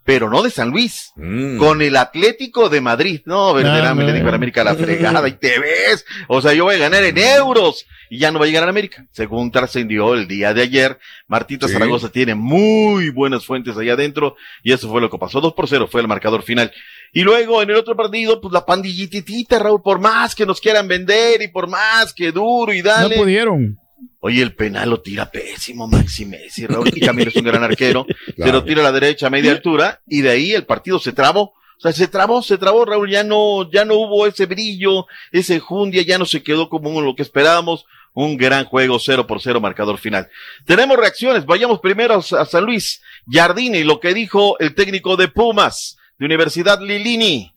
pero 0.05 0.31
no 0.31 0.43
de 0.43 0.49
San 0.51 0.71
Luis, 0.71 1.13
con 1.59 1.83
el 1.83 1.95
Atlético 1.97 2.71
de 2.71 2.81
Madrid. 2.81 3.21
No, 3.27 3.51
Ah, 3.51 3.59
le 3.59 3.65
no. 3.65 4.13
dijo 4.13 4.27
a 4.27 4.31
la 4.31 4.37
América 4.37 4.65
la 4.65 4.75
fregada 4.75 5.29
y 5.29 5.33
te 5.33 5.59
ves. 5.59 6.07
O 6.29 6.41
sea, 6.41 6.55
yo 6.55 6.65
voy 6.65 6.77
a 6.77 6.79
ganar 6.79 7.05
en 7.05 7.19
euros 7.19 7.85
y 8.09 8.19
ya 8.19 8.31
no 8.31 8.39
va 8.39 8.47
a 8.47 8.49
llegar 8.49 8.65
a 8.65 8.71
América. 8.71 9.07
Según 9.13 9.51
trascendió 9.53 10.15
el 10.15 10.27
día 10.27 10.55
de 10.55 10.63
ayer, 10.63 10.99
Martita 11.27 11.67
Sí. 11.67 11.75
Zaragoza 11.75 12.09
tiene 12.11 12.35
muy 12.35 13.11
buenas 13.11 13.45
fuentes 13.45 13.77
allá 13.77 13.93
adentro 13.93 14.37
y 14.63 14.73
eso 14.73 14.89
fue 14.91 15.03
lo 15.03 15.11
que 15.11 15.19
pasó. 15.19 15.43
2 15.43 15.53
por 15.53 15.69
0 15.69 15.87
fue 15.93 16.01
el 16.01 16.09
marcador 16.09 16.43
final. 16.43 16.73
Y 17.13 17.21
luego 17.23 17.61
en 17.63 17.69
el 17.69 17.77
otro 17.77 17.95
partido, 17.95 18.41
pues 18.41 18.53
la 18.55 18.65
pandillitita, 18.65 19.59
Raúl, 19.59 19.83
por 19.83 19.99
más 20.01 20.35
que 20.35 20.47
nos 20.47 20.59
quieran 20.61 20.89
vender 20.89 21.43
y 21.43 21.49
por 21.49 21.69
más 21.69 22.15
que 22.15 22.33
duro 22.33 22.73
y 22.73 22.79
No 22.83 22.89
dale. 22.89 23.17
pudieron. 23.17 23.79
Oye, 24.21 24.43
el 24.43 24.55
penal 24.55 24.91
lo 24.91 25.01
tira 25.01 25.31
pésimo 25.31 25.87
Maxi 25.87 26.25
Messi, 26.25 26.67
Raúl, 26.67 26.91
y 26.95 27.01
Camilo 27.01 27.31
es 27.31 27.37
un 27.37 27.45
gran 27.45 27.63
arquero, 27.63 28.07
se 28.37 28.53
lo 28.53 28.65
tira 28.65 28.81
a 28.81 28.85
la 28.85 28.93
derecha 28.93 29.29
a 29.29 29.31
media 29.31 29.53
altura, 29.53 30.01
y 30.07 30.23
de 30.23 30.31
ahí 30.31 30.53
el 30.53 30.67
partido 30.67 30.99
se 30.99 31.13
trabó. 31.13 31.53
O 31.79 31.81
sea, 31.81 31.93
se 31.93 32.09
trabó, 32.09 32.43
se 32.43 32.59
trabó, 32.59 32.85
Raúl, 32.85 33.09
ya 33.09 33.23
no, 33.23 33.71
ya 33.71 33.85
no 33.85 33.95
hubo 33.95 34.27
ese 34.27 34.47
brillo, 34.47 35.07
ese 35.31 35.57
enjundia, 35.57 36.03
ya 36.03 36.19
no 36.19 36.27
se 36.27 36.43
quedó 36.43 36.69
como 36.69 37.01
lo 37.01 37.15
que 37.15 37.23
esperábamos. 37.23 37.87
Un 38.15 38.37
gran 38.37 38.65
juego, 38.65 38.99
0 38.99 39.29
por 39.29 39.41
0, 39.41 39.61
marcador 39.61 39.97
final. 39.99 40.29
Tenemos 40.65 40.97
reacciones, 40.97 41.47
vayamos 41.47 41.79
primero 41.79 42.17
a 42.17 42.45
San 42.45 42.65
Luis. 42.65 43.01
Jardini, 43.31 43.85
lo 43.85 44.01
que 44.01 44.13
dijo 44.13 44.59
el 44.59 44.75
técnico 44.75 45.17
de 45.17 45.29
Pumas, 45.29 45.97
de 46.19 46.27
Universidad 46.27 46.81
Lilini. 46.81 47.53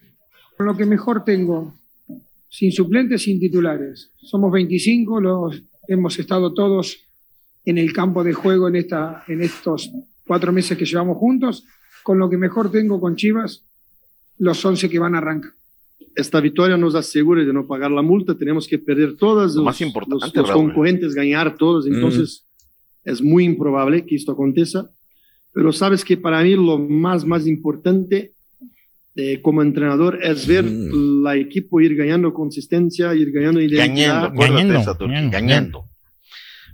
Con 0.56 0.68
lo 0.68 0.78
que 0.78 0.86
mejor 0.86 1.24
tengo, 1.24 1.74
sin 2.48 2.72
suplentes, 2.72 3.24
sin 3.24 3.40
titulares. 3.40 4.12
Somos 4.22 4.52
25, 4.52 5.20
los 5.20 5.62
hemos 5.92 6.18
estado 6.20 6.54
todos 6.54 6.98
en 7.66 7.78
el 7.78 7.94
campo 7.94 8.24
de 8.24 8.34
juego 8.34 8.68
en, 8.68 8.76
esta, 8.78 9.24
en 9.28 9.42
estos 9.42 9.90
cuatro 10.26 10.52
meses 10.52 10.78
que 10.78 10.86
llevamos 10.86 11.18
juntos. 11.18 11.64
Con 12.04 12.18
lo 12.18 12.30
que 12.30 12.38
mejor 12.38 12.72
tengo 12.72 13.00
con 13.00 13.16
Chivas, 13.16 13.64
los 14.40 14.64
11 14.66 14.90
que 14.90 14.98
van 15.00 15.14
a 15.16 15.20
arrancar. 15.20 15.52
esta 16.16 16.42
victoria 16.42 16.76
nos 16.78 16.96
asegura 16.96 17.44
de 17.46 17.54
no 17.54 17.68
pagar 17.68 17.92
la 17.92 18.02
multa, 18.02 18.36
tenemos 18.36 18.68
que 18.68 18.78
perder 18.80 19.16
todas 19.18 19.54
los, 19.56 19.64
más 19.64 19.80
importante, 19.82 20.26
los- 20.26 20.36
los 20.36 20.52
concurrentes, 20.52 21.14
ganar 21.14 21.56
todos, 21.58 21.86
entonces 21.86 22.46
es 23.06 23.22
muy 23.22 23.46
improbable 23.46 24.06
que 24.06 24.16
esto 24.16 24.32
aconteza, 24.34 24.90
pero 25.54 25.72
sabes 25.72 26.04
que 26.04 26.18
para 26.18 26.42
mí 26.44 26.56
lo 26.56 26.78
más, 26.80 27.24
más 27.26 27.46
importante 27.48 28.34
eh, 29.16 29.42
como 29.42 29.62
entrenador 29.62 30.20
es 30.24 30.48
ver 30.48 30.64
la 30.64 31.36
equipo 31.36 31.82
ir 31.82 31.96
ganando 31.96 32.34
consistencia, 32.34 33.14
ir 33.14 33.32
ganando 33.32 33.60
identidad. 33.60 34.32
Gañando, 34.34 34.80
esa. 34.80 34.98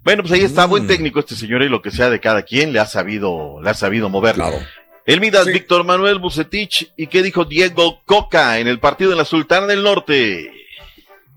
Bueno, 0.04 0.22
pues 0.22 0.32
ahí 0.34 0.42
está, 0.42 0.66
buen 0.68 0.86
técnico 0.86 1.20
este 1.20 1.36
señor 1.36 1.64
y 1.64 1.70
lo 1.70 1.82
que 1.82 1.92
sea 1.92 2.10
de 2.10 2.20
cada 2.20 2.44
quien 2.44 2.72
le 2.72 2.80
ha 2.80 2.86
sabido, 2.86 3.60
le 3.62 3.70
ha 3.70 3.74
sabido 3.74 4.08
mover. 4.10 4.36
El 5.06 5.20
Midas, 5.20 5.48
Víctor 5.48 5.84
Manuel 5.84 6.20
Bucetich, 6.20 6.94
¿y 6.96 7.08
qué 7.08 7.24
dijo 7.24 7.44
Diego 7.44 8.02
Coca 8.06 8.60
en 8.60 8.68
el 8.68 8.80
partido 8.80 9.10
de 9.10 9.18
la 9.18 9.26
Sultana 9.26 9.66
del 9.66 9.82
Norte? 9.82 10.52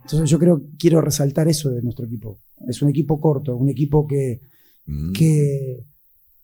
Entonces 0.03 0.28
yo 0.28 0.38
creo, 0.38 0.61
quiero 0.78 1.01
resaltar 1.01 1.48
eso 1.48 1.70
de 1.70 1.80
nuestro 1.82 2.05
equipo. 2.05 2.38
Es 2.68 2.82
un 2.82 2.90
equipo 2.90 3.20
corto, 3.20 3.57
un 3.57 3.70
equipo 3.70 4.07
que, 4.07 4.40
que, 5.14 5.78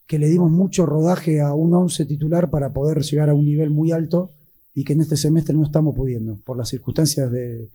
que 0.07 0.19
le 0.19 0.29
dimos 0.29 0.51
mucho 0.51 0.87
rodaje 0.87 1.41
a 1.41 1.53
un 1.53 1.75
11 1.75 2.07
titular 2.07 2.49
para 2.49 2.73
poder 2.73 3.03
llegar 3.03 3.29
a 3.29 3.35
un 3.35 3.45
nivel 3.45 3.71
muy 3.71 3.93
alto 3.93 4.36
y 4.77 4.85
que 4.85 4.93
en 4.93 5.01
este 5.01 5.17
semestre 5.17 5.55
no 5.57 5.65
estamos 5.65 5.97
pudiendo, 5.97 6.39
por 6.45 6.57
las 6.57 6.69
circunstancias 6.69 7.33
de, 7.33 7.71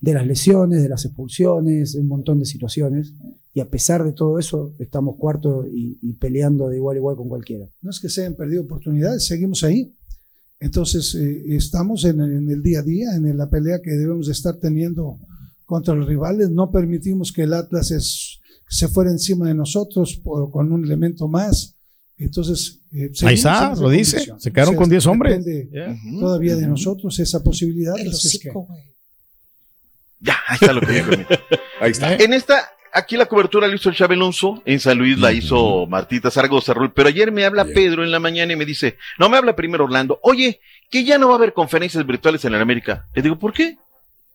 de 0.00 0.14
las 0.14 0.26
lesiones, 0.26 0.82
de 0.82 0.88
las 0.88 1.04
expulsiones, 1.04 1.94
un 1.96 2.06
montón 2.08 2.38
de 2.38 2.46
situaciones. 2.46 3.12
Y 3.52 3.60
a 3.60 3.68
pesar 3.68 4.04
de 4.04 4.12
todo 4.12 4.38
eso, 4.38 4.72
estamos 4.78 5.16
cuarto 5.16 5.66
y, 5.66 5.98
y 6.00 6.12
peleando 6.12 6.68
de 6.68 6.76
igual 6.76 6.94
a 6.96 6.98
igual 7.00 7.16
con 7.16 7.28
cualquiera. 7.28 7.66
No 7.82 7.90
es 7.90 7.98
que 7.98 8.08
se 8.08 8.20
hayan 8.22 8.36
perdido 8.36 8.62
oportunidades, 8.62 9.26
seguimos 9.26 9.64
ahí. 9.64 9.92
Entonces, 10.60 11.14
eh, 11.16 11.56
estamos 11.56 12.04
en, 12.04 12.20
en 12.20 12.48
el 12.50 12.62
día 12.62 12.80
a 12.80 12.82
día, 12.82 13.14
en 13.16 13.36
la 13.36 13.50
pelea 13.50 13.80
que 13.82 13.90
debemos 13.90 14.26
de 14.26 14.32
estar 14.32 14.56
teniendo 14.58 15.18
contra 15.66 15.94
los 15.94 16.06
rivales. 16.08 16.50
No 16.50 16.70
permitimos 16.70 17.32
que 17.32 17.42
el 17.42 17.52
Atlas 17.52 17.90
es- 17.90 18.38
se 18.68 18.86
fuera 18.86 19.10
encima 19.10 19.48
de 19.48 19.54
nosotros 19.54 20.16
por- 20.22 20.50
con 20.52 20.70
un 20.72 20.84
elemento 20.84 21.26
más. 21.26 21.74
Entonces, 22.18 22.80
eh, 22.92 23.10
Ahí 23.22 23.34
está, 23.34 23.74
lo 23.76 23.88
dice. 23.90 24.16
condición. 24.16 24.40
Se 24.40 24.52
quedaron 24.52 24.74
con 24.74 24.88
10 24.90 25.06
hombres. 25.06 25.44
Depende 25.44 25.98
todavía 26.18 26.56
de 26.56 26.66
nosotros 26.66 27.18
esa 27.20 27.42
posibilidad. 27.42 27.96
El 27.96 28.08
es 28.08 28.40
que- 28.42 28.52
Ya, 30.20 30.36
ahí 30.48 30.58
está 30.60 30.72
lo 30.72 30.80
que 30.80 30.92
dijo. 30.92 31.10
Ahí 31.80 31.92
está. 31.92 32.14
En 32.16 32.32
esta, 32.32 32.68
aquí 32.92 33.16
la 33.16 33.26
cobertura 33.26 33.68
la 33.68 33.74
hizo 33.76 33.88
el 33.88 33.94
Xabi 33.94 34.14
Alonso, 34.16 34.60
en 34.66 34.80
San 34.80 34.98
Luis 34.98 35.16
la 35.18 35.32
hizo 35.32 35.86
Martita 35.86 36.28
Zaragoza, 36.28 36.74
Raúl, 36.74 36.92
pero 36.92 37.08
ayer 37.08 37.30
me 37.30 37.44
habla 37.44 37.64
Pedro 37.66 38.02
en 38.02 38.10
la 38.10 38.18
mañana 38.18 38.52
y 38.52 38.56
me 38.56 38.64
dice, 38.64 38.96
no 39.20 39.28
me 39.28 39.36
habla 39.36 39.54
primero 39.54 39.84
Orlando, 39.84 40.18
oye, 40.24 40.58
que 40.90 41.04
ya 41.04 41.18
no 41.18 41.28
va 41.28 41.34
a 41.34 41.36
haber 41.36 41.52
conferencias 41.52 42.04
virtuales 42.04 42.44
en 42.44 42.54
América. 42.56 43.06
Le 43.14 43.22
digo, 43.22 43.38
¿por 43.38 43.52
qué? 43.52 43.76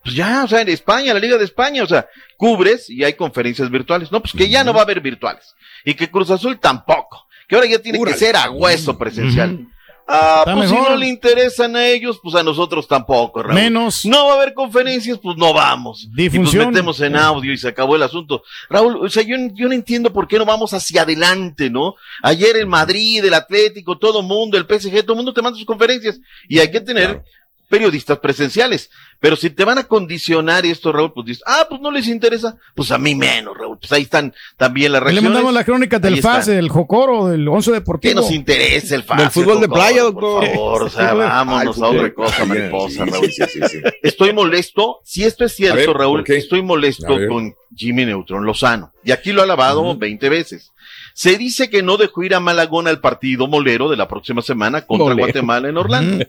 Pues 0.03 0.15
ya, 0.15 0.45
o 0.45 0.47
sea, 0.47 0.61
en 0.61 0.69
España, 0.69 1.13
la 1.13 1.19
Liga 1.19 1.38
de 1.38 1.43
España, 1.43 1.84
o 1.84 1.88
sea, 1.88 2.07
cubres 2.38 2.89
y 2.89 3.03
hay 3.03 3.13
conferencias 3.13 3.69
virtuales. 3.69 4.09
No, 4.09 4.21
pues 4.21 4.31
que 4.34 4.47
ya 4.47 4.63
no 4.63 4.73
va 4.73 4.79
a 4.79 4.84
haber 4.84 5.01
virtuales. 5.01 5.53
Y 5.84 5.93
que 5.95 6.09
Cruz 6.09 6.29
Azul 6.29 6.59
tampoco. 6.59 7.25
Que 7.54 7.58
ahora 7.58 7.70
ya 7.70 7.78
tiene 7.78 8.04
que 8.04 8.14
ser 8.16 8.36
a 8.36 8.49
hueso 8.49 8.97
presencial. 8.97 9.68
Ah, 10.08 10.39
Está 10.39 10.56
pues 10.56 10.70
si 10.72 10.76
no 10.76 10.95
le 10.95 11.08
interesan 11.08 11.76
a 11.76 11.86
ellos, 11.86 12.20
pues 12.24 12.34
a 12.34 12.41
nosotros 12.41 12.88
tampoco, 12.88 13.43
Raúl. 13.43 13.54
Menos. 13.54 14.06
No 14.06 14.26
va 14.26 14.32
a 14.34 14.36
haber 14.38 14.56
conferencias, 14.56 15.20
pues 15.22 15.38
no 15.38 15.54
vamos. 15.54 16.06
Y 16.06 16.24
Difusión. 16.30 16.64
pues 16.64 16.68
metemos 16.70 16.99
en 17.01 17.16
audio 17.16 17.54
y 17.54 17.58
se 17.60 17.68
acabó 17.68 17.95
el 17.95 18.01
asunto. 18.01 18.41
Raúl, 18.72 18.97
o 19.06 19.08
sea, 19.08 19.22
yo, 19.22 19.36
yo 19.54 19.68
no 19.68 19.74
entiendo 19.76 20.12
por 20.12 20.28
qué 20.28 20.39
no 20.39 20.45
vamos 20.45 20.74
hacia 20.74 21.04
adelante, 21.04 21.70
¿no? 21.70 21.93
Ayer 22.24 22.58
el 22.58 22.66
Madrid, 22.66 23.24
el 23.24 23.36
Atlético, 23.36 23.99
todo 23.99 24.24
mundo, 24.24 24.58
el 24.58 24.66
PSG, 24.66 25.06
todo 25.06 25.16
mundo 25.16 25.32
te 25.32 25.43
manda 25.43 25.60
sus 25.60 25.68
conferencias. 25.68 26.20
Y 26.49 26.58
hay 26.58 26.72
que 26.72 26.82
tener 26.82 27.24
periodistas 27.70 28.18
presenciales. 28.18 28.89
Pero 29.24 29.38
si 29.38 29.49
te 29.49 29.63
van 29.63 29.78
a 29.78 29.86
condicionar 29.86 30.65
esto, 30.65 30.91
Raúl, 30.91 31.13
pues 31.13 31.26
dices, 31.28 31.43
ah, 31.47 31.65
pues 31.69 31.80
no 31.80 31.91
les 31.91 32.09
interesa, 32.09 32.57
pues 32.76 32.91
a 32.91 32.97
mí 32.97 33.15
menos, 33.15 33.57
Raúl. 33.57 33.78
Pues 33.80 33.89
ahí 33.93 34.01
están 34.01 34.34
también 34.57 34.91
las 34.91 34.99
Le 34.99 35.05
reacciones. 35.05 35.30
mandamos 35.32 35.53
la 35.53 35.63
crónica 35.63 35.97
del. 35.97 36.21
FAS, 36.21 36.47
del 36.47 36.67
Jocoro, 36.67 37.28
del 37.30 37.47
Once 37.47 37.71
Deportivo. 37.71 38.11
¿Qué 38.11 38.15
nos 38.15 38.32
interesa 38.32 38.95
el 38.95 39.05
Del 39.15 39.30
fútbol 39.30 39.61
de 39.61 39.69
playa, 39.69 40.01
doctor. 40.01 40.43
Por 40.43 40.49
favor, 40.53 40.84
o 40.84 40.89
sea, 40.89 41.11
Ay, 41.11 41.17
vámonos 41.19 41.82
a 41.82 41.88
otra 41.88 42.13
cosa, 42.13 42.43
mariposa, 42.43 43.05
Raúl. 43.05 43.32
sí, 43.32 43.43
sí, 43.47 43.59
sí. 43.69 43.82
Estoy 44.01 44.34
molesto, 44.34 44.99
si 45.05 45.24
esto 45.24 45.45
es 45.45 45.53
cierto, 45.55 45.78
ver, 45.78 45.89
Raúl, 45.93 46.26
estoy 46.28 46.61
molesto 46.61 47.17
con 47.30 47.55
Jimmy 47.74 48.03
Neutron 48.03 48.45
Lozano. 48.45 48.91
Y 49.05 49.11
aquí 49.11 49.32
lo 49.32 49.41
ha 49.41 49.45
lavado 49.45 49.95
20 49.97 50.28
veces. 50.28 50.74
Se 51.13 51.38
dice 51.38 51.69
que 51.69 51.82
no 51.82 51.95
dejó 51.95 52.24
ir 52.24 52.36
a 52.36 52.41
Malagón 52.41 52.89
al 52.89 52.99
partido 52.99 53.47
molero 53.47 53.89
de 53.89 53.95
la 53.95 54.09
próxima 54.09 54.41
semana 54.41 54.82
contra 54.86 55.05
Molero. 55.05 55.28
Guatemala 55.28 55.69
en 55.69 55.78
Orlando. 55.78 56.26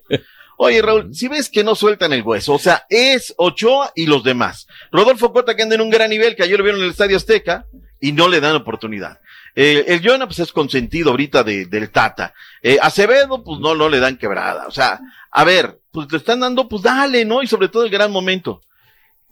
Oye, 0.57 0.83
Raúl, 0.83 1.15
si 1.15 1.29
ves 1.29 1.49
que 1.49 1.65
no 1.65 1.75
sueltan 1.75 2.13
el 2.13 2.23
hueso, 2.23 2.55
o 2.55 2.59
sea, 2.59 2.87
es 2.89 3.35
Ochoa 3.37 3.93
y 3.95 4.07
los 4.07 4.23
demás. 4.23 4.67
Rodolfo 4.93 5.33
Cota 5.33 5.57
que 5.57 5.63
anda 5.63 5.75
en 5.75 5.81
un 5.81 5.91
gran 5.91 6.11
nivel, 6.11 6.37
que 6.37 6.45
ayer 6.45 6.59
lo 6.59 6.65
vieron 6.65 6.81
en 6.81 6.87
el 6.87 6.93
Estadio 6.93 7.17
Azteca 7.17 7.67
y 8.01 8.13
no 8.13 8.29
le 8.29 8.41
dan 8.41 8.57
oportunidad. 8.57 9.21
Eh, 9.57 9.85
el 9.89 10.07
Jonah, 10.07 10.27
pues 10.27 10.41
es 10.41 10.53
consentido 10.53 11.11
ahorita 11.11 11.45
de, 11.45 11.67
del 11.67 11.91
Tata. 11.91 12.35
Eh, 12.63 12.79
Acevedo, 12.81 13.43
pues 13.45 13.61
no, 13.61 13.75
no 13.75 13.89
le 13.89 14.01
dan 14.01 14.17
quebrada. 14.17 14.67
O 14.67 14.71
sea, 14.71 15.01
a 15.31 15.45
ver, 15.45 15.81
pues 15.91 16.11
le 16.11 16.19
están 16.19 16.41
dando, 16.41 16.69
pues 16.69 16.83
dale, 16.83 17.25
¿no? 17.25 17.43
Y 17.43 17.47
sobre 17.47 17.69
todo 17.69 17.85
el 17.85 17.91
gran 17.91 18.11
momento. 18.11 18.63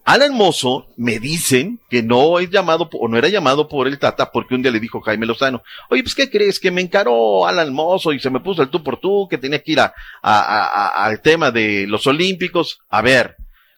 Alan 0.05 0.35
Mozo 0.35 0.89
me 0.97 1.21
dicen 1.21 1.79
que 1.89 2.03
no 2.03 2.41
es 2.41 2.51
llamado 2.51 2.89
o 2.93 3.07
no 3.09 3.17
era 3.17 3.29
llamado 3.29 3.69
por 3.69 3.87
el 3.87 3.99
Tata 4.01 4.33
porque 4.33 4.55
un 4.57 4.63
día 4.63 4.73
le 4.73 4.81
dijo 4.81 5.01
Jaime 5.01 5.27
Lozano, 5.27 5.63
oye, 5.91 6.03
pues 6.03 6.15
¿qué 6.17 6.29
crees? 6.29 6.59
Que 6.59 6.73
me 6.73 6.81
encaró 6.81 7.47
Alan 7.47 7.73
Mozo 7.73 8.13
y 8.13 8.19
se 8.19 8.29
me 8.31 8.41
puso 8.41 8.63
el 8.63 8.69
tú 8.69 8.83
por 8.83 8.99
tú, 8.99 9.29
que 9.31 9.39
tenía 9.39 9.63
que 9.63 9.73
ir 9.73 9.81
a, 9.81 9.95
a- 10.23 10.41
a- 10.43 11.05
al 11.05 11.21
tema 11.23 11.53
de 11.53 11.87
los 11.87 12.07
Olímpicos. 12.09 12.81
A 12.91 13.01
ver, 13.01 13.37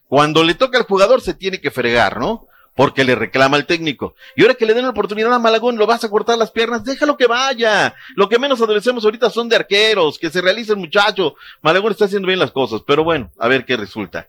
cuando 0.09 0.45
le 0.45 0.55
toca 0.55 0.79
al 0.79 0.85
jugador 0.85 1.20
se 1.20 1.35
tiene 1.35 1.61
que 1.61 1.70
fregar, 1.70 2.18
¿no? 2.18 2.47
Porque 2.75 3.05
le 3.05 3.14
reclama 3.14 3.57
al 3.59 3.66
técnico. 3.66 4.14
Y 4.35 4.43
ahora 4.43 4.55
que 4.55 4.66
le 4.66 4.75
den 4.75 4.85
la 4.85 4.91
oportunidad 4.91 5.33
a 5.33 5.39
Malagón, 5.39 5.77
lo 5.77 5.87
vas 5.87 6.03
a 6.05 6.09
cortar 6.11 6.39
las 6.39 6.51
piernas, 6.51 6.85
déjalo 6.85 7.16
que 7.16 7.27
vaya. 7.29 7.95
Lo 8.16 8.29
que 8.29 8.39
menos 8.39 8.61
adolecemos 8.61 9.05
ahorita 9.05 9.29
son 9.31 9.49
de 9.49 9.57
arqueros, 9.57 10.18
que 10.18 10.31
se 10.31 10.41
realice 10.41 10.72
el 10.72 10.79
muchacho. 10.79 11.37
Malagón 11.62 11.93
está 11.93 12.07
haciendo 12.07 12.27
bien 12.29 12.41
las 12.41 12.51
cosas, 12.51 12.81
pero 12.87 13.05
bueno, 13.05 13.31
a 13.39 13.47
ver 13.47 13.64
qué 13.64 13.77
resulta. 13.77 14.29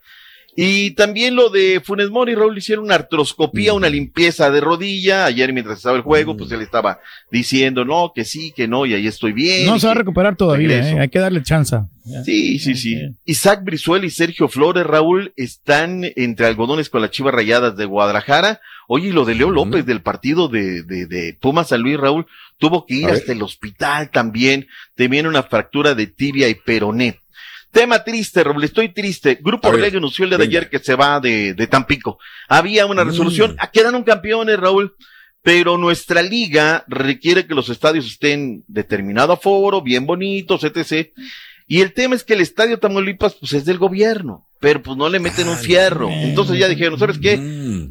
Y 0.58 0.92
también 0.92 1.36
lo 1.36 1.50
de 1.50 1.82
Funes 1.84 2.10
Mori, 2.10 2.34
Raúl, 2.34 2.58
hicieron 2.58 2.86
una 2.86 2.96
artroscopía, 2.96 3.74
una 3.74 3.90
limpieza 3.90 4.50
de 4.52 4.62
rodilla. 4.62 5.26
Ayer 5.26 5.52
mientras 5.52 5.78
estaba 5.78 5.98
el 5.98 6.04
juego, 6.04 6.38
pues 6.38 6.50
él 6.52 6.62
estaba 6.62 7.00
diciendo, 7.30 7.84
no, 7.84 8.14
que 8.16 8.24
sí, 8.24 8.54
que 8.56 8.66
no, 8.66 8.86
y 8.86 8.94
ahí 8.94 9.06
estoy 9.06 9.34
bien. 9.34 9.66
No 9.66 9.80
se 9.80 9.88
va 9.88 9.92
a 9.92 9.96
recuperar 9.96 10.38
todavía, 10.38 10.92
eh, 10.92 11.00
hay 11.00 11.10
que 11.10 11.20
darle 11.20 11.44
chance. 11.44 11.76
Sí, 12.24 12.60
sí, 12.60 12.76
sí. 12.76 12.96
Isaac 13.26 13.64
Brizuela 13.64 14.06
y 14.06 14.12
Sergio 14.12 14.48
Flores, 14.48 14.86
Raúl, 14.86 15.34
están 15.36 16.06
entre 16.16 16.46
algodones 16.46 16.90
con 16.90 17.02
las 17.02 17.12
chivas 17.12 17.34
rayadas 17.34 17.76
de 17.76 17.86
Guadalajara. 17.86 18.62
Oye, 18.88 19.10
y 19.10 19.12
lo 19.12 19.26
de 19.26 19.36
Leo 19.36 19.50
López 19.50 19.86
del 19.86 20.02
partido 20.02 20.48
de, 20.48 20.84
de, 20.84 21.08
de 21.08 21.38
Pumas 21.42 21.70
San 21.70 21.82
Luis, 21.82 21.98
Raúl, 21.98 22.28
tuvo 22.58 22.86
que 22.86 22.94
ir 22.94 23.08
A 23.08 23.14
hasta 23.14 23.32
el 23.32 23.42
hospital 23.42 24.12
también. 24.12 24.68
También 24.96 25.28
una 25.28 25.44
fractura 25.44 25.96
de 25.96 26.08
tibia 26.08 26.48
y 26.48 26.56
peroné. 26.56 27.20
Tema 27.76 28.06
triste, 28.06 28.42
Raúl, 28.42 28.64
estoy 28.64 28.88
triste. 28.88 29.38
Grupo 29.42 29.68
A 29.68 29.72
Orlegui 29.72 29.98
anunció 29.98 30.24
el 30.24 30.30
día 30.30 30.38
de 30.38 30.46
ayer 30.46 30.70
que 30.70 30.80
se 30.80 30.96
va 30.96 31.20
de, 31.20 31.54
de 31.54 31.68
Tampico. 31.68 32.20
Había 32.48 32.86
una 32.86 33.04
resolución, 33.04 33.58
ah, 33.60 33.70
quedaron 33.70 34.04
campeones, 34.04 34.58
Raúl, 34.58 34.96
pero 35.42 35.78
nuestra 35.78 36.22
liga 36.22 36.86
requiere 36.88 37.46
que 37.46 37.54
los 37.54 37.68
estadios 37.68 38.06
estén 38.06 38.64
determinado 38.70 39.34
aforo, 39.34 39.82
bien 39.82 40.06
bonitos, 40.06 40.64
etc. 40.64 41.10
Y 41.68 41.82
el 41.82 41.92
tema 41.92 42.16
es 42.16 42.24
que 42.24 42.36
el 42.36 42.40
estadio 42.40 42.80
Tamaulipas, 42.80 43.36
pues 43.36 43.52
es 43.52 43.66
del 43.66 43.78
gobierno, 43.78 44.48
pero 44.62 44.82
pues 44.82 44.96
no 44.96 45.10
le 45.10 45.20
meten 45.20 45.50
un 45.50 45.58
fierro. 45.58 46.10
Entonces 46.10 46.58
ya 46.58 46.70
dijeron, 46.70 46.98
¿sabes 46.98 47.20
qué? 47.20 47.38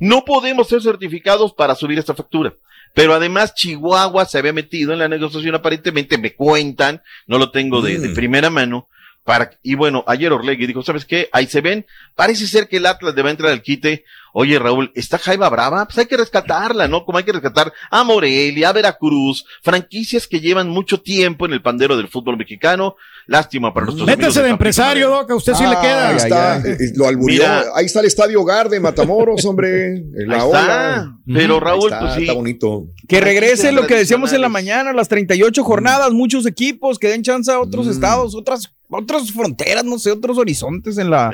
No 0.00 0.24
podemos 0.24 0.66
ser 0.66 0.80
certificados 0.80 1.52
para 1.52 1.74
subir 1.74 1.98
esta 1.98 2.14
factura. 2.14 2.54
Pero 2.94 3.12
además 3.12 3.54
Chihuahua 3.54 4.24
se 4.24 4.38
había 4.38 4.54
metido 4.54 4.94
en 4.94 5.00
la 5.00 5.08
negociación 5.08 5.54
aparentemente, 5.56 6.16
me 6.16 6.34
cuentan, 6.34 7.02
no 7.26 7.36
lo 7.36 7.50
tengo 7.50 7.82
de, 7.82 7.98
de 7.98 8.14
primera 8.14 8.48
mano, 8.48 8.88
Para, 9.24 9.52
y 9.62 9.74
bueno, 9.74 10.04
ayer 10.06 10.32
Orlegui 10.32 10.66
dijo, 10.66 10.82
¿sabes 10.82 11.06
qué? 11.06 11.28
Ahí 11.32 11.46
se 11.46 11.62
ven. 11.62 11.86
Parece 12.14 12.46
ser 12.46 12.68
que 12.68 12.76
el 12.76 12.86
Atlas 12.86 13.14
debe 13.14 13.30
entrar 13.30 13.50
al 13.50 13.62
quite. 13.62 14.04
Oye, 14.36 14.58
Raúl, 14.58 14.90
¿está 14.96 15.16
Jaiba 15.16 15.48
Brava? 15.48 15.84
Pues 15.84 15.96
hay 15.98 16.06
que 16.06 16.16
rescatarla, 16.16 16.88
¿no? 16.88 17.04
Como 17.04 17.18
hay 17.18 17.24
que 17.24 17.30
rescatar 17.32 17.72
a 17.88 18.02
Morelia, 18.02 18.70
a 18.70 18.72
Veracruz, 18.72 19.44
franquicias 19.62 20.26
que 20.26 20.40
llevan 20.40 20.68
mucho 20.68 21.00
tiempo 21.00 21.46
en 21.46 21.52
el 21.52 21.62
pandero 21.62 21.96
del 21.96 22.08
fútbol 22.08 22.36
mexicano. 22.36 22.96
Lástima 23.28 23.72
para 23.72 23.86
nuestros 23.86 24.06
Métese 24.08 24.42
de 24.42 24.50
empresario, 24.50 25.08
Doc, 25.08 25.30
a 25.30 25.34
usted 25.36 25.54
sí 25.54 25.62
le 25.62 25.76
queda. 25.80 26.08
Ahí 26.08 26.16
está, 26.16 26.60
lo 26.96 27.06
alburió. 27.06 27.42
Mira. 27.44 27.64
Ahí 27.76 27.86
está 27.86 28.00
el 28.00 28.06
estadio 28.06 28.40
Hogar 28.42 28.68
de 28.68 28.80
Matamoros, 28.80 29.44
hombre. 29.44 30.02
La 30.12 30.36
Ahí 30.36 30.42
ola. 30.42 30.58
está. 30.60 31.16
Pero, 31.32 31.60
Raúl, 31.60 31.84
Ahí 31.84 31.86
está, 31.94 32.00
pues 32.00 32.14
sí. 32.14 32.20
Está 32.22 32.32
bonito. 32.34 32.86
Que 33.08 33.20
regrese 33.20 33.70
lo 33.70 33.86
que 33.86 33.94
decíamos 33.94 34.32
en 34.32 34.40
la 34.40 34.48
mañana, 34.48 34.92
las 34.92 35.08
38 35.08 35.62
jornadas, 35.62 36.10
muchos 36.12 36.44
equipos 36.44 36.98
que 36.98 37.06
den 37.08 37.22
chance 37.22 37.52
a 37.52 37.58
Mm. 37.58 37.62
otros 37.62 37.86
estados, 37.86 38.34
otras, 38.34 38.74
otras 38.90 39.30
fronteras, 39.30 39.84
no 39.84 39.98
sé, 39.98 40.10
otros 40.10 40.36
horizontes 40.38 40.98
en 40.98 41.08
la 41.08 41.30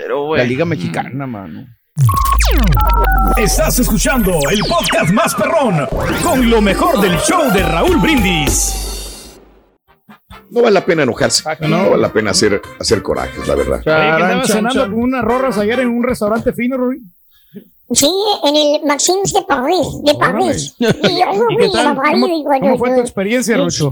Liga 0.46 0.66
Mexicana, 0.66 1.26
mano. 1.26 1.66
Estás 3.36 3.78
escuchando 3.78 4.32
el 4.50 4.60
podcast 4.60 5.12
más 5.12 5.34
perrón 5.34 5.86
con 6.22 6.50
lo 6.50 6.60
mejor 6.60 7.00
del 7.00 7.16
show 7.18 7.50
de 7.52 7.62
Raúl 7.62 7.96
Brindis. 7.98 9.38
No 10.50 10.62
vale 10.62 10.74
la 10.74 10.84
pena 10.84 11.04
enojarse. 11.04 11.44
No, 11.60 11.90
vale 11.90 12.02
la 12.02 12.12
pena 12.12 12.32
hacer, 12.32 12.60
hacer 12.78 13.02
corajes, 13.02 13.46
la 13.46 13.54
verdad. 13.54 13.80
Oye, 13.86 14.46
cenando 14.46 14.82
con 14.82 14.94
unas 14.94 15.24
rorras 15.24 15.58
ayer 15.58 15.80
en 15.80 15.88
un 15.88 16.02
restaurante 16.02 16.52
fino, 16.52 16.76
Rui. 16.76 17.00
Sí, 17.92 18.10
en 18.44 18.56
el 18.56 18.84
Maxims 18.84 19.32
de 19.32 19.42
París, 19.42 19.86
de 20.04 20.14
París. 20.14 20.74
Y 20.78 20.84
yo 20.84 20.90
¿Y 21.50 22.60
¿Cómo, 22.60 22.78
fue 22.78 22.94
tu 22.94 23.00
experiencia, 23.00 23.56
Sí. 23.70 23.88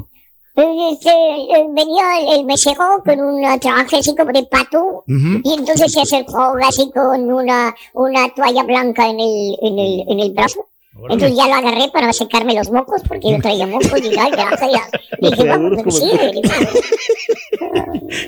Este, 0.60 1.10
eh, 1.10 1.66
venía 1.70 2.02
el, 2.20 2.40
el 2.40 2.44
mesero 2.44 3.00
con 3.04 3.20
un 3.20 3.60
traje 3.60 3.98
así 3.98 4.14
como 4.16 4.32
de 4.32 4.42
pato 4.44 5.04
Ujú. 5.06 5.40
y 5.44 5.54
entonces 5.54 5.92
se 5.92 6.00
acercó 6.00 6.54
así 6.66 6.90
con 6.92 7.32
una, 7.32 7.74
una 7.94 8.28
toalla 8.34 8.64
blanca 8.64 9.08
en 9.08 9.20
el, 9.20 9.56
en 9.62 9.78
el, 9.78 10.04
en 10.08 10.20
el 10.20 10.32
brazo. 10.32 10.66
Entonces 11.10 11.36
ya 11.36 11.46
lo 11.46 11.54
agarré 11.54 11.88
para 11.92 12.12
secarme 12.12 12.54
los 12.54 12.72
mocos 12.72 13.02
porque 13.06 13.30
yo 13.30 13.40
traía 13.40 13.68
mocos 13.68 14.00
y 14.02 14.10
ya, 14.10 14.28
ya, 14.30 14.50
ya. 14.68 14.82
Y 15.20 15.26
dije, 15.30 15.44
vamos, 15.48 15.78
pues 15.84 15.96
sí. 15.96 16.10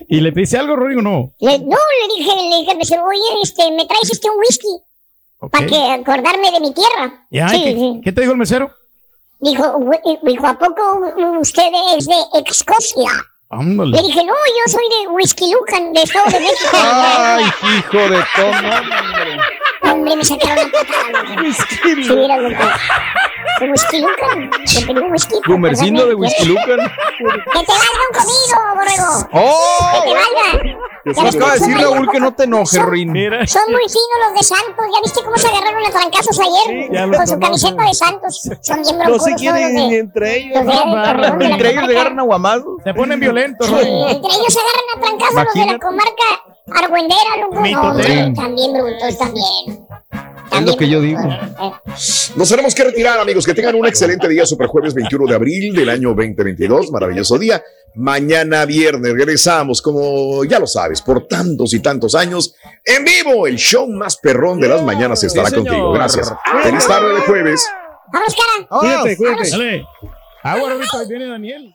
¿Y 0.09 0.21
le 0.21 0.33
pediste 0.33 0.59
algo, 0.59 0.77
Rui, 0.77 0.95
o 0.97 1.03
no? 1.03 1.33
Le- 1.41 1.59
no, 1.59 1.77
le 1.77 2.15
dije, 2.17 2.37
le 2.37 2.57
dije 2.59 2.71
al 2.71 2.79
mesero, 2.79 3.03
oye, 3.07 3.21
este, 3.43 3.71
¿me 3.73 3.87
traes 3.87 4.11
este 4.13 4.31
un 4.31 4.39
whisky? 4.39 4.69
Para 5.51 5.67
que 5.67 5.77
acordarme 5.77 6.51
de 6.53 6.61
mi 6.61 6.73
tierra. 6.73 7.27
Ya, 7.31 7.49
Sí, 7.49 7.63
¿qué, 7.65 7.75
sí. 7.75 8.01
qué 8.05 8.13
te 8.13 8.21
dijo 8.21 8.33
el 8.33 8.39
mesero? 8.39 8.71
Dijo, 9.41 9.77
"Ue- 9.79 10.01
dijo, 10.23 10.47
¿a 10.47 10.59
poco 10.59 11.01
usted 11.41 11.71
es 11.97 12.07
de 12.07 12.15
Escocia? 12.47 13.11
Le 13.51 13.57
Ándale. 13.59 14.03
dije, 14.03 14.23
no, 14.25 14.33
yo 14.33 14.73
soy 14.73 14.85
de 15.01 15.09
Whisky 15.09 15.51
Lucan, 15.53 15.93
de 15.93 16.03
Estado 16.03 16.27
de 16.31 16.41
México. 16.41 16.71
Ay, 16.75 17.45
hijo 17.79 17.99
de 17.99 18.25
todo. 18.37 18.53
Hombre, 19.93 20.17
me 20.17 20.25
sacaron 20.25 20.57
la 20.57 20.65
patada. 20.71 21.41
Whisky 21.43 22.05
Sí, 22.05 22.13
era 22.13 22.37
loco. 22.39 22.65
De 23.61 23.71
Whisky 23.71 24.01
Lucan. 24.01 24.51
Yo 24.67 24.87
tengo 24.87 25.01
un 25.07 25.13
whisky. 25.13 25.35
para 25.41 25.53
Comercindo 25.53 26.07
de 26.07 26.15
Whisky 26.15 26.45
Lucan. 26.47 26.79
Que 26.79 27.61
te 27.65 27.73
valga 27.73 28.01
un 28.09 28.19
comido, 28.19 28.75
borrego. 28.75 29.29
¡Oh! 29.33 29.91
Que 29.93 30.09
te 30.09 30.15
valga. 30.15 30.77
Ya 31.15 31.25
ves 31.25 31.35
Acaba 31.37 31.53
de 31.55 31.59
decir 31.61 31.79
Raúl 31.79 32.11
que 32.11 32.21
no 32.21 32.35
te 32.35 32.45
enojes, 32.45 32.83
Ruin. 32.83 33.09
Son 33.47 33.63
muy 33.71 33.83
finos 33.83 34.19
los 34.27 34.35
de 34.35 34.43
Santos. 34.43 34.87
¿Ya 34.93 35.01
viste 35.03 35.23
cómo 35.25 35.37
se 35.37 35.49
agarraron 35.49 35.85
a 35.87 35.91
trancazos 35.91 36.39
ayer? 36.41 37.11
con 37.17 37.27
su 37.27 37.39
camiseta 37.39 37.83
de 37.85 37.95
Santos. 37.95 38.51
Son 38.61 38.83
bien 38.83 38.99
No 38.99 39.05
broncudos 39.05 39.25
se 39.25 39.31
todos 39.31 39.41
quieren 39.41 39.75
de... 39.91 39.99
entre 39.99 40.37
ellos. 40.39 40.65
los 40.65 40.67
de- 40.67 40.73
perdón, 40.73 41.39
de 41.39 41.45
la 41.49 41.51
Entre 41.55 41.71
ellos 41.71 41.85
se 41.87 41.91
agarran 41.93 42.19
aguamazos. 42.21 42.83
Se 42.85 42.95
ponen 42.95 43.21
violentos, 43.21 43.67
Sí, 43.67 43.75
entre 43.75 44.31
ellos 44.35 44.53
se 44.53 44.61
agarran 44.61 44.87
a 44.97 45.01
trancazos 45.01 45.45
los 45.45 45.55
de 45.55 45.73
la 45.73 45.79
comarca 45.79 46.45
argüendera, 46.75 47.37
loco. 47.41 47.61
No, 47.61 48.35
también 48.35 48.73
brutos, 48.73 49.19
también. 49.19 49.87
Es 50.53 50.63
lo 50.67 50.77
que 50.77 50.89
yo 50.89 51.01
digo. 51.01 51.21
Nos 52.37 52.49
tenemos 52.49 52.75
que 52.75 52.85
retirar, 52.85 53.21
amigos. 53.21 53.47
Que 53.47 53.55
tengan 53.55 53.77
un 53.77 53.87
excelente 53.87 54.29
día, 54.29 54.45
Super 54.45 54.67
Jueves 54.67 54.95
21 54.95 55.27
de 55.27 55.35
abril 55.35 55.75
del 55.75 55.89
año 55.89 56.09
2022. 56.09 56.91
Maravilloso 56.91 57.39
día. 57.39 57.63
Mañana 57.95 58.65
viernes 58.67 59.13
regresamos, 59.13 59.83
como 59.83 60.45
ya 60.45 60.59
lo 60.59 60.67
sabes, 60.67 61.03
por 61.03 61.27
tantos 61.27 61.75
y 61.75 61.81
tantos 61.81 62.15
años, 62.15 62.55
en 62.85 63.05
vivo. 63.05 63.47
El 63.47 63.57
show 63.57 63.89
más 63.89 64.17
perrón 64.17 64.61
de 64.61 64.69
las 64.69 64.83
mañanas 64.83 65.23
estará 65.23 65.49
Sí, 65.49 65.57
contigo. 65.57 65.93
Gracias. 65.93 66.33
Feliz 66.63 66.87
tarde 66.87 67.15
de 67.15 67.21
jueves. 67.21 67.67
Vamos, 68.13 68.35
cara. 68.35 68.81
Cuídate, 68.81 69.17
cuídate. 69.17 69.87
Ahí 70.43 70.61
viene 71.09 71.27
Daniel. 71.29 71.75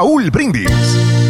Raúl 0.00 0.30
Brindis. 0.30 1.29